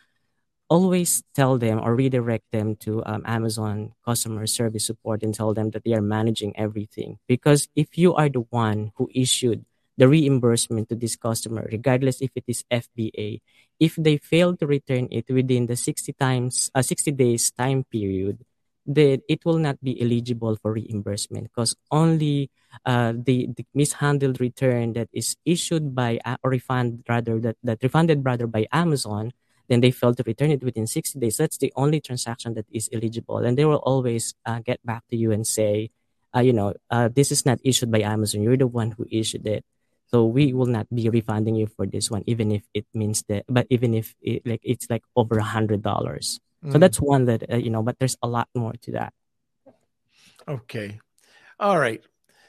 always 0.70 1.24
tell 1.34 1.57
them 1.57 1.80
or 1.80 1.95
redirect 1.95 2.51
them 2.51 2.76
to 2.76 3.03
um, 3.05 3.24
Amazon 3.26 3.93
customer 4.03 4.47
service 4.47 4.86
support 4.86 5.22
and 5.24 5.34
tell 5.34 5.53
them 5.53 5.72
that 5.72 5.84
they 5.84 5.93
are 5.93 6.01
managing 6.01 6.57
everything. 6.57 7.20
Because 7.28 7.68
if 7.76 7.97
you 7.97 8.13
are 8.16 8.30
the 8.30 8.45
one 8.49 8.91
who 8.95 9.09
issued 9.13 9.66
the 9.97 10.07
reimbursement 10.07 10.89
to 10.89 10.95
this 10.95 11.16
customer, 11.16 11.68
regardless 11.72 12.22
if 12.22 12.32
it 12.36 12.43
is 12.47 12.63
FBA, 12.72 13.41
if 13.80 13.95
they 13.95 14.18
fail 14.18 14.55
to 14.57 14.68
return 14.68 15.07
it 15.11 15.26
within 15.30 15.68
the 15.68 15.76
60 15.76 16.13
times, 16.13 16.72
uh, 16.74 16.82
60 16.82 17.11
days 17.11 17.51
time 17.51 17.84
period, 17.84 18.43
then 18.86 19.22
it 19.28 19.43
will 19.45 19.57
not 19.57 19.82
be 19.84 19.99
eligible 20.01 20.55
for 20.61 20.74
reimbursement 20.74 21.49
because 21.49 21.76
only 21.91 22.51
uh, 22.86 23.13
the, 23.16 23.49
the 23.57 23.66
mishandled 23.74 24.39
return 24.39 24.93
that 24.93 25.09
is 25.11 25.36
issued 25.43 25.95
by 25.95 26.20
uh, 26.24 26.38
or 26.43 26.51
refund 26.51 27.03
rather 27.09 27.39
that, 27.39 27.57
that 27.63 27.82
refunded 27.82 28.24
rather 28.24 28.45
by 28.45 28.68
Amazon 28.72 29.32
then 29.68 29.82
they 29.82 29.91
fail 29.91 30.13
to 30.13 30.24
return 30.26 30.51
it 30.51 30.63
within 30.63 30.88
60 30.88 31.20
days, 31.20 31.38
that's 31.38 31.57
the 31.57 31.74
only 31.76 31.99
transaction 31.99 32.53
that 32.55 32.66
is 32.72 32.89
eligible. 32.93 33.38
And 33.38 33.57
they 33.57 33.66
will 33.66 33.84
always 33.84 34.34
uh, 34.45 34.59
get 34.59 34.86
back 34.86 35.03
to 35.09 35.18
you 35.18 35.32
and 35.32 35.45
say, 35.45 35.91
uh, 36.36 36.41
you 36.41 36.53
know, 36.53 36.74
uh, 36.89 37.09
this 37.13 37.32
is 37.32 37.45
not 37.45 37.59
issued 37.63 37.91
by 37.91 38.01
Amazon. 38.01 38.41
You're 38.43 38.57
the 38.57 38.68
one 38.68 38.91
who 38.91 39.07
issued 39.09 39.47
it. 39.47 39.63
So 40.07 40.26
we 40.26 40.53
will 40.53 40.68
not 40.68 40.88
be 40.93 41.09
refunding 41.09 41.55
you 41.55 41.68
for 41.68 41.86
this 41.86 42.11
one, 42.11 42.24
even 42.28 42.51
if 42.51 42.63
it 42.74 42.86
means 42.93 43.24
that, 43.28 43.45
but 43.47 43.66
even 43.70 43.93
if 43.93 44.16
it, 44.22 44.45
like 44.45 44.61
it's 44.63 44.89
like 44.89 45.03
over 45.16 45.38
a 45.38 45.43
hundred 45.43 45.82
dollars. 45.82 46.39
Mm. 46.63 46.74
So 46.74 46.78
that's 46.78 47.01
one 47.01 47.26
that, 47.26 47.49
uh, 47.51 47.57
you 47.57 47.70
know, 47.70 47.82
but 47.82 47.97
there's 47.97 48.18
a 48.22 48.28
lot 48.28 48.47
more 48.53 48.74
to 48.84 48.91
that. 48.91 49.13
Okay. 50.47 50.99
All 51.59 51.80
right. 51.80 52.03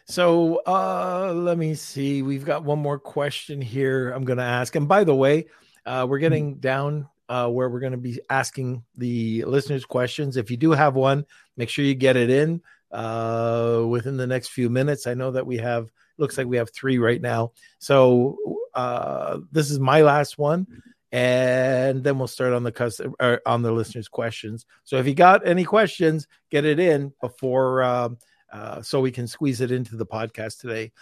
So 0.07 0.63
uh, 0.67 1.33
let 1.35 1.57
me 1.59 1.75
see. 1.75 2.23
We've 2.23 2.45
got 2.45 2.63
one 2.63 2.79
more 2.79 2.99
question 2.99 3.61
here 3.61 4.11
I'm 4.11 4.25
going 4.25 4.39
to 4.39 4.45
ask. 4.45 4.75
And 4.77 4.87
by 4.87 5.05
the 5.05 5.15
way, 5.15 5.47
uh, 5.87 6.07
we're 6.09 6.17
mm-hmm. 6.17 6.23
getting 6.23 6.55
down 6.57 7.09
uh, 7.29 7.49
where 7.49 7.69
we're 7.69 7.81
going 7.81 7.93
to 7.93 7.99
be 7.99 8.21
asking 8.31 8.85
the 8.97 9.45
listeners 9.45 9.85
questions. 9.85 10.37
If 10.37 10.51
you 10.51 10.57
do 10.57 10.73
have 10.73 10.95
one, 10.95 11.25
make 11.57 11.69
sure 11.69 11.85
you 11.85 11.95
get 11.95 12.17
it 12.17 12.31
in 12.31 12.61
uh, 12.93 13.85
within 13.89 14.17
the 14.17 14.27
next 14.27 14.49
few 14.49 14.69
minutes. 14.69 15.07
I 15.07 15.15
know 15.15 15.31
that 15.33 15.47
we 15.47 15.57
have 15.59 15.91
looks 16.19 16.39
like 16.39 16.47
we 16.47 16.57
have 16.57 16.71
three 16.71 16.99
right 16.99 17.21
now. 17.21 17.53
So 17.79 18.39
uh, 18.75 19.39
this 19.53 19.71
is 19.71 19.79
my 19.79 20.03
last 20.03 20.39
one, 20.39 20.67
and 21.13 22.03
then 22.03 22.19
we'll 22.19 22.29
start 22.29 22.53
on 22.53 22.63
the 22.63 22.73
custom 22.73 23.15
or 23.21 23.41
on 23.47 23.63
the 23.63 23.73
listeners' 23.73 24.09
questions. 24.09 24.67
So 24.85 24.97
if 24.97 25.07
you 25.07 25.15
got 25.15 25.47
any 25.47 25.65
questions, 25.65 26.27
get 26.51 26.65
it 26.65 26.79
in 26.79 27.13
before 27.21 27.83
um, 27.83 28.19
uh, 28.53 28.83
so 28.83 29.01
we 29.01 29.11
can 29.11 29.27
squeeze 29.27 29.61
it 29.61 29.71
into 29.71 29.97
the 29.97 30.07
podcast 30.07 30.61
today. 30.61 30.93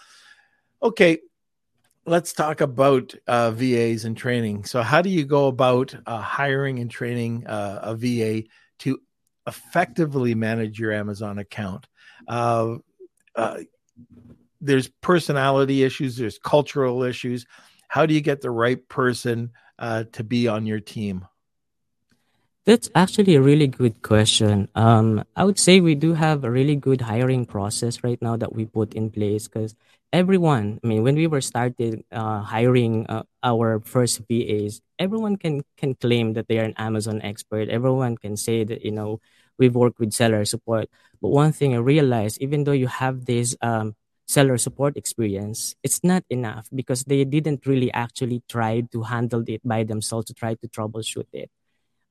Okay, 0.81 1.19
let's 2.05 2.33
talk 2.33 2.61
about 2.61 3.13
uh, 3.27 3.51
VAs 3.51 4.05
and 4.05 4.15
training. 4.15 4.65
So, 4.65 4.81
how 4.81 5.01
do 5.01 5.09
you 5.09 5.25
go 5.25 5.47
about 5.47 5.95
uh, 6.05 6.19
hiring 6.19 6.79
and 6.79 6.89
training 6.89 7.47
uh, 7.47 7.79
a 7.81 7.95
VA 7.95 8.43
to 8.79 8.99
effectively 9.47 10.35
manage 10.35 10.79
your 10.79 10.91
Amazon 10.91 11.39
account? 11.39 11.87
Uh, 12.27 12.75
uh, 13.35 13.59
there's 14.61 14.87
personality 15.01 15.83
issues, 15.83 16.17
there's 16.17 16.39
cultural 16.39 17.03
issues. 17.03 17.45
How 17.87 18.05
do 18.05 18.13
you 18.13 18.21
get 18.21 18.41
the 18.41 18.51
right 18.51 18.87
person 18.87 19.51
uh, 19.77 20.05
to 20.13 20.23
be 20.23 20.47
on 20.47 20.65
your 20.65 20.79
team? 20.79 21.25
That's 22.65 22.89
actually 22.95 23.35
a 23.35 23.41
really 23.41 23.67
good 23.67 24.01
question. 24.01 24.69
Um, 24.73 25.23
I 25.35 25.43
would 25.43 25.59
say 25.59 25.81
we 25.81 25.93
do 25.93 26.13
have 26.13 26.43
a 26.43 26.49
really 26.49 26.75
good 26.75 26.99
hiring 27.01 27.45
process 27.45 28.03
right 28.03 28.19
now 28.23 28.37
that 28.37 28.55
we 28.55 28.65
put 28.65 28.95
in 28.95 29.11
place 29.11 29.47
because 29.47 29.75
everyone, 30.15 30.79
I 30.83 30.87
mean, 30.87 31.03
when 31.03 31.15
we 31.15 31.27
were 31.27 31.41
started 31.41 32.03
uh, 32.11 32.39
hiring 32.41 33.05
uh, 33.07 33.23
our 33.43 33.81
first 33.83 34.23
VAs, 34.27 34.79
everyone 34.97 35.35
can 35.35 35.63
can 35.75 35.95
claim 35.95 36.33
that 36.33 36.47
they 36.47 36.59
are 36.59 36.63
an 36.63 36.79
Amazon 36.79 37.19
expert. 37.21 37.67
Everyone 37.67 38.15
can 38.15 38.39
say 38.39 38.63
that 38.63 38.83
you 38.87 38.91
know 38.95 39.19
we've 39.59 39.75
worked 39.75 39.99
with 39.99 40.15
seller 40.15 40.45
support. 40.45 40.87
But 41.21 41.35
one 41.35 41.51
thing 41.51 41.75
I 41.75 41.83
realized, 41.83 42.39
even 42.39 42.63
though 42.63 42.77
you 42.77 42.87
have 42.87 43.25
this 43.27 43.55
um, 43.61 43.95
seller 44.27 44.57
support 44.57 44.95
experience, 44.95 45.75
it's 45.83 46.03
not 46.03 46.23
enough 46.31 46.71
because 46.71 47.03
they 47.03 47.27
didn't 47.27 47.67
really 47.67 47.91
actually 47.91 48.41
try 48.47 48.87
to 48.95 49.03
handle 49.03 49.43
it 49.47 49.61
by 49.67 49.83
themselves 49.83 50.27
to 50.27 50.33
try 50.33 50.55
to 50.55 50.67
troubleshoot 50.71 51.27
it. 51.35 51.51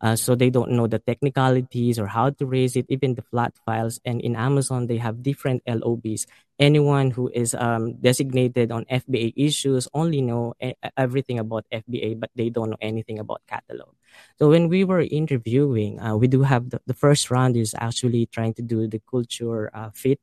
Uh, 0.01 0.17
so 0.17 0.35
they 0.35 0.51
don't 0.51 0.73
know 0.73 0.87
the 0.87 0.99
technicalities 0.99 1.99
or 1.99 2.07
how 2.07 2.29
to 2.29 2.45
raise 2.45 2.77
it, 2.77 2.85
even 2.89 3.15
the 3.15 3.23
flat 3.23 3.55
files. 3.65 4.01
And 4.05 4.21
in 4.21 4.37
Amazon, 4.37 4.87
they 4.87 4.99
have 4.99 5.23
different 5.23 5.63
LOBs. 5.67 6.27
Anyone 6.59 7.11
who 7.11 7.31
is 7.33 7.55
um, 7.55 7.95
designated 7.95 8.71
on 8.71 8.85
FBA 8.85 9.33
issues 9.37 9.89
only 9.95 10.21
know 10.21 10.55
everything 10.97 11.39
about 11.39 11.65
FBA, 11.73 12.21
but 12.21 12.31
they 12.35 12.51
don't 12.51 12.71
know 12.71 12.83
anything 12.83 13.19
about 13.19 13.43
catalog. 13.49 13.95
So 14.39 14.49
when 14.51 14.69
we 14.69 14.85
were 14.85 15.01
interviewing, 15.01 16.01
uh, 16.01 16.17
we 16.17 16.29
do 16.29 16.43
have 16.43 16.71
the, 16.71 16.81
the, 16.87 16.95
first 16.95 17.31
round 17.31 17.57
is 17.57 17.75
actually 17.79 18.27
trying 18.27 18.55
to 18.55 18.63
do 18.63 18.87
the 18.87 19.01
culture 19.11 19.71
uh, 19.75 19.91
fit 19.93 20.21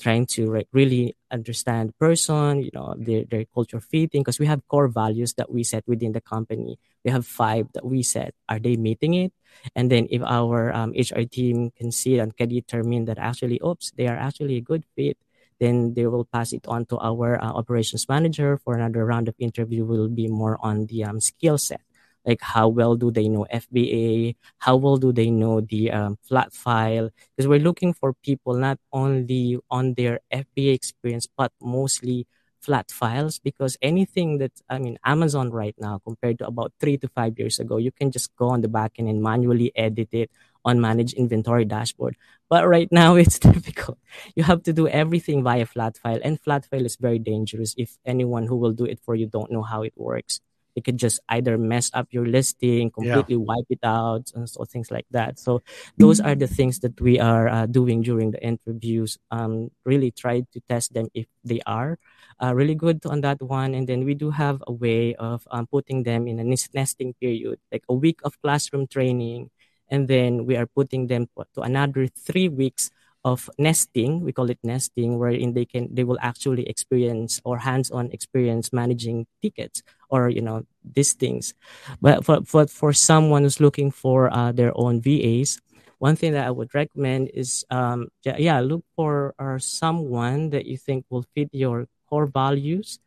trying 0.00 0.26
to 0.26 0.52
like 0.52 0.68
really 0.72 1.14
understand 1.30 1.96
person 1.98 2.62
you 2.62 2.70
know 2.72 2.94
their, 2.98 3.24
their 3.24 3.44
culture 3.54 3.80
fitting 3.80 4.22
because 4.22 4.38
we 4.38 4.46
have 4.46 4.66
core 4.68 4.88
values 4.88 5.34
that 5.34 5.50
we 5.50 5.62
set 5.62 5.84
within 5.86 6.12
the 6.12 6.20
company. 6.20 6.78
We 7.04 7.10
have 7.10 7.26
five 7.26 7.68
that 7.74 7.84
we 7.84 8.02
set. 8.02 8.34
Are 8.48 8.58
they 8.58 8.76
meeting 8.76 9.14
it? 9.14 9.32
And 9.76 9.90
then 9.90 10.08
if 10.10 10.22
our 10.22 10.72
um, 10.72 10.92
hr 10.96 11.22
team 11.22 11.70
can 11.76 11.92
see 11.92 12.18
and 12.18 12.36
can 12.36 12.48
determine 12.48 13.04
that 13.06 13.18
actually 13.18 13.60
oops 13.64 13.92
they 13.96 14.06
are 14.06 14.16
actually 14.16 14.56
a 14.56 14.60
good 14.60 14.84
fit 14.96 15.18
then 15.60 15.92
they 15.94 16.06
will 16.06 16.24
pass 16.24 16.52
it 16.52 16.66
on 16.66 16.86
to 16.86 16.96
our 16.98 17.36
uh, 17.36 17.52
operations 17.52 18.08
manager 18.08 18.56
for 18.64 18.74
another 18.74 19.04
round 19.04 19.28
of 19.28 19.34
interview. 19.38 19.84
Will 19.84 20.08
be 20.08 20.26
more 20.26 20.58
on 20.64 20.86
the 20.86 21.04
um, 21.04 21.20
skill 21.20 21.58
set 21.58 21.82
like 22.26 22.40
how 22.42 22.68
well 22.68 22.96
do 22.96 23.10
they 23.10 23.28
know 23.28 23.46
FBA? 23.50 24.36
How 24.58 24.76
well 24.76 24.96
do 24.96 25.12
they 25.12 25.30
know 25.30 25.60
the 25.60 25.90
um, 25.90 26.18
flat 26.22 26.52
file? 26.52 27.10
Because 27.36 27.48
we're 27.48 27.60
looking 27.60 27.92
for 27.94 28.12
people 28.12 28.54
not 28.54 28.78
only 28.92 29.58
on 29.70 29.94
their 29.94 30.20
FBA 30.30 30.74
experience, 30.74 31.26
but 31.26 31.52
mostly 31.60 32.26
flat 32.60 32.90
files 32.90 33.38
because 33.38 33.76
anything 33.80 34.38
that 34.38 34.52
I 34.68 34.78
mean 34.78 34.98
Amazon 35.04 35.50
right 35.50 35.74
now 35.78 36.00
compared 36.04 36.38
to 36.38 36.46
about 36.46 36.72
three 36.78 36.98
to 36.98 37.08
five 37.08 37.38
years 37.38 37.58
ago, 37.58 37.78
you 37.78 37.90
can 37.90 38.10
just 38.10 38.34
go 38.36 38.48
on 38.50 38.60
the 38.60 38.68
backend 38.68 39.08
and 39.08 39.22
manually 39.22 39.72
edit 39.74 40.08
it 40.12 40.30
on 40.64 40.80
manage 40.80 41.14
inventory 41.14 41.64
dashboard. 41.64 42.16
But 42.50 42.68
right 42.68 42.88
now 42.92 43.14
it's 43.22 43.38
difficult. 43.38 43.98
You 44.34 44.42
have 44.44 44.62
to 44.64 44.72
do 44.72 44.88
everything 44.88 45.42
via 45.42 45.66
flat 45.66 45.96
file 45.96 46.20
and 46.22 46.40
flat 46.40 46.66
file 46.66 46.84
is 46.84 46.96
very 46.96 47.18
dangerous 47.18 47.74
if 47.78 47.96
anyone 48.04 48.46
who 48.46 48.56
will 48.56 48.72
do 48.72 48.84
it 48.84 49.00
for 49.00 49.14
you 49.14 49.26
don't 49.26 49.50
know 49.50 49.62
how 49.62 49.82
it 49.82 49.94
works 49.96 50.40
it 50.76 50.84
could 50.84 50.96
just 50.96 51.20
either 51.28 51.58
mess 51.58 51.90
up 51.94 52.08
your 52.10 52.26
listing, 52.26 52.90
completely 52.90 53.36
yeah. 53.36 53.46
wipe 53.46 53.68
it 53.68 53.80
out, 53.82 54.30
and 54.34 54.48
so 54.48 54.64
things 54.64 54.90
like 54.90 55.06
that. 55.10 55.38
So 55.38 55.62
those 55.98 56.20
are 56.20 56.34
the 56.34 56.46
things 56.46 56.80
that 56.80 57.00
we 57.00 57.18
are 57.18 57.48
uh, 57.48 57.66
doing 57.66 58.02
during 58.02 58.30
the 58.30 58.42
interviews. 58.42 59.18
Um, 59.30 59.70
really 59.84 60.10
try 60.10 60.40
to 60.40 60.60
test 60.68 60.94
them 60.94 61.08
if 61.14 61.26
they 61.44 61.60
are 61.66 61.98
uh, 62.42 62.54
really 62.54 62.74
good 62.74 63.04
on 63.06 63.20
that 63.22 63.42
one, 63.42 63.74
and 63.74 63.86
then 63.86 64.04
we 64.04 64.14
do 64.14 64.30
have 64.30 64.62
a 64.66 64.72
way 64.72 65.14
of 65.14 65.46
um, 65.50 65.66
putting 65.66 66.02
them 66.02 66.28
in 66.28 66.38
a 66.38 66.44
nesting 66.44 67.14
period, 67.14 67.58
like 67.72 67.84
a 67.88 67.94
week 67.94 68.20
of 68.24 68.40
classroom 68.42 68.86
training, 68.86 69.50
and 69.88 70.08
then 70.08 70.46
we 70.46 70.56
are 70.56 70.66
putting 70.66 71.06
them 71.08 71.28
to 71.54 71.62
another 71.62 72.06
three 72.06 72.48
weeks 72.48 72.90
of 73.24 73.50
nesting 73.58 74.20
we 74.20 74.32
call 74.32 74.48
it 74.48 74.58
nesting 74.62 75.18
wherein 75.18 75.52
they 75.52 75.64
can 75.64 75.92
they 75.94 76.04
will 76.04 76.18
actually 76.22 76.66
experience 76.68 77.40
or 77.44 77.58
hands-on 77.58 78.10
experience 78.12 78.72
managing 78.72 79.26
tickets 79.42 79.82
or 80.10 80.28
you 80.28 80.40
know 80.40 80.62
these 80.94 81.12
things 81.12 81.54
but 82.00 82.24
for 82.24 82.42
for, 82.44 82.66
for 82.66 82.92
someone 82.92 83.42
who's 83.42 83.60
looking 83.60 83.90
for 83.90 84.32
uh, 84.32 84.52
their 84.52 84.72
own 84.76 85.00
vas 85.00 85.60
one 85.98 86.16
thing 86.16 86.32
that 86.32 86.46
i 86.46 86.50
would 86.50 86.74
recommend 86.74 87.30
is 87.34 87.64
um 87.70 88.08
yeah, 88.24 88.60
look 88.60 88.84
for 88.96 89.34
or 89.38 89.58
someone 89.58 90.50
that 90.50 90.66
you 90.66 90.76
think 90.76 91.04
will 91.10 91.24
fit 91.34 91.48
your 91.52 91.86
core 92.08 92.26
values 92.26 92.98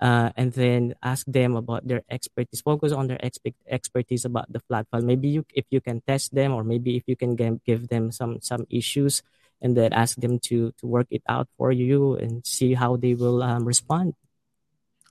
uh, 0.00 0.30
and 0.36 0.52
then 0.52 0.94
ask 1.02 1.26
them 1.26 1.56
about 1.56 1.86
their 1.86 2.02
expertise. 2.10 2.60
Focus 2.60 2.92
on 2.92 3.06
their 3.06 3.18
expe- 3.18 3.54
expertise 3.68 4.24
about 4.24 4.50
the 4.52 4.60
flat 4.60 4.86
file. 4.90 5.02
Maybe 5.02 5.28
you, 5.28 5.46
if 5.54 5.64
you 5.70 5.80
can 5.80 6.02
test 6.06 6.34
them, 6.34 6.52
or 6.52 6.64
maybe 6.64 6.96
if 6.96 7.04
you 7.06 7.16
can 7.16 7.36
give, 7.36 7.62
give 7.64 7.88
them 7.88 8.12
some 8.12 8.40
some 8.40 8.66
issues 8.70 9.22
and 9.62 9.76
then 9.76 9.92
ask 9.92 10.16
them 10.18 10.38
to 10.50 10.72
to 10.78 10.86
work 10.86 11.06
it 11.10 11.22
out 11.28 11.48
for 11.56 11.72
you 11.72 12.16
and 12.16 12.44
see 12.46 12.74
how 12.74 12.96
they 12.96 13.14
will 13.14 13.42
um, 13.42 13.64
respond. 13.64 14.14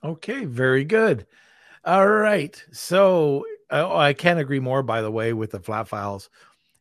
Okay, 0.04 0.44
very 0.44 0.84
good. 0.84 1.26
All 1.84 2.06
right, 2.06 2.62
so 2.72 3.44
uh, 3.70 3.96
I 3.96 4.12
can't 4.12 4.40
agree 4.40 4.60
more. 4.60 4.82
By 4.82 5.02
the 5.02 5.10
way, 5.10 5.32
with 5.32 5.52
the 5.52 5.60
flat 5.60 5.88
files, 5.88 6.30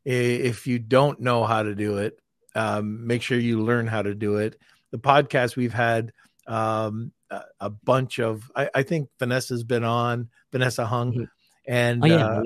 if 0.05 0.67
you 0.67 0.79
don't 0.79 1.19
know 1.19 1.43
how 1.43 1.63
to 1.63 1.75
do 1.75 1.97
it, 1.97 2.19
um, 2.55 3.05
make 3.05 3.21
sure 3.21 3.39
you 3.39 3.61
learn 3.61 3.87
how 3.87 4.01
to 4.01 4.13
do 4.13 4.37
it. 4.37 4.57
The 4.91 4.99
podcast 4.99 5.55
we've 5.55 5.73
had 5.73 6.11
um, 6.47 7.11
a, 7.29 7.41
a, 7.61 7.69
bunch 7.69 8.19
of. 8.19 8.51
I, 8.55 8.69
I, 8.75 8.83
think 8.83 9.09
Vanessa's 9.17 9.63
been 9.63 9.83
on 9.83 10.29
Vanessa 10.51 10.85
Hwang, 10.85 11.13
mm-hmm. 11.13 11.23
and 11.65 12.03
oh, 12.03 12.07
yeah, 12.07 12.27
uh, 12.27 12.43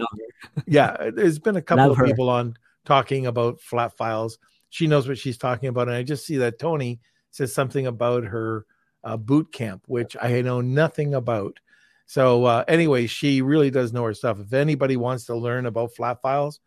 yeah, 0.68 1.10
there's 1.12 1.40
been 1.40 1.58
a 1.58 1.62
couple 1.62 1.86
Love 1.86 1.92
of 1.92 1.98
her. 1.98 2.06
people 2.06 2.30
on 2.30 2.56
talking 2.86 3.26
about 3.26 3.60
flat 3.60 3.98
files 3.98 4.38
she 4.70 4.88
knows 4.88 5.08
what 5.08 5.18
she's 5.18 5.38
talking 5.38 5.70
about. 5.70 5.88
And 5.88 5.98
I 5.98 6.04
just 6.04 6.26
see 6.26 6.38
that 6.38 6.60
Tony 6.60 7.00
says 7.32 7.54
something 7.54 7.88
about 7.88 8.24
her 8.24 8.66
uh, 9.08 9.16
boot 9.16 9.54
camp, 9.54 9.84
which 9.88 10.18
I 10.22 10.42
know 10.42 10.60
nothing 10.60 11.14
about. 11.14 11.62
So, 12.08 12.44
uh, 12.44 12.66
anyway, 12.68 13.08
she 13.08 13.42
really 13.42 13.72
does 13.72 13.94
know 13.94 14.04
her 14.04 14.14
stuff. 14.14 14.38
If 14.40 14.52
anybody 14.52 14.98
wants 14.98 15.26
to 15.26 15.36
learn 15.36 15.66
about 15.66 15.96
flat 15.96 16.22
files, 16.22 16.60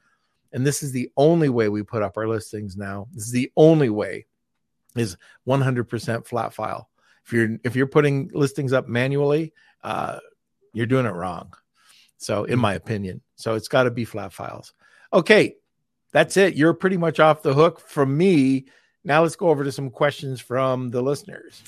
and 0.51 0.67
this 0.67 0.83
is 0.83 0.91
the 0.91 1.11
only 1.19 1.51
way 1.51 1.69
we 1.69 1.83
put 1.83 2.03
up 2.03 2.17
our 2.17 2.27
listings 2.27 2.79
now, 2.79 3.09
this 3.13 3.27
is 3.27 3.33
the 3.33 3.53
only 3.57 3.91
way 3.91 4.27
is 4.97 5.19
100% 5.47 6.27
flat 6.27 6.55
file. 6.55 6.89
If 7.27 7.33
you're 7.35 7.59
if 7.63 7.77
you're 7.77 7.87
putting 7.87 8.31
listings 8.33 8.73
up 8.73 8.89
manually, 8.89 9.53
uh, 9.85 10.19
you're 10.73 10.87
doing 10.87 11.07
it 11.07 11.15
wrong. 11.15 11.53
So, 12.17 12.45
in 12.45 12.59
my 12.59 12.73
opinion, 12.73 13.21
so 13.37 13.55
it's 13.55 13.69
got 13.69 13.83
to 13.83 13.91
be 13.91 14.07
flat 14.07 14.33
files. 14.33 14.73
Okay, 15.13 15.57
that's 16.13 16.39
it. 16.39 16.55
You're 16.55 16.75
pretty 16.75 16.97
much 16.97 17.21
off 17.21 17.43
the 17.43 17.55
hook 17.55 17.81
from 17.81 18.17
me. 18.17 18.65
Now 19.05 19.23
let's 19.23 19.37
go 19.37 19.51
over 19.51 19.63
to 19.63 19.73
some 19.73 19.91
questions 19.91 20.41
from 20.41 20.89
the 20.89 21.03
listeners. 21.03 21.63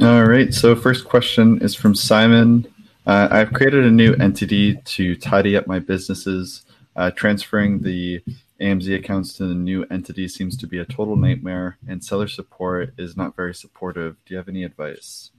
All 0.00 0.24
right. 0.24 0.52
So, 0.52 0.76
first 0.76 1.04
question 1.04 1.60
is 1.62 1.74
from 1.74 1.94
Simon. 1.94 2.66
Uh, 3.06 3.28
I've 3.30 3.52
created 3.52 3.84
a 3.84 3.90
new 3.90 4.14
entity 4.14 4.76
to 4.76 5.16
tidy 5.16 5.56
up 5.56 5.66
my 5.66 5.78
businesses. 5.78 6.64
Uh, 6.96 7.10
transferring 7.10 7.82
the 7.82 8.22
AMZ 8.60 8.94
accounts 8.94 9.34
to 9.34 9.46
the 9.46 9.54
new 9.54 9.84
entity 9.90 10.28
seems 10.28 10.56
to 10.56 10.66
be 10.66 10.78
a 10.78 10.84
total 10.84 11.16
nightmare, 11.16 11.78
and 11.86 12.02
seller 12.02 12.26
support 12.26 12.94
is 12.98 13.16
not 13.16 13.36
very 13.36 13.54
supportive. 13.54 14.16
Do 14.24 14.34
you 14.34 14.38
have 14.38 14.48
any 14.48 14.64
advice? 14.64 15.30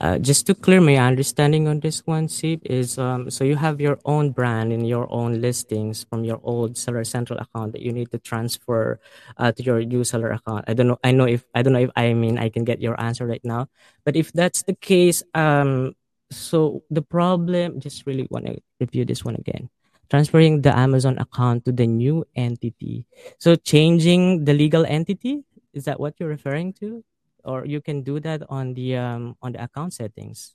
Uh, 0.00 0.18
just 0.18 0.46
to 0.46 0.54
clear 0.54 0.80
my 0.80 0.96
understanding 0.96 1.68
on 1.68 1.78
this 1.80 2.00
one, 2.04 2.28
Sip, 2.28 2.60
is 2.66 2.98
um, 2.98 3.30
so 3.30 3.44
you 3.44 3.56
have 3.56 3.80
your 3.80 3.98
own 4.04 4.30
brand 4.30 4.72
and 4.72 4.86
your 4.88 5.06
own 5.10 5.40
listings 5.40 6.04
from 6.10 6.24
your 6.24 6.40
old 6.42 6.76
Seller 6.76 7.04
Central 7.04 7.38
account 7.38 7.72
that 7.72 7.82
you 7.82 7.92
need 7.92 8.10
to 8.10 8.18
transfer 8.18 8.98
uh, 9.38 9.52
to 9.52 9.62
your 9.62 9.84
new 9.84 10.02
seller 10.02 10.30
account. 10.30 10.64
I 10.66 10.74
don't 10.74 10.88
know. 10.88 10.98
I 11.04 11.12
know 11.12 11.26
if 11.26 11.46
I 11.54 11.62
don't 11.62 11.72
know 11.72 11.86
if 11.86 11.90
I 11.94 12.12
mean 12.12 12.38
I 12.38 12.48
can 12.48 12.64
get 12.64 12.82
your 12.82 13.00
answer 13.00 13.26
right 13.26 13.44
now, 13.44 13.68
but 14.04 14.16
if 14.16 14.32
that's 14.32 14.62
the 14.64 14.74
case, 14.74 15.22
um, 15.32 15.94
so 16.30 16.82
the 16.90 17.02
problem. 17.02 17.78
Just 17.80 18.04
really 18.04 18.26
want 18.30 18.46
to 18.46 18.58
review 18.80 19.04
this 19.04 19.24
one 19.24 19.36
again. 19.36 19.70
Transferring 20.10 20.62
the 20.62 20.76
Amazon 20.76 21.18
account 21.18 21.64
to 21.64 21.72
the 21.72 21.86
new 21.86 22.26
entity. 22.34 23.06
So 23.38 23.54
changing 23.56 24.44
the 24.44 24.52
legal 24.52 24.84
entity 24.84 25.44
is 25.72 25.84
that 25.84 25.98
what 25.98 26.14
you're 26.18 26.28
referring 26.28 26.72
to? 26.74 27.04
Or 27.44 27.64
you 27.64 27.80
can 27.80 28.02
do 28.02 28.20
that 28.20 28.42
on 28.48 28.74
the 28.74 28.96
um, 28.96 29.36
on 29.42 29.52
the 29.52 29.62
account 29.62 29.92
settings. 29.92 30.54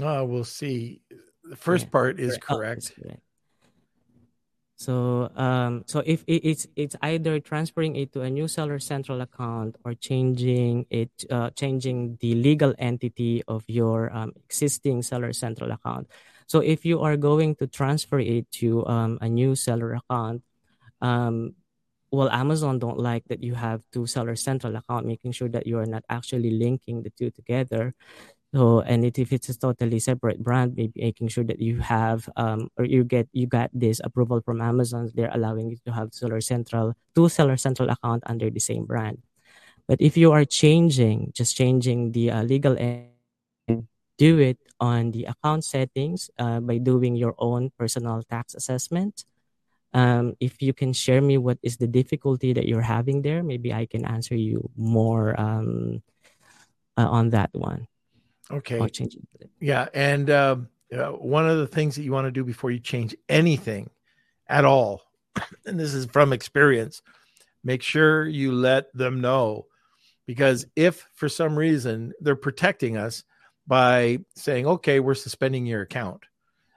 Uh, 0.00 0.24
we'll 0.26 0.44
see. 0.44 1.02
The 1.44 1.56
first 1.56 1.86
yeah. 1.86 1.90
part 1.90 2.20
is 2.20 2.38
correct. 2.38 2.92
Oh, 2.96 3.02
correct. 3.02 3.20
So, 4.80 5.28
um, 5.36 5.84
so 5.84 6.00
if 6.06 6.24
it, 6.26 6.40
it's 6.40 6.66
it's 6.74 6.96
either 7.02 7.38
transferring 7.38 7.96
it 7.96 8.16
to 8.16 8.22
a 8.22 8.30
new 8.30 8.48
seller 8.48 8.78
central 8.78 9.20
account 9.20 9.76
or 9.84 9.92
changing 9.92 10.86
it, 10.88 11.12
uh, 11.28 11.50
changing 11.50 12.16
the 12.22 12.34
legal 12.34 12.72
entity 12.78 13.44
of 13.46 13.62
your 13.68 14.08
um, 14.08 14.32
existing 14.48 15.02
seller 15.02 15.34
central 15.34 15.70
account. 15.70 16.08
So, 16.46 16.60
if 16.60 16.86
you 16.86 17.02
are 17.02 17.18
going 17.18 17.56
to 17.56 17.66
transfer 17.66 18.20
it 18.20 18.50
to 18.64 18.86
um, 18.86 19.18
a 19.20 19.28
new 19.28 19.54
seller 19.54 20.00
account, 20.00 20.40
um, 21.02 21.56
well 22.10 22.28
amazon 22.30 22.78
don't 22.78 22.98
like 22.98 23.24
that 23.28 23.42
you 23.42 23.54
have 23.54 23.82
two 23.92 24.06
seller 24.06 24.36
central 24.36 24.74
account 24.76 25.06
making 25.06 25.32
sure 25.32 25.48
that 25.48 25.66
you 25.66 25.78
are 25.78 25.86
not 25.86 26.04
actually 26.08 26.50
linking 26.50 27.02
the 27.02 27.10
two 27.10 27.30
together. 27.30 27.94
So 28.52 28.80
and 28.82 29.04
it, 29.04 29.16
if 29.18 29.32
it's 29.32 29.48
a 29.48 29.56
totally 29.56 30.00
separate 30.00 30.42
brand 30.42 30.74
maybe 30.74 30.98
making 30.98 31.28
sure 31.28 31.44
that 31.44 31.60
you 31.60 31.78
have 31.78 32.28
um, 32.34 32.68
or 32.76 32.84
you 32.84 33.04
get 33.04 33.28
you 33.32 33.46
got 33.46 33.70
this 33.72 34.00
approval 34.02 34.42
from 34.42 34.60
amazon 34.60 35.10
they're 35.14 35.30
allowing 35.30 35.70
you 35.70 35.78
to 35.86 35.92
have 35.92 36.10
seller 36.12 36.40
central 36.40 36.94
two 37.14 37.28
seller 37.28 37.56
central 37.56 37.88
account 37.90 38.24
under 38.26 38.50
the 38.50 38.58
same 38.58 38.86
brand. 38.86 39.22
But 39.86 40.02
if 40.02 40.16
you 40.16 40.32
are 40.32 40.44
changing 40.44 41.30
just 41.32 41.56
changing 41.56 42.10
the 42.10 42.30
uh, 42.30 42.42
legal 42.42 42.74
end 42.76 43.86
do 44.18 44.38
it 44.38 44.58
on 44.80 45.12
the 45.12 45.24
account 45.24 45.64
settings 45.64 46.28
uh, 46.38 46.60
by 46.60 46.76
doing 46.76 47.14
your 47.16 47.34
own 47.38 47.70
personal 47.78 48.20
tax 48.26 48.54
assessment 48.54 49.24
Um, 49.92 50.36
if 50.38 50.62
you 50.62 50.72
can 50.72 50.92
share 50.92 51.20
me 51.20 51.36
what 51.36 51.58
is 51.62 51.76
the 51.76 51.88
difficulty 51.88 52.52
that 52.52 52.66
you're 52.66 52.80
having 52.80 53.22
there, 53.22 53.42
maybe 53.42 53.72
I 53.72 53.86
can 53.86 54.04
answer 54.04 54.36
you 54.36 54.70
more 54.76 55.38
um, 55.38 56.02
uh, 56.96 57.08
on 57.08 57.30
that 57.30 57.50
one. 57.52 57.88
Okay. 58.50 58.78
Yeah, 59.60 59.88
and 59.94 60.30
uh, 60.30 60.56
one 61.12 61.48
of 61.48 61.58
the 61.58 61.66
things 61.66 61.96
that 61.96 62.02
you 62.02 62.12
want 62.12 62.26
to 62.26 62.32
do 62.32 62.44
before 62.44 62.70
you 62.70 62.80
change 62.80 63.16
anything 63.28 63.90
at 64.48 64.64
all, 64.64 65.02
and 65.66 65.78
this 65.78 65.94
is 65.94 66.06
from 66.06 66.32
experience, 66.32 67.02
make 67.62 67.82
sure 67.82 68.26
you 68.26 68.52
let 68.52 68.92
them 68.94 69.20
know 69.20 69.66
because 70.26 70.66
if 70.76 71.08
for 71.14 71.28
some 71.28 71.56
reason 71.56 72.12
they're 72.20 72.36
protecting 72.36 72.96
us 72.96 73.24
by 73.66 74.18
saying, 74.36 74.66
okay, 74.66 75.00
we're 75.00 75.14
suspending 75.14 75.66
your 75.66 75.82
account 75.82 76.24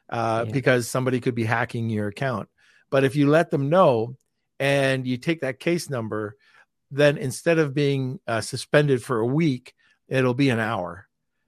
uh, 0.10 0.44
yeah. 0.46 0.52
because 0.52 0.88
somebody 0.88 1.20
could 1.20 1.36
be 1.36 1.44
hacking 1.44 1.90
your 1.90 2.08
account. 2.08 2.50
But 2.94 3.04
if 3.04 3.16
you 3.16 3.28
let 3.28 3.50
them 3.50 3.70
know 3.70 4.18
and 4.60 5.08
you 5.08 5.18
take 5.18 5.42
that 5.42 5.60
case 5.60 5.90
number, 5.90 6.38
then 6.92 7.18
instead 7.18 7.58
of 7.58 7.74
being 7.74 8.20
uh, 8.28 8.42
suspended 8.42 9.02
for 9.02 9.18
a 9.18 9.26
week, 9.26 9.74
it'll 10.08 10.36
be 10.36 10.52
an 10.52 10.60
hour. 10.60 11.08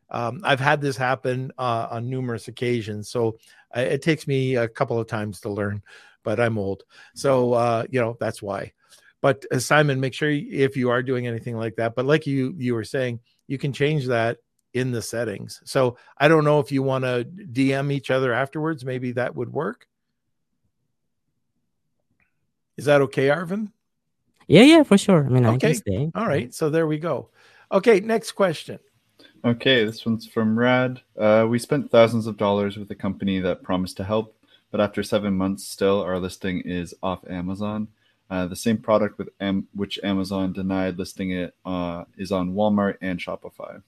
Um, 0.09 0.41
I've 0.43 0.59
had 0.59 0.81
this 0.81 0.97
happen 0.97 1.51
uh, 1.55 1.89
on 1.91 2.09
numerous 2.09 2.47
occasions, 2.47 3.11
so 3.11 3.37
uh, 3.77 3.81
it 3.81 4.01
takes 4.01 4.25
me 4.25 4.55
a 4.55 4.67
couple 4.67 4.99
of 4.99 5.05
times 5.05 5.41
to 5.41 5.49
learn, 5.49 5.83
but 6.23 6.39
I'm 6.39 6.57
old, 6.57 6.81
so 7.13 7.53
uh, 7.53 7.83
you 7.91 8.01
know 8.01 8.17
that's 8.19 8.41
why. 8.41 8.73
But 9.21 9.45
uh, 9.51 9.59
Simon, 9.59 9.99
make 9.99 10.15
sure 10.15 10.31
if 10.31 10.75
you 10.75 10.89
are 10.89 11.03
doing 11.03 11.27
anything 11.27 11.57
like 11.57 11.75
that. 11.75 11.93
But 11.93 12.05
like 12.05 12.25
you 12.25 12.55
you 12.57 12.73
were 12.73 12.83
saying, 12.83 13.19
you 13.45 13.59
can 13.59 13.71
change 13.71 14.07
that 14.07 14.39
in 14.73 14.91
the 14.91 15.01
settings. 15.03 15.61
So 15.63 15.97
I 16.17 16.27
don't 16.27 16.43
know 16.43 16.59
if 16.59 16.71
you 16.71 16.81
want 16.81 17.03
to 17.03 17.23
DM 17.23 17.91
each 17.91 18.09
other 18.09 18.33
afterwards. 18.33 18.83
Maybe 18.83 19.11
that 19.11 19.35
would 19.35 19.53
work. 19.53 19.85
Is 22.77 22.85
that 22.85 23.01
okay, 23.01 23.27
Arvin? 23.27 23.71
Yeah, 24.47 24.63
yeah, 24.63 24.83
for 24.83 24.97
sure. 24.97 25.25
I 25.25 25.29
mean, 25.29 25.45
okay. 25.45 25.55
I 25.55 25.59
can 25.59 25.75
stay. 25.75 26.11
All 26.13 26.27
right. 26.27 26.53
So 26.53 26.69
there 26.69 26.87
we 26.87 26.99
go. 26.99 27.29
Okay, 27.71 27.99
next 27.99 28.33
question. 28.33 28.79
Okay, 29.43 29.85
this 29.85 30.05
one's 30.05 30.27
from 30.27 30.57
Rad. 30.57 31.01
Uh, 31.17 31.45
we 31.49 31.59
spent 31.59 31.91
thousands 31.91 32.27
of 32.27 32.37
dollars 32.37 32.77
with 32.77 32.89
a 32.91 32.95
company 32.95 33.39
that 33.39 33.63
promised 33.63 33.97
to 33.97 34.03
help, 34.03 34.35
but 34.71 34.81
after 34.81 35.03
seven 35.03 35.35
months, 35.35 35.63
still 35.67 36.01
our 36.01 36.19
listing 36.19 36.61
is 36.61 36.95
off 37.03 37.19
Amazon. 37.29 37.87
Uh, 38.29 38.47
the 38.47 38.55
same 38.55 38.77
product 38.77 39.19
with 39.19 39.29
Am- 39.39 39.67
which 39.73 39.99
Amazon 40.03 40.51
denied 40.51 40.97
listing 40.97 41.31
it 41.31 41.53
uh, 41.63 42.05
is 42.17 42.31
on 42.31 42.53
Walmart 42.53 42.97
and 43.01 43.19
Shopify. 43.19 43.81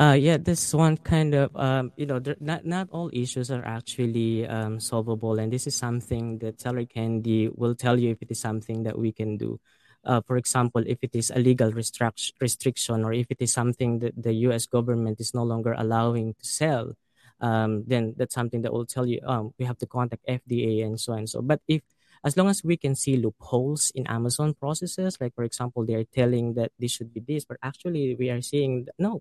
Uh, 0.00 0.14
yeah, 0.14 0.38
this 0.38 0.72
one 0.72 0.96
kind 0.96 1.34
of, 1.34 1.54
um, 1.56 1.92
you 1.96 2.06
know, 2.06 2.18
not 2.40 2.64
not 2.64 2.88
all 2.90 3.10
issues 3.12 3.50
are 3.50 3.64
actually 3.66 4.46
um, 4.48 4.80
solvable, 4.80 5.38
and 5.38 5.52
this 5.52 5.66
is 5.66 5.76
something 5.76 6.38
that 6.38 6.58
Seller 6.58 6.86
Candy 6.86 7.50
will 7.54 7.74
tell 7.74 8.00
you 8.00 8.10
if 8.10 8.22
it 8.22 8.30
is 8.30 8.40
something 8.40 8.82
that 8.84 8.96
we 8.98 9.12
can 9.12 9.36
do. 9.36 9.60
Uh, 10.02 10.22
for 10.26 10.38
example, 10.38 10.82
if 10.86 10.98
it 11.02 11.14
is 11.14 11.30
a 11.30 11.38
legal 11.38 11.70
restric- 11.70 12.32
restriction 12.40 13.04
or 13.04 13.12
if 13.12 13.26
it 13.30 13.36
is 13.40 13.52
something 13.52 13.98
that 13.98 14.14
the 14.16 14.32
U.S. 14.48 14.64
government 14.64 15.20
is 15.20 15.34
no 15.34 15.44
longer 15.44 15.74
allowing 15.76 16.32
to 16.32 16.46
sell, 16.46 16.94
um, 17.42 17.84
then 17.86 18.14
that's 18.16 18.34
something 18.34 18.62
that 18.62 18.72
will 18.72 18.86
tell 18.86 19.04
you 19.06 19.20
um, 19.26 19.52
we 19.58 19.66
have 19.66 19.76
to 19.84 19.86
contact 19.86 20.24
FDA 20.26 20.82
and 20.82 20.98
so 20.98 21.12
and 21.12 21.28
so. 21.28 21.42
But 21.42 21.60
if 21.68 21.82
as 22.24 22.38
long 22.38 22.48
as 22.48 22.64
we 22.64 22.78
can 22.78 22.94
see 22.94 23.16
loopholes 23.16 23.92
in 23.94 24.06
Amazon 24.06 24.54
processes, 24.54 25.20
like 25.20 25.34
for 25.34 25.44
example, 25.44 25.84
they 25.84 25.94
are 25.94 26.04
telling 26.08 26.54
that 26.54 26.72
this 26.78 26.92
should 26.92 27.12
be 27.12 27.20
this, 27.20 27.44
but 27.44 27.58
actually 27.62 28.16
we 28.18 28.30
are 28.30 28.40
seeing 28.40 28.86
no. 28.98 29.20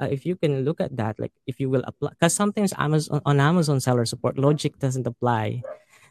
Uh, 0.00 0.08
if 0.10 0.26
you 0.26 0.36
can 0.36 0.64
look 0.64 0.80
at 0.80 0.96
that, 0.96 1.18
like 1.18 1.32
if 1.46 1.60
you 1.60 1.70
will 1.70 1.84
apply, 1.86 2.10
because 2.10 2.34
sometimes 2.34 2.72
Amazon 2.76 3.20
on 3.24 3.40
Amazon 3.40 3.80
seller 3.80 4.04
support 4.04 4.38
logic 4.38 4.78
doesn't 4.78 5.06
apply. 5.06 5.62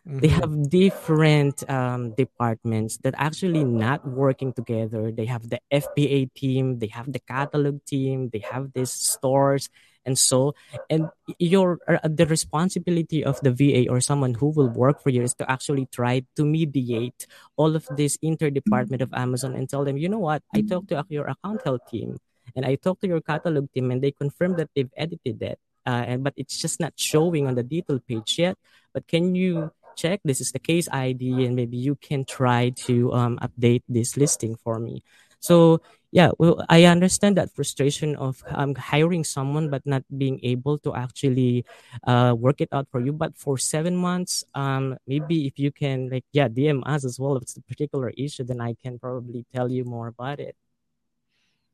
Mm-hmm. 0.07 0.19
They 0.19 0.27
have 0.27 0.69
different 0.69 1.69
um, 1.69 2.11
departments 2.15 2.97
that 3.07 3.15
actually 3.17 3.63
not 3.63 4.05
working 4.05 4.51
together. 4.51 5.11
They 5.11 5.25
have 5.25 5.47
the 5.47 5.59
FBA 5.71 6.33
team, 6.33 6.79
they 6.79 6.87
have 6.87 7.11
the 7.11 7.19
catalog 7.19 7.79
team, 7.85 8.29
they 8.31 8.43
have 8.43 8.73
these 8.73 8.91
stores, 8.91 9.69
and 10.05 10.17
so 10.17 10.53
and 10.89 11.09
your 11.39 11.79
uh, 11.87 11.99
the 12.03 12.25
responsibility 12.25 13.23
of 13.23 13.39
the 13.41 13.51
va 13.51 13.89
or 13.89 14.01
someone 14.01 14.33
who 14.33 14.47
will 14.51 14.69
work 14.69 15.01
for 15.01 15.09
you 15.09 15.23
is 15.23 15.33
to 15.35 15.49
actually 15.49 15.87
try 15.91 16.23
to 16.35 16.45
mediate 16.45 17.27
all 17.55 17.75
of 17.75 17.87
this 17.95 18.17
interdepartment 18.23 19.01
of 19.01 19.13
amazon 19.13 19.55
and 19.55 19.69
tell 19.69 19.83
them 19.83 19.97
you 19.97 20.09
know 20.09 20.19
what 20.19 20.43
i 20.53 20.61
talked 20.61 20.89
to 20.89 21.03
your 21.09 21.27
account 21.27 21.61
health 21.63 21.81
team 21.89 22.17
and 22.55 22.65
i 22.65 22.75
talked 22.75 23.01
to 23.01 23.07
your 23.07 23.21
catalog 23.21 23.71
team 23.71 23.91
and 23.91 24.01
they 24.01 24.11
confirmed 24.11 24.57
that 24.57 24.69
they've 24.75 24.91
edited 24.97 25.39
that. 25.39 25.57
uh, 25.85 26.03
and 26.07 26.23
but 26.23 26.33
it's 26.37 26.57
just 26.57 26.79
not 26.79 26.93
showing 26.95 27.47
on 27.47 27.55
the 27.55 27.63
detail 27.63 27.99
page 28.07 28.39
yet 28.39 28.57
but 28.93 29.07
can 29.07 29.35
you 29.35 29.71
check 29.95 30.19
this 30.23 30.41
is 30.41 30.51
the 30.51 30.59
case 30.59 30.87
id 30.91 31.21
and 31.45 31.55
maybe 31.55 31.77
you 31.77 31.95
can 31.95 32.25
try 32.25 32.69
to 32.71 33.11
um, 33.13 33.37
update 33.39 33.83
this 33.87 34.17
listing 34.17 34.55
for 34.55 34.79
me 34.79 35.03
so 35.39 35.81
yeah, 36.13 36.29
well, 36.37 36.63
I 36.69 36.85
understand 36.85 37.37
that 37.37 37.49
frustration 37.55 38.15
of 38.15 38.43
um, 38.47 38.75
hiring 38.75 39.23
someone 39.23 39.71
but 39.71 39.81
not 39.83 40.03
being 40.15 40.39
able 40.43 40.77
to 40.85 40.93
actually 40.93 41.65
uh, 42.05 42.35
work 42.37 42.61
it 42.61 42.69
out 42.71 42.87
for 42.91 43.01
you. 43.01 43.11
But 43.11 43.35
for 43.35 43.57
seven 43.57 43.97
months, 43.97 44.45
um, 44.53 44.95
maybe 45.07 45.47
if 45.47 45.57
you 45.57 45.71
can, 45.71 46.09
like, 46.11 46.23
yeah, 46.31 46.47
DM 46.47 46.83
us 46.85 47.03
as 47.03 47.19
well 47.19 47.35
if 47.35 47.41
it's 47.41 47.57
a 47.57 47.63
particular 47.63 48.11
issue, 48.15 48.43
then 48.43 48.61
I 48.61 48.75
can 48.75 48.99
probably 48.99 49.43
tell 49.51 49.71
you 49.71 49.85
more 49.85 50.07
about 50.07 50.39
it. 50.39 50.55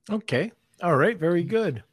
Okay. 0.09 0.53
All 0.81 0.95
right. 0.95 1.17
Very 1.17 1.43
good. 1.43 1.83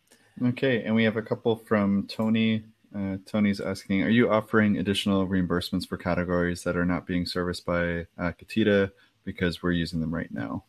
Okay. 0.44 0.82
And 0.82 0.94
we 0.94 1.04
have 1.04 1.16
a 1.16 1.22
couple 1.22 1.56
from 1.56 2.06
Tony. 2.08 2.64
Uh, 2.94 3.16
Tony's 3.26 3.60
asking 3.60 4.02
Are 4.02 4.10
you 4.10 4.30
offering 4.30 4.78
additional 4.78 5.26
reimbursements 5.26 5.86
for 5.88 5.96
categories 5.96 6.62
that 6.62 6.76
are 6.76 6.84
not 6.84 7.06
being 7.06 7.26
serviced 7.26 7.66
by 7.66 8.06
uh, 8.16 8.32
Getida 8.38 8.92
because 9.24 9.62
we're 9.62 9.72
using 9.72 10.00
them 10.00 10.14
right 10.14 10.30
now? 10.30 10.64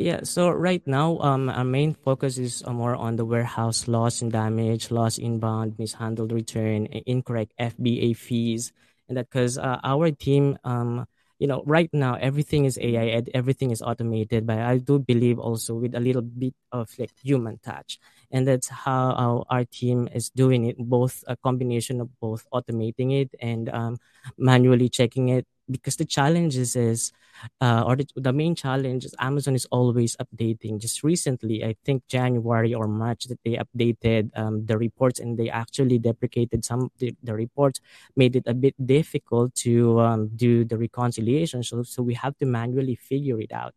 Yeah, 0.00 0.20
so 0.22 0.48
right 0.48 0.80
now, 0.86 1.18
um, 1.18 1.50
our 1.50 1.64
main 1.64 1.92
focus 1.92 2.38
is 2.38 2.62
uh, 2.64 2.72
more 2.72 2.96
on 2.96 3.16
the 3.16 3.24
warehouse 3.26 3.86
loss 3.86 4.22
and 4.22 4.32
damage, 4.32 4.90
loss 4.90 5.18
inbound, 5.18 5.78
mishandled 5.78 6.32
return, 6.32 6.86
incorrect 6.86 7.52
FBA 7.60 8.16
fees, 8.16 8.72
and 9.08 9.18
that 9.18 9.28
because 9.28 9.58
uh, 9.58 9.78
our 9.84 10.10
team, 10.10 10.56
um, 10.64 11.06
you 11.40 11.48
know, 11.48 11.64
right 11.66 11.88
now 11.92 12.14
everything 12.20 12.66
is 12.66 12.78
AI, 12.80 13.04
and 13.18 13.30
everything 13.34 13.72
is 13.72 13.82
automated, 13.82 14.46
but 14.46 14.58
I 14.60 14.78
do 14.78 14.98
believe 15.00 15.38
also 15.40 15.74
with 15.74 15.96
a 15.96 16.00
little 16.00 16.22
bit 16.22 16.54
of 16.70 16.92
like 17.00 17.12
human 17.24 17.58
touch, 17.64 17.98
and 18.30 18.46
that's 18.46 18.68
how 18.68 19.12
our, 19.16 19.44
our 19.50 19.64
team 19.64 20.08
is 20.14 20.30
doing 20.30 20.66
it, 20.66 20.76
both 20.78 21.24
a 21.26 21.36
combination 21.36 22.00
of 22.00 22.08
both 22.20 22.46
automating 22.52 23.10
it 23.16 23.34
and 23.40 23.68
um, 23.70 23.96
manually 24.38 24.88
checking 24.88 25.30
it. 25.30 25.46
Because 25.70 25.96
the 25.96 26.04
challenge 26.04 26.56
is, 26.56 26.76
is 26.76 27.12
uh, 27.60 27.84
or 27.86 27.96
the, 27.96 28.06
the 28.16 28.32
main 28.32 28.54
challenge 28.54 29.04
is 29.04 29.14
Amazon 29.18 29.54
is 29.54 29.66
always 29.66 30.16
updating. 30.16 30.78
Just 30.78 31.02
recently, 31.02 31.64
I 31.64 31.76
think 31.84 32.06
January 32.08 32.74
or 32.74 32.86
March, 32.88 33.24
that 33.24 33.38
they 33.44 33.58
updated 33.58 34.30
um, 34.36 34.66
the 34.66 34.78
reports 34.78 35.20
and 35.20 35.38
they 35.38 35.48
actually 35.48 35.98
deprecated 35.98 36.64
some 36.64 36.82
of 36.82 36.90
the, 36.98 37.14
the 37.22 37.34
reports, 37.34 37.80
made 38.16 38.36
it 38.36 38.44
a 38.46 38.54
bit 38.54 38.74
difficult 38.84 39.54
to 39.56 40.00
um, 40.00 40.30
do 40.34 40.64
the 40.64 40.78
reconciliation. 40.78 41.62
So, 41.62 41.82
so 41.82 42.02
we 42.02 42.14
have 42.14 42.36
to 42.38 42.46
manually 42.46 42.96
figure 42.96 43.40
it 43.40 43.52
out. 43.52 43.74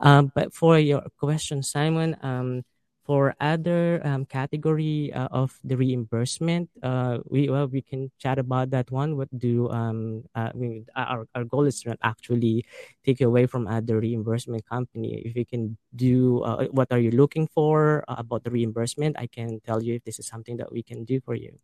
Um, 0.00 0.32
but 0.34 0.54
for 0.54 0.78
your 0.78 1.02
question, 1.18 1.62
Simon, 1.62 2.16
um, 2.22 2.64
for 3.04 3.34
other 3.40 4.00
um, 4.06 4.24
category 4.24 5.12
uh, 5.12 5.26
of 5.30 5.58
the 5.64 5.76
reimbursement, 5.76 6.70
uh, 6.82 7.18
we 7.26 7.48
well, 7.48 7.66
we 7.66 7.82
can 7.82 8.10
chat 8.18 8.38
about 8.38 8.70
that 8.70 8.90
one. 8.90 9.16
What 9.16 9.28
do 9.36 9.68
um, 9.70 10.24
uh, 10.34 10.50
I 10.54 10.56
mean, 10.56 10.86
our 10.94 11.26
our 11.34 11.44
goal 11.44 11.64
is 11.66 11.84
not 11.84 11.98
actually 12.02 12.64
take 13.04 13.20
away 13.20 13.46
from 13.46 13.66
other 13.66 13.98
reimbursement 13.98 14.66
company. 14.66 15.22
If 15.26 15.34
we 15.34 15.44
can 15.44 15.76
do 15.94 16.42
uh, 16.42 16.66
what 16.70 16.92
are 16.92 17.00
you 17.00 17.10
looking 17.10 17.48
for 17.48 18.04
uh, 18.06 18.16
about 18.18 18.44
the 18.44 18.50
reimbursement, 18.50 19.18
I 19.18 19.26
can 19.26 19.60
tell 19.66 19.82
you 19.82 19.94
if 19.94 20.04
this 20.04 20.18
is 20.18 20.26
something 20.26 20.56
that 20.58 20.70
we 20.70 20.82
can 20.82 21.04
do 21.04 21.20
for 21.20 21.34
you. 21.34 21.58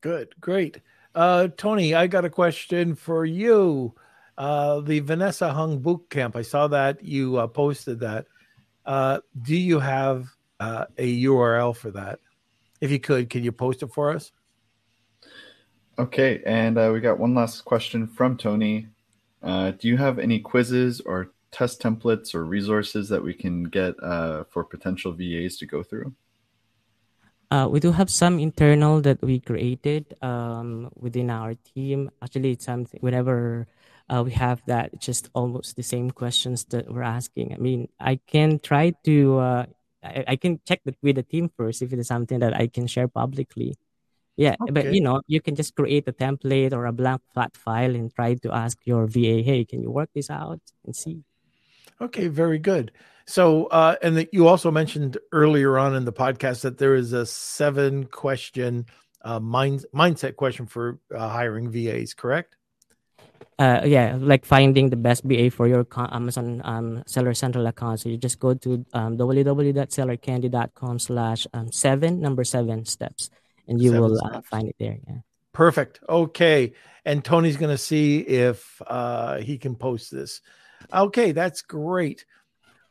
Good, 0.00 0.40
great. 0.40 0.80
Uh, 1.14 1.48
Tony, 1.56 1.94
I 1.94 2.06
got 2.06 2.24
a 2.24 2.30
question 2.30 2.94
for 2.94 3.26
you. 3.26 3.94
the 4.38 5.02
Vanessa 5.04 5.52
Hwang 5.52 5.82
boot 5.82 6.08
camp. 6.08 6.36
I 6.36 6.42
saw 6.42 6.68
that 6.68 7.04
you 7.04 7.36
posted 7.52 8.00
that. 8.00 8.26
Uh, 8.88 9.20
do 9.42 9.54
you 9.54 9.80
have 9.80 10.37
uh, 10.60 10.86
a 10.96 11.22
URL 11.24 11.76
for 11.76 11.90
that. 11.92 12.20
If 12.80 12.90
you 12.90 13.00
could, 13.00 13.30
can 13.30 13.42
you 13.42 13.52
post 13.52 13.82
it 13.82 13.92
for 13.92 14.10
us? 14.10 14.32
Okay, 15.98 16.42
and 16.46 16.78
uh, 16.78 16.90
we 16.92 17.00
got 17.00 17.18
one 17.18 17.34
last 17.34 17.64
question 17.64 18.06
from 18.06 18.36
Tony. 18.36 18.86
Uh, 19.42 19.72
do 19.72 19.88
you 19.88 19.96
have 19.96 20.18
any 20.18 20.38
quizzes 20.38 21.00
or 21.00 21.32
test 21.50 21.82
templates 21.82 22.34
or 22.34 22.44
resources 22.44 23.08
that 23.08 23.22
we 23.22 23.34
can 23.34 23.64
get 23.64 23.94
uh, 24.02 24.44
for 24.44 24.62
potential 24.62 25.12
VAs 25.12 25.56
to 25.58 25.66
go 25.66 25.82
through? 25.82 26.14
Uh, 27.50 27.66
we 27.70 27.80
do 27.80 27.90
have 27.92 28.10
some 28.10 28.38
internal 28.38 29.00
that 29.00 29.20
we 29.22 29.40
created 29.40 30.14
um, 30.22 30.90
within 30.94 31.30
our 31.30 31.54
team. 31.74 32.10
Actually, 32.22 32.52
it's 32.52 32.66
something 32.66 33.00
whenever 33.00 33.66
uh, 34.10 34.22
we 34.24 34.30
have 34.32 34.62
that, 34.66 35.00
just 35.00 35.30
almost 35.34 35.76
the 35.76 35.82
same 35.82 36.10
questions 36.10 36.64
that 36.66 36.92
we're 36.92 37.02
asking. 37.02 37.54
I 37.54 37.56
mean, 37.56 37.88
I 37.98 38.20
can 38.26 38.58
try 38.58 38.92
to 39.04 39.38
uh, 39.38 39.66
I, 40.02 40.24
I 40.28 40.36
can 40.36 40.60
check 40.66 40.80
that 40.84 40.96
with 41.02 41.16
the 41.16 41.22
team 41.22 41.50
first 41.56 41.82
if 41.82 41.92
it 41.92 41.98
is 41.98 42.08
something 42.08 42.38
that 42.40 42.54
I 42.54 42.66
can 42.68 42.86
share 42.86 43.08
publicly. 43.08 43.76
Yeah, 44.36 44.54
okay. 44.62 44.70
but 44.70 44.94
you 44.94 45.00
know, 45.00 45.20
you 45.26 45.40
can 45.40 45.56
just 45.56 45.74
create 45.74 46.06
a 46.06 46.12
template 46.12 46.72
or 46.72 46.86
a 46.86 46.92
blank 46.92 47.22
flat 47.34 47.56
file 47.56 47.94
and 47.94 48.14
try 48.14 48.34
to 48.34 48.52
ask 48.52 48.78
your 48.84 49.06
VA, 49.06 49.42
hey, 49.42 49.64
can 49.64 49.82
you 49.82 49.90
work 49.90 50.10
this 50.14 50.30
out 50.30 50.60
and 50.84 50.94
see? 50.94 51.24
Okay, 52.00 52.28
very 52.28 52.60
good. 52.60 52.92
So, 53.26 53.66
uh, 53.66 53.96
and 54.00 54.16
the, 54.16 54.28
you 54.32 54.46
also 54.46 54.70
mentioned 54.70 55.18
earlier 55.32 55.76
on 55.76 55.96
in 55.96 56.04
the 56.04 56.12
podcast 56.12 56.62
that 56.62 56.78
there 56.78 56.94
is 56.94 57.12
a 57.12 57.26
seven 57.26 58.04
question 58.04 58.86
uh, 59.22 59.40
mind, 59.40 59.84
mindset 59.92 60.36
question 60.36 60.66
for 60.66 61.00
uh, 61.12 61.28
hiring 61.28 61.70
VAs, 61.70 62.14
correct? 62.14 62.56
Uh, 63.58 63.82
yeah, 63.84 64.16
like 64.20 64.44
finding 64.44 64.88
the 64.88 64.96
best 64.96 65.24
VA 65.24 65.50
for 65.50 65.66
your 65.66 65.84
Amazon 65.96 66.62
um, 66.64 67.02
Seller 67.06 67.34
Central 67.34 67.66
account. 67.66 67.98
So 67.98 68.08
you 68.08 68.16
just 68.16 68.38
go 68.38 68.54
to 68.54 68.86
um, 68.92 69.18
www.sellercandy.com 69.18 70.98
slash 71.00 71.46
um, 71.52 71.72
seven, 71.72 72.20
number 72.20 72.44
seven 72.44 72.84
steps, 72.84 73.30
and 73.66 73.82
you 73.82 73.90
seven 73.90 74.02
will 74.02 74.20
uh, 74.24 74.40
find 74.42 74.68
it 74.68 74.76
there. 74.78 74.98
Yeah. 75.08 75.16
Perfect. 75.52 75.98
Okay. 76.08 76.72
And 77.04 77.24
Tony's 77.24 77.56
going 77.56 77.74
to 77.74 77.78
see 77.78 78.20
if 78.20 78.80
uh, 78.86 79.38
he 79.38 79.58
can 79.58 79.74
post 79.74 80.12
this. 80.12 80.40
Okay, 80.92 81.32
that's 81.32 81.62
great. 81.62 82.24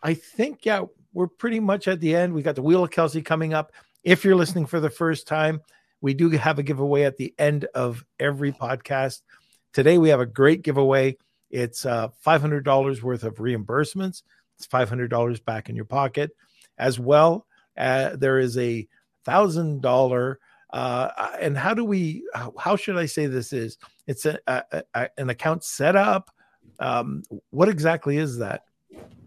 I 0.03 0.15
think, 0.15 0.65
yeah, 0.65 0.83
we're 1.13 1.27
pretty 1.27 1.61
much 1.61 1.87
at 1.87 2.01
the 2.01 2.13
end. 2.13 2.33
We 2.33 2.41
got 2.41 2.55
the 2.55 2.61
Wheel 2.61 2.83
of 2.83 2.91
Kelsey 2.91 3.21
coming 3.21 3.53
up. 3.53 3.71
If 4.03 4.25
you're 4.25 4.35
listening 4.35 4.65
for 4.65 4.79
the 4.81 4.89
first 4.89 5.27
time, 5.27 5.61
we 6.01 6.13
do 6.13 6.29
have 6.31 6.59
a 6.59 6.63
giveaway 6.63 7.03
at 7.03 7.17
the 7.17 7.33
end 7.39 7.65
of 7.73 8.03
every 8.19 8.51
podcast. 8.51 9.21
Today, 9.73 9.97
we 9.97 10.09
have 10.09 10.19
a 10.19 10.25
great 10.25 10.61
giveaway. 10.61 11.17
It's 11.49 11.85
uh, 11.85 12.09
$500 12.25 13.01
worth 13.01 13.23
of 13.23 13.35
reimbursements. 13.35 14.23
It's 14.57 14.67
$500 14.67 15.45
back 15.45 15.69
in 15.69 15.75
your 15.75 15.85
pocket. 15.85 16.31
As 16.77 16.99
well, 16.99 17.45
uh, 17.77 18.15
there 18.15 18.39
is 18.39 18.57
a 18.57 18.87
$1,000. 19.27 20.35
Uh, 20.73 21.09
and 21.39 21.57
how 21.57 21.73
do 21.73 21.85
we, 21.85 22.23
how 22.57 22.75
should 22.75 22.97
I 22.97 23.05
say 23.05 23.27
this 23.27 23.53
is? 23.53 23.77
It's 24.05 24.25
a, 24.25 24.37
a, 24.47 24.83
a 24.93 25.09
an 25.17 25.29
account 25.29 25.63
setup. 25.63 26.29
Um, 26.79 27.23
what 27.51 27.69
exactly 27.69 28.17
is 28.17 28.37
that? 28.39 28.63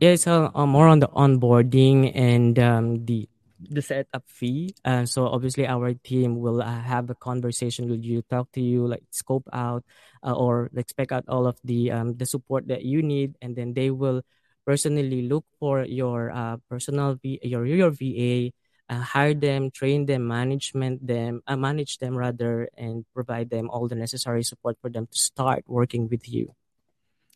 Yeah, 0.01 0.11
it's 0.11 0.27
uh, 0.27 0.51
more 0.67 0.89
on 0.89 1.01
the 1.01 1.09
onboarding 1.09 2.13
and 2.15 2.59
um, 2.59 3.05
the 3.05 3.29
the 3.69 3.83
setup 3.83 4.25
fee. 4.27 4.75
Uh, 4.85 5.05
so 5.05 5.27
obviously 5.27 5.67
our 5.67 5.93
team 5.95 6.41
will 6.41 6.63
uh, 6.63 6.81
have 6.81 7.11
a 7.11 7.15
conversation 7.15 7.89
with 7.89 8.05
you, 8.05 8.23
talk 8.23 8.51
to 8.53 8.61
you, 8.61 8.87
like 8.87 9.05
scope 9.11 9.49
out 9.53 9.85
uh, 10.25 10.33
or 10.33 10.71
like 10.73 10.89
spec 10.89 11.13
out 11.13 11.25
all 11.29 11.47
of 11.47 11.59
the 11.65 11.91
um, 11.91 12.17
the 12.17 12.27
support 12.27 12.69
that 12.69 12.85
you 12.85 13.03
need, 13.03 13.37
and 13.43 13.57
then 13.57 13.75
they 13.75 13.91
will 13.91 14.23
personally 14.67 15.23
look 15.29 15.45
for 15.59 15.85
your 15.85 16.31
uh, 16.31 16.57
personal 16.69 17.17
v- 17.21 17.41
your 17.43 17.67
your 17.67 17.91
VA, 17.91 18.53
uh, 18.89 19.01
hire 19.01 19.35
them, 19.35 19.71
train 19.71 20.07
them, 20.07 20.27
management 20.27 21.05
them, 21.07 21.43
uh, 21.47 21.57
manage 21.57 21.99
them 21.99 22.17
rather, 22.17 22.69
and 22.77 23.05
provide 23.13 23.51
them 23.51 23.69
all 23.71 23.89
the 23.89 23.97
necessary 23.97 24.43
support 24.43 24.77
for 24.81 24.91
them 24.91 25.07
to 25.07 25.19
start 25.19 25.65
working 25.67 26.09
with 26.09 26.29
you. 26.29 26.55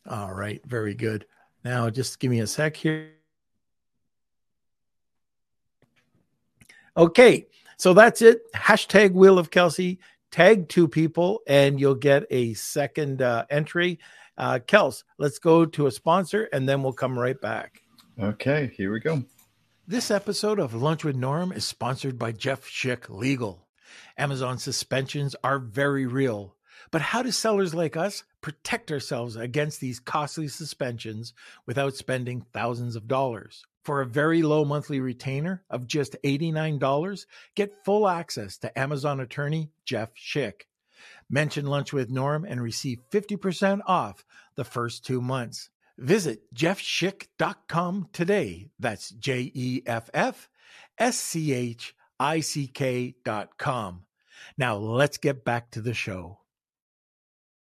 All 0.07 0.33
right, 0.33 0.61
very 0.65 0.93
good. 0.93 1.25
Now, 1.63 1.89
just 1.89 2.19
give 2.19 2.29
me 2.29 2.39
a 2.41 2.47
sec 2.47 2.77
here. 2.77 3.09
Okay, 6.97 7.47
so 7.77 7.93
that's 7.93 8.21
it. 8.21 8.51
Hashtag 8.53 9.11
Wheel 9.13 9.37
of 9.37 9.51
Kelsey. 9.51 9.99
Tag 10.31 10.67
two 10.69 10.87
people, 10.87 11.41
and 11.47 11.79
you'll 11.79 11.95
get 11.95 12.25
a 12.29 12.53
second 12.55 13.21
uh, 13.21 13.45
entry. 13.49 13.99
Uh, 14.37 14.59
Kels, 14.65 15.03
let's 15.17 15.39
go 15.39 15.65
to 15.65 15.87
a 15.87 15.91
sponsor, 15.91 16.49
and 16.51 16.67
then 16.67 16.83
we'll 16.83 16.93
come 16.93 17.17
right 17.17 17.39
back. 17.39 17.81
Okay, 18.19 18.71
here 18.75 18.91
we 18.91 18.99
go. 18.99 19.23
This 19.87 20.09
episode 20.09 20.59
of 20.59 20.73
Lunch 20.73 21.03
with 21.03 21.15
Norm 21.15 21.51
is 21.51 21.65
sponsored 21.65 22.17
by 22.17 22.31
Jeff 22.31 22.65
Schick 22.65 23.09
Legal. 23.09 23.67
Amazon 24.17 24.57
suspensions 24.57 25.35
are 25.43 25.59
very 25.59 26.05
real. 26.05 26.55
But 26.91 27.01
how 27.01 27.21
do 27.21 27.31
sellers 27.31 27.73
like 27.73 27.97
us 27.97 28.23
protect 28.41 28.91
ourselves 28.91 29.35
against 29.35 29.79
these 29.79 29.99
costly 29.99 30.47
suspensions 30.47 31.33
without 31.65 31.95
spending 31.95 32.45
thousands 32.53 32.95
of 32.95 33.07
dollars? 33.07 33.65
For 33.85 34.01
a 34.01 34.05
very 34.07 34.41
low 34.41 34.65
monthly 34.65 34.99
retainer 34.99 35.63
of 35.69 35.85
just 35.85 36.15
$89, 36.23 37.25
get 37.55 37.85
full 37.85 38.07
access 38.07 38.57
to 38.57 38.77
Amazon 38.77 39.19
attorney 39.19 39.69
Jeff 39.85 40.15
Schick. 40.15 40.63
Mention 41.29 41.67
Lunch 41.67 41.93
with 41.93 42.09
Norm 42.09 42.45
and 42.45 42.61
receive 42.61 43.03
50% 43.11 43.81
off 43.85 44.25
the 44.55 44.63
first 44.63 45.05
two 45.05 45.21
months. 45.21 45.69
Visit 45.99 46.51
jeffschick.com 46.53 48.09
today. 48.11 48.69
That's 48.79 49.11
J 49.11 49.51
E 49.53 49.83
F 49.85 50.09
F 50.15 50.49
S 50.97 51.17
C 51.17 51.53
H 51.53 51.95
I 52.19 52.39
C 52.39 52.65
K.com. 52.65 54.01
Now 54.57 54.77
let's 54.77 55.17
get 55.17 55.45
back 55.45 55.69
to 55.71 55.81
the 55.81 55.93
show. 55.93 56.39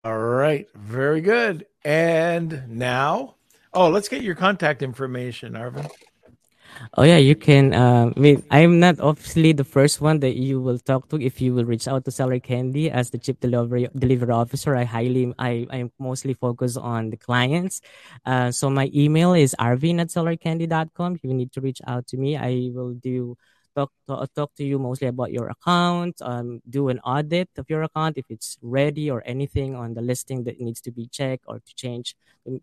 All 0.05 0.17
right, 0.17 0.67
very 0.75 1.19
good. 1.19 1.65
And 1.83 2.69
now, 2.69 3.35
oh, 3.75 3.89
let's 3.89 4.09
get 4.09 4.21
your 4.21 4.35
contact 4.35 4.81
information, 4.81 5.53
Arvin. 5.53 5.89
Oh 6.95 7.03
yeah, 7.03 7.17
you 7.17 7.35
can. 7.35 7.73
Uh, 7.73 8.11
I 8.15 8.19
mean, 8.19 8.43
I'm 8.51 8.79
not 8.79 8.99
obviously 8.99 9.53
the 9.53 9.63
first 9.63 10.01
one 10.01 10.19
that 10.19 10.35
you 10.35 10.59
will 10.59 10.79
talk 10.79 11.07
to 11.09 11.21
if 11.21 11.39
you 11.39 11.53
will 11.53 11.65
reach 11.65 11.87
out 11.87 12.03
to 12.05 12.11
Seller 12.11 12.39
Candy 12.39 12.91
as 12.91 13.11
the 13.11 13.17
chief 13.17 13.39
delivery 13.39 13.87
delivery 13.95 14.33
officer. 14.33 14.75
I 14.75 14.83
highly, 14.83 15.33
I, 15.39 15.67
I'm 15.69 15.91
mostly 15.99 16.33
focused 16.33 16.77
on 16.77 17.09
the 17.11 17.17
clients. 17.17 17.81
Uh, 18.25 18.51
so 18.51 18.69
my 18.69 18.91
email 18.93 19.33
is 19.33 19.55
arvin 19.59 20.01
at 20.01 20.09
sellercandy.com. 20.09 21.15
If 21.15 21.23
you 21.23 21.33
need 21.33 21.51
to 21.53 21.61
reach 21.61 21.81
out 21.87 22.07
to 22.07 22.17
me, 22.17 22.37
I 22.37 22.71
will 22.73 22.93
do 22.93 23.37
talk 23.75 23.91
to, 24.07 24.27
talk 24.35 24.55
to 24.55 24.63
you 24.63 24.79
mostly 24.79 25.07
about 25.07 25.31
your 25.31 25.49
account, 25.49 26.21
um, 26.21 26.61
do 26.69 26.89
an 26.89 26.99
audit 26.99 27.49
of 27.57 27.69
your 27.69 27.83
account 27.83 28.17
if 28.17 28.25
it's 28.29 28.57
ready 28.61 29.11
or 29.11 29.21
anything 29.25 29.75
on 29.75 29.93
the 29.93 30.01
listing 30.01 30.43
that 30.45 30.59
needs 30.59 30.81
to 30.81 30.91
be 30.91 31.07
checked 31.07 31.43
or 31.47 31.59
to 31.59 31.75
change 31.75 32.15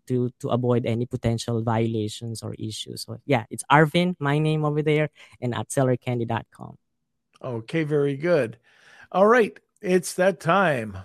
to 0.07 0.31
to 0.39 0.49
avoid 0.49 0.85
any 0.85 1.05
potential 1.05 1.61
violations 1.61 2.41
or 2.41 2.53
issues. 2.55 3.03
So 3.03 3.19
yeah, 3.25 3.45
it's 3.49 3.63
Arvin, 3.71 4.15
my 4.19 4.39
name 4.39 4.65
over 4.65 4.81
there, 4.81 5.09
and 5.41 5.53
at 5.53 5.69
sellercandy.com. 5.69 6.77
Okay, 7.41 7.83
very 7.83 8.15
good. 8.15 8.57
All 9.11 9.27
right, 9.27 9.57
it's 9.81 10.13
that 10.15 10.39
time. 10.39 10.97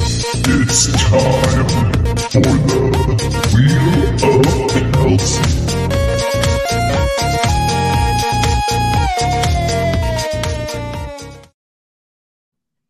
It's 0.00 0.86
time 1.10 1.68
for 2.32 2.40
the 2.40 2.80
Wheel 3.54 4.04
of 4.04 4.92
Kelsey. 4.92 5.78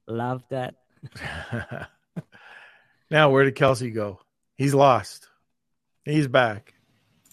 Love 0.09 0.43
that. 0.49 0.77
now, 3.11 3.31
where 3.31 3.45
did 3.45 3.55
Kelsey 3.55 3.91
go? 3.91 4.21
He's 4.57 4.73
lost. 4.73 5.29
He's 6.07 6.27
back. 6.27 6.73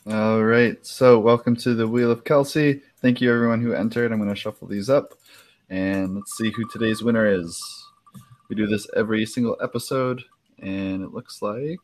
All 0.06 0.44
right. 0.44 0.86
So, 0.86 1.18
welcome 1.20 1.56
to 1.58 1.74
the 1.74 1.88
Wheel 1.88 2.12
of 2.12 2.26
Kelsey. 2.26 2.82
Thank 3.02 3.22
you, 3.22 3.34
everyone 3.34 3.62
who 3.62 3.72
entered. 3.72 4.12
I'm 4.12 4.20
going 4.20 4.30
to 4.30 4.36
shuffle 4.36 4.68
these 4.68 4.90
up 4.90 5.14
and 5.70 6.16
let's 6.16 6.36
see 6.36 6.52
who 6.52 6.68
today's 6.70 7.02
winner 7.02 7.26
is. 7.26 7.58
We 8.50 8.58
do 8.58 8.68
this 8.68 8.88
every 8.94 9.26
single 9.26 9.56
episode, 9.64 10.22
and 10.60 11.02
it 11.02 11.14
looks 11.14 11.42
like. 11.42 11.80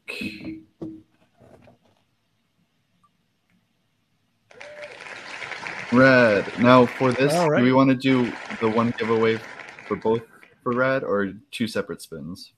Red. 5.93 6.59
Now, 6.59 6.85
for 6.85 7.13
this, 7.13 7.33
right. 7.33 7.59
do 7.59 7.63
we 7.63 7.71
want 7.71 7.89
to 7.91 7.95
do 7.95 8.31
the 8.59 8.69
one 8.69 8.93
giveaway 8.97 9.39
for 9.87 9.95
both 9.95 10.21
for 10.61 10.73
red 10.73 11.03
or 11.03 11.33
two 11.51 11.67
separate 11.67 12.01
spins? 12.01 12.53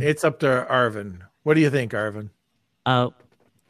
It's 0.00 0.24
up 0.24 0.40
to 0.40 0.66
Arvin. 0.70 1.20
What 1.42 1.54
do 1.54 1.60
you 1.60 1.70
think, 1.70 1.92
Arvin? 1.92 2.30
Uh, 2.84 3.10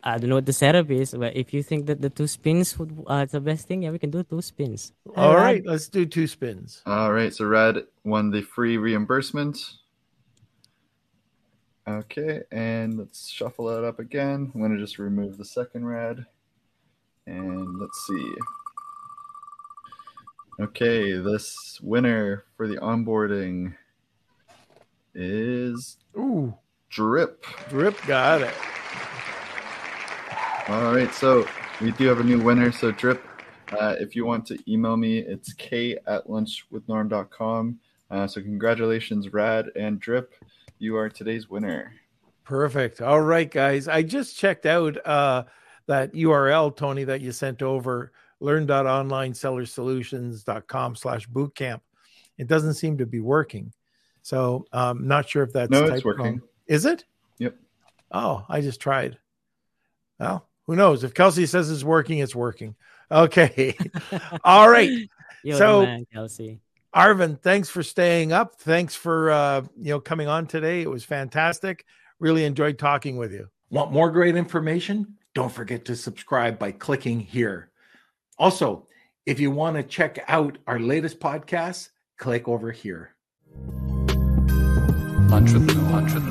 I 0.03 0.18
don't 0.18 0.29
know 0.29 0.37
what 0.37 0.47
the 0.47 0.53
setup 0.53 0.91
is, 0.91 1.12
but 1.12 1.37
if 1.37 1.55
you 1.55 1.62
think 1.62 1.87
that 1.87 2.01
the 2.01 2.11
two 2.11 2.27
spins 2.27 2.79
would 2.79 2.93
uh, 3.07 3.25
the 3.25 3.41
best 3.41 3.66
thing, 3.66 3.83
yeah, 3.83 3.91
we 3.91 3.99
can 3.99 4.11
do 4.11 4.22
two 4.22 4.43
spins. 4.43 4.93
All 5.16 5.33
uh, 5.33 5.37
right, 5.37 5.62
let's 5.64 5.89
do 5.89 6.05
two 6.05 6.27
spins. 6.27 6.83
All 6.87 7.12
right, 7.12 7.33
so 7.33 7.47
Red 7.47 7.85
won 8.05 8.31
the 8.31 8.43
free 8.43 8.77
reimbursement. 8.77 9.59
Okay, 11.87 12.43
and 12.51 12.99
let's 12.99 13.29
shuffle 13.29 13.66
that 13.66 13.85
up 13.85 13.99
again. 13.99 14.51
I'm 14.55 14.61
going 14.61 14.75
to 14.75 14.81
just 14.81 14.99
remove 14.99 15.37
the 15.37 15.45
second 15.45 15.87
red. 15.87 16.25
And 17.27 17.79
let's 17.79 18.07
see. 18.07 18.33
Okay, 20.61 21.17
this 21.17 21.81
winner 21.83 22.45
for 22.57 22.69
the 22.69 22.77
onboarding 22.77 23.75
is 25.13 25.97
Ooh. 26.17 26.55
Drip. 26.91 27.45
Drip 27.71 28.01
got 28.07 28.41
it. 28.41 28.55
All 30.69 30.95
right, 30.95 31.13
so 31.13 31.45
we 31.81 31.91
do 31.91 32.07
have 32.07 32.21
a 32.21 32.25
new 32.25 32.41
winner. 32.41 32.71
So 32.71 32.93
Drip, 32.93 33.21
uh, 33.73 33.97
if 33.99 34.15
you 34.15 34.25
want 34.25 34.47
to 34.47 34.73
email 34.73 34.97
me, 34.97 35.19
it's 35.19 35.53
k 35.55 35.99
at 36.07 36.29
lunchwithnorm.com. 36.29 37.81
Uh, 38.13 38.27
so 38.29 38.41
congratulations, 38.41 39.33
Rad 39.33 39.67
and 39.75 39.99
Drip. 39.99 40.35
You 40.79 40.97
are 40.97 41.09
today's 41.09 41.51
winner. 41.51 41.93
Perfect. 42.45 43.01
All 43.01 43.21
right, 43.21 43.51
guys. 43.51 43.89
I 43.89 44.03
just 44.03 44.39
checked 44.39 44.67
out 44.67 45.05
uh, 45.05 45.45
that 45.89 46.13
URL, 46.13 46.77
Tony, 46.77 47.03
that 47.03 47.23
you 47.23 47.33
sent 47.33 47.61
over 47.61 48.13
learn.onlinesellersolutions.com 48.41 50.97
slash 50.97 51.28
bootcamp. 51.28 51.80
It 52.39 52.47
doesn't 52.49 52.74
seem 52.74 52.99
to 52.99 53.07
be 53.07 53.20
working. 53.20 53.72
So 54.22 54.66
um 54.72 55.07
not 55.07 55.28
sure 55.28 55.43
if 55.43 55.53
that's 55.53 55.70
No, 55.70 55.85
it's 55.85 56.05
working. 56.05 56.24
wrong. 56.24 56.43
Is 56.66 56.87
it? 56.87 57.05
Yep. 57.39 57.55
Oh, 58.11 58.45
I 58.49 58.61
just 58.61 58.80
tried. 58.80 59.18
Well, 60.18 60.49
who 60.66 60.76
knows? 60.76 61.05
If 61.05 61.14
Kelsey 61.14 61.47
says 61.47 61.70
it's 61.70 61.85
working, 61.85 62.18
it's 62.18 62.35
working. 62.35 62.74
Okay. 63.11 63.76
All 64.45 64.68
right. 64.70 64.91
You're 65.45 65.59
So- 65.59 65.82
man, 65.82 66.07
Kelsey. 66.12 66.61
Arvin, 66.95 67.41
thanks 67.43 67.68
for 67.68 67.82
staying 67.82 68.32
up. 68.32 68.55
Thanks 68.61 68.95
for 68.95 69.30
uh, 69.32 69.62
you 69.76 69.91
know 69.91 69.99
coming 70.01 70.28
on 70.28 70.47
today. 70.47 70.80
It 70.80 70.89
was 70.89 71.03
fantastic. 71.05 71.85
Really 72.20 72.45
enjoyed 72.45 72.78
talking 72.78 73.16
with 73.16 73.32
you. 73.32 73.49
Want 73.70 73.91
more 73.91 74.12
great 74.12 74.37
information? 74.37 75.16
Don't 75.35 75.51
forget 75.53 75.85
to 75.87 75.97
subscribe 75.97 76.57
by 76.57 76.70
clicking 76.70 77.18
here. 77.18 77.72
Also, 78.39 78.87
if 79.26 79.39
you 79.39 79.51
want 79.51 79.76
to 79.76 79.82
check 79.82 80.24
out 80.28 80.59
our 80.66 80.78
latest 80.78 81.20
podcast, 81.20 81.91
click 82.18 82.49
over 82.49 82.72
here. 82.72 83.14
With 85.53 85.76
Lunch 85.91 86.14
with 86.14 86.26